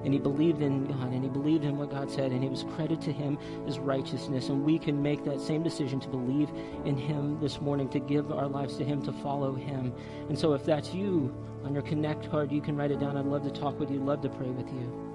and 0.04 0.14
he 0.14 0.20
believed 0.20 0.62
in 0.62 0.86
God 0.86 1.12
and 1.12 1.24
he 1.24 1.30
believed 1.30 1.64
in 1.64 1.78
what 1.78 1.90
God 1.92 2.10
said 2.10 2.32
and 2.32 2.44
it 2.44 2.50
was 2.50 2.64
credited 2.76 3.02
to 3.04 3.12
him 3.12 3.38
as 3.68 3.80
righteousness. 3.80 4.50
And 4.50 4.64
we 4.64 4.80
can 4.80 5.02
make 5.02 5.24
that 5.26 5.42
same 5.42 5.64
decision 5.64 6.00
to 6.02 6.08
believe 6.08 6.50
in 6.86 6.98
him 6.98 7.40
this 7.40 7.60
morning, 7.60 7.90
to 7.90 8.00
give 8.00 8.32
our 8.32 8.48
lives 8.48 8.78
to 8.78 8.86
him, 8.86 9.02
to 9.04 9.12
follow 9.12 9.54
him. 9.54 9.94
And 10.30 10.38
so 10.38 10.54
if 10.54 10.64
that's 10.64 10.94
you 10.94 11.36
on 11.64 11.74
your 11.74 11.84
connect 11.84 12.30
card, 12.30 12.52
you 12.52 12.62
can 12.62 12.76
write 12.76 12.92
it 12.92 13.00
down. 13.00 13.18
I'd 13.18 13.26
love 13.26 13.44
to 13.44 13.52
talk 13.52 13.80
with 13.80 13.92
you, 13.92 14.00
love 14.00 14.22
to 14.22 14.30
pray 14.30 14.50
with 14.50 14.68
you. 14.68 15.08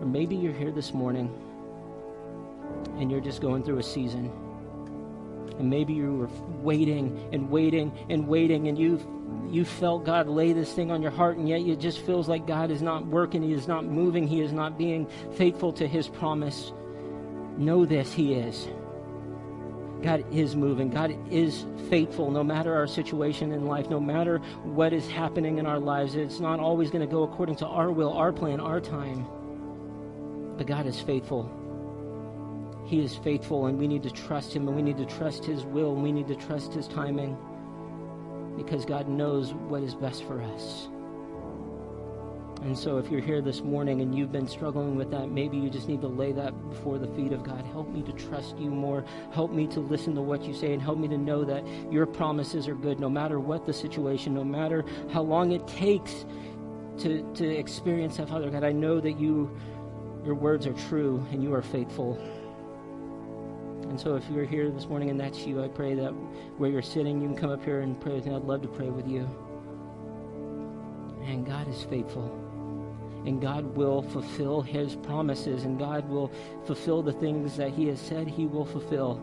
Or 0.00 0.06
maybe 0.06 0.36
you're 0.36 0.52
here 0.52 0.72
this 0.72 0.92
morning 0.92 1.32
and 2.98 3.10
you're 3.10 3.20
just 3.20 3.40
going 3.40 3.62
through 3.62 3.78
a 3.78 3.82
season. 3.82 4.32
And 5.58 5.70
maybe 5.70 5.92
you 5.94 6.14
were 6.14 6.28
waiting 6.62 7.28
and 7.32 7.50
waiting 7.50 7.92
and 8.10 8.28
waiting, 8.28 8.68
and 8.68 8.78
you've 8.78 9.06
you 9.50 9.64
felt 9.64 10.04
God 10.04 10.28
lay 10.28 10.52
this 10.52 10.72
thing 10.72 10.90
on 10.90 11.02
your 11.02 11.10
heart, 11.10 11.36
and 11.36 11.48
yet 11.48 11.60
it 11.60 11.78
just 11.78 12.00
feels 12.00 12.28
like 12.28 12.46
God 12.46 12.70
is 12.70 12.82
not 12.82 13.06
working, 13.06 13.42
He 13.42 13.52
is 13.52 13.68
not 13.68 13.84
moving, 13.84 14.26
He 14.26 14.40
is 14.40 14.52
not 14.52 14.76
being 14.76 15.06
faithful 15.34 15.72
to 15.74 15.86
His 15.86 16.08
promise. 16.08 16.72
Know 17.56 17.86
this, 17.86 18.12
He 18.12 18.34
is. 18.34 18.68
God 20.02 20.24
is 20.32 20.54
moving. 20.54 20.90
God 20.90 21.16
is 21.30 21.64
faithful 21.88 22.30
no 22.30 22.44
matter 22.44 22.74
our 22.74 22.86
situation 22.86 23.52
in 23.52 23.66
life, 23.66 23.88
no 23.88 23.98
matter 23.98 24.38
what 24.62 24.92
is 24.92 25.08
happening 25.08 25.58
in 25.58 25.66
our 25.66 25.80
lives. 25.80 26.16
It's 26.16 26.38
not 26.38 26.60
always 26.60 26.90
going 26.90 27.06
to 27.06 27.10
go 27.10 27.22
according 27.22 27.56
to 27.56 27.66
our 27.66 27.90
will, 27.90 28.12
our 28.12 28.32
plan, 28.32 28.60
our 28.60 28.80
time. 28.80 29.26
But 30.58 30.66
God 30.66 30.86
is 30.86 31.00
faithful. 31.00 31.50
He 32.86 33.00
is 33.00 33.16
faithful, 33.16 33.66
and 33.66 33.78
we 33.78 33.88
need 33.88 34.04
to 34.04 34.10
trust 34.10 34.54
Him, 34.54 34.68
and 34.68 34.76
we 34.76 34.82
need 34.82 34.96
to 34.98 35.06
trust 35.06 35.44
His 35.44 35.64
will, 35.64 35.92
and 35.94 36.02
we 36.02 36.12
need 36.12 36.28
to 36.28 36.36
trust 36.36 36.72
His 36.72 36.86
timing 36.86 37.36
because 38.56 38.86
God 38.86 39.08
knows 39.08 39.52
what 39.52 39.82
is 39.82 39.94
best 39.94 40.24
for 40.24 40.40
us. 40.40 40.88
And 42.62 42.76
so, 42.76 42.96
if 42.98 43.10
you're 43.10 43.20
here 43.20 43.42
this 43.42 43.60
morning 43.60 44.00
and 44.00 44.14
you've 44.14 44.32
been 44.32 44.48
struggling 44.48 44.96
with 44.96 45.10
that, 45.10 45.30
maybe 45.30 45.56
you 45.56 45.68
just 45.68 45.88
need 45.88 46.00
to 46.00 46.08
lay 46.08 46.32
that 46.32 46.52
before 46.70 46.98
the 46.98 47.06
feet 47.08 47.32
of 47.32 47.44
God. 47.44 47.64
Help 47.66 47.88
me 47.90 48.02
to 48.02 48.12
trust 48.12 48.58
you 48.58 48.70
more. 48.70 49.04
Help 49.32 49.52
me 49.52 49.66
to 49.68 49.80
listen 49.80 50.14
to 50.14 50.22
what 50.22 50.42
you 50.42 50.54
say 50.54 50.72
and 50.72 50.80
help 50.80 50.98
me 50.98 51.06
to 51.08 51.18
know 51.18 51.44
that 51.44 51.64
your 51.92 52.06
promises 52.06 52.66
are 52.66 52.74
good 52.74 52.98
no 52.98 53.10
matter 53.10 53.38
what 53.38 53.66
the 53.66 53.72
situation, 53.72 54.34
no 54.34 54.42
matter 54.42 54.84
how 55.12 55.22
long 55.22 55.52
it 55.52 55.66
takes 55.68 56.24
to, 56.98 57.22
to 57.34 57.46
experience 57.46 58.16
that, 58.16 58.28
Father 58.28 58.50
God. 58.50 58.64
I 58.64 58.72
know 58.72 59.00
that 59.00 59.18
you, 59.18 59.50
your 60.24 60.34
words 60.34 60.66
are 60.66 60.74
true 60.88 61.24
and 61.30 61.42
you 61.42 61.52
are 61.54 61.62
faithful. 61.62 62.18
And 63.96 64.02
so 64.02 64.14
if 64.14 64.28
you're 64.28 64.44
here 64.44 64.70
this 64.70 64.88
morning 64.88 65.08
and 65.08 65.18
that's 65.18 65.46
you, 65.46 65.64
I 65.64 65.68
pray 65.68 65.94
that 65.94 66.10
where 66.58 66.68
you're 66.68 66.82
sitting, 66.82 67.18
you 67.18 67.28
can 67.28 67.34
come 67.34 67.48
up 67.48 67.64
here 67.64 67.80
and 67.80 67.98
pray 67.98 68.12
with 68.12 68.26
me. 68.26 68.34
I'd 68.34 68.42
love 68.42 68.60
to 68.60 68.68
pray 68.68 68.90
with 68.90 69.08
you. 69.08 69.26
And 71.24 71.46
God 71.46 71.66
is 71.66 71.82
faithful. 71.84 72.24
And 73.24 73.40
God 73.40 73.64
will 73.74 74.02
fulfill 74.02 74.60
his 74.60 74.96
promises, 74.96 75.64
and 75.64 75.78
God 75.78 76.06
will 76.10 76.30
fulfill 76.66 77.02
the 77.02 77.14
things 77.14 77.56
that 77.56 77.70
he 77.70 77.86
has 77.86 77.98
said 77.98 78.28
he 78.28 78.44
will 78.44 78.66
fulfill. 78.66 79.14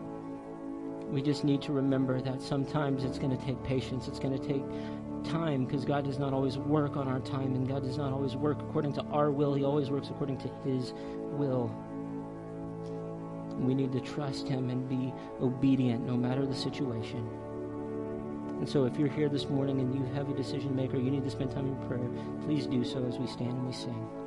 We 1.04 1.22
just 1.22 1.44
need 1.44 1.62
to 1.62 1.72
remember 1.72 2.20
that 2.22 2.42
sometimes 2.42 3.04
it's 3.04 3.20
going 3.20 3.30
to 3.30 3.44
take 3.44 3.62
patience. 3.62 4.08
It's 4.08 4.18
going 4.18 4.36
to 4.36 4.44
take 4.44 4.64
time 5.22 5.66
because 5.66 5.84
God 5.84 6.04
does 6.04 6.18
not 6.18 6.32
always 6.32 6.58
work 6.58 6.96
on 6.96 7.06
our 7.06 7.20
time, 7.20 7.54
and 7.54 7.68
God 7.68 7.84
does 7.84 7.96
not 7.96 8.12
always 8.12 8.34
work 8.34 8.58
according 8.60 8.94
to 8.94 9.02
our 9.02 9.30
will. 9.30 9.54
He 9.54 9.62
always 9.62 9.88
works 9.88 10.08
according 10.08 10.38
to 10.38 10.48
his 10.64 10.92
will. 11.30 11.72
We 13.58 13.74
need 13.74 13.92
to 13.92 14.00
trust 14.00 14.48
Him 14.48 14.70
and 14.70 14.88
be 14.88 15.12
obedient 15.40 16.06
no 16.06 16.16
matter 16.16 16.46
the 16.46 16.54
situation. 16.54 17.28
And 18.58 18.68
so, 18.68 18.84
if 18.84 18.98
you're 18.98 19.08
here 19.08 19.28
this 19.28 19.48
morning 19.48 19.80
and 19.80 19.94
you 19.94 20.04
have 20.14 20.30
a 20.30 20.34
decision 20.34 20.74
maker, 20.74 20.96
you 20.96 21.10
need 21.10 21.24
to 21.24 21.30
spend 21.30 21.50
time 21.50 21.66
in 21.66 21.88
prayer, 21.88 22.08
please 22.44 22.66
do 22.66 22.84
so 22.84 23.04
as 23.04 23.18
we 23.18 23.26
stand 23.26 23.50
and 23.50 23.66
we 23.66 23.72
sing. 23.72 24.23